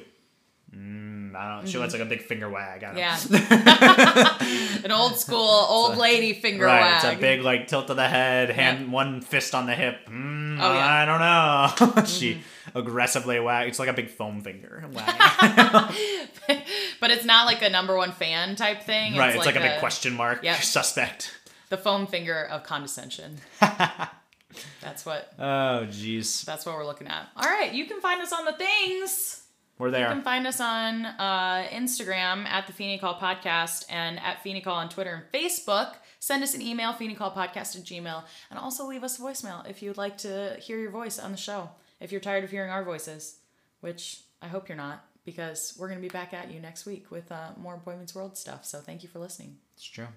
Mm, 0.75 1.35
I 1.35 1.55
don't. 1.57 1.67
She 1.67 1.77
lets 1.77 1.93
like 1.93 2.01
a 2.01 2.05
big 2.05 2.21
finger 2.21 2.47
wag. 2.49 2.81
Yeah. 2.95 3.17
An 4.83 4.91
old 4.91 5.17
school 5.17 5.37
old 5.39 5.97
lady 5.97 6.33
finger 6.33 6.65
Right, 6.65 6.81
wag. 6.81 7.03
it's 7.05 7.17
a 7.17 7.19
big 7.19 7.41
like 7.41 7.67
tilt 7.67 7.89
of 7.89 7.95
the 7.97 8.07
head, 8.07 8.49
hand, 8.51 8.91
one 8.91 9.21
fist 9.21 9.55
on 9.55 9.65
the 9.65 9.73
hip. 9.75 10.07
Mm, 10.07 10.59
Oh, 10.61 10.73
yeah. 10.73 10.85
I 10.85 11.05
don't 11.05 11.95
know. 11.95 12.03
she 12.05 12.41
aggressively 12.75 13.39
wag. 13.39 13.67
It's 13.69 13.79
like 13.79 13.89
a 13.89 13.93
big 13.93 14.09
foam 14.09 14.41
finger. 14.41 14.83
wagging. 14.91 16.61
but 16.99 17.11
it's 17.11 17.25
not 17.25 17.45
like 17.45 17.61
a 17.61 17.69
number 17.69 17.95
one 17.97 18.11
fan 18.11 18.55
type 18.55 18.83
thing. 18.83 19.15
right, 19.17 19.35
it's 19.35 19.45
like, 19.45 19.55
a 19.55 19.59
big 19.59 19.79
question 19.79 20.13
mark. 20.13 20.43
Yep. 20.43 20.61
Suspect. 20.61 21.31
The 21.69 21.77
foam 21.77 22.07
finger 22.07 22.43
of 22.45 22.63
condescension. 22.63 23.37
that's 23.59 25.05
what 25.05 25.31
Oh, 25.39 25.85
jeez. 25.89 26.43
that's 26.45 26.65
what 26.65 26.75
we're 26.75 26.85
looking 26.85 27.07
at. 27.07 27.27
All 27.35 27.49
right, 27.49 27.71
you 27.73 27.85
can 27.85 28.01
find 28.01 28.21
us 28.21 28.33
on 28.33 28.45
the 28.45 28.53
things. 28.53 29.41
We're 29.79 29.91
there. 29.91 30.09
You 30.09 30.13
can 30.15 30.23
find 30.23 30.45
us 30.45 30.59
on 30.59 31.05
uh, 31.05 31.65
Instagram 31.71 32.45
at 32.45 32.67
the 32.67 32.73
Feeny 32.73 32.99
Call 32.99 33.17
Podcast 33.17 33.85
and 33.89 34.19
at 34.19 34.43
Feeny 34.43 34.59
Call 34.59 34.75
on 34.75 34.89
Twitter 34.89 35.13
and 35.13 35.23
Facebook. 35.33 35.93
Send 36.19 36.43
us 36.43 36.53
an 36.53 36.61
email, 36.61 36.91
feenycallpodcast 36.91 37.77
at 37.77 37.83
gmail, 37.85 38.23
and 38.49 38.59
also 38.59 38.85
leave 38.85 39.05
us 39.05 39.17
a 39.17 39.21
voicemail 39.21 39.67
if 39.69 39.81
you'd 39.81 39.95
like 39.95 40.17
to 40.17 40.57
hear 40.59 40.77
your 40.77 40.91
voice 40.91 41.17
on 41.17 41.31
the 41.31 41.37
show. 41.37 41.69
If 42.01 42.11
you're 42.11 42.19
tired 42.19 42.43
of 42.43 42.51
hearing 42.51 42.69
our 42.69 42.83
voices, 42.83 43.37
which 43.79 44.19
I 44.41 44.47
hope 44.47 44.67
you're 44.67 44.77
not, 44.77 45.05
because 45.23 45.75
we're 45.79 45.87
going 45.87 45.99
to 45.99 46.05
be 46.05 46.11
back 46.11 46.33
at 46.33 46.51
you 46.51 46.59
next 46.59 46.85
week 46.85 47.09
with 47.09 47.31
uh, 47.31 47.51
more 47.57 47.77
Boy 47.77 47.95
Meets 47.95 48.13
World 48.13 48.37
stuff. 48.37 48.65
So 48.65 48.79
thank 48.79 49.01
you 49.01 49.07
for 49.07 49.19
listening. 49.19 49.59
It's 49.75 49.85
true. 49.85 50.07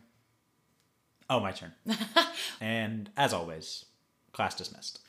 Oh, 1.31 1.39
my 1.39 1.53
turn. 1.53 1.73
and 2.61 3.11
as 3.17 3.33
always, 3.33 3.85
class 4.33 4.57
dismissed. 4.57 5.03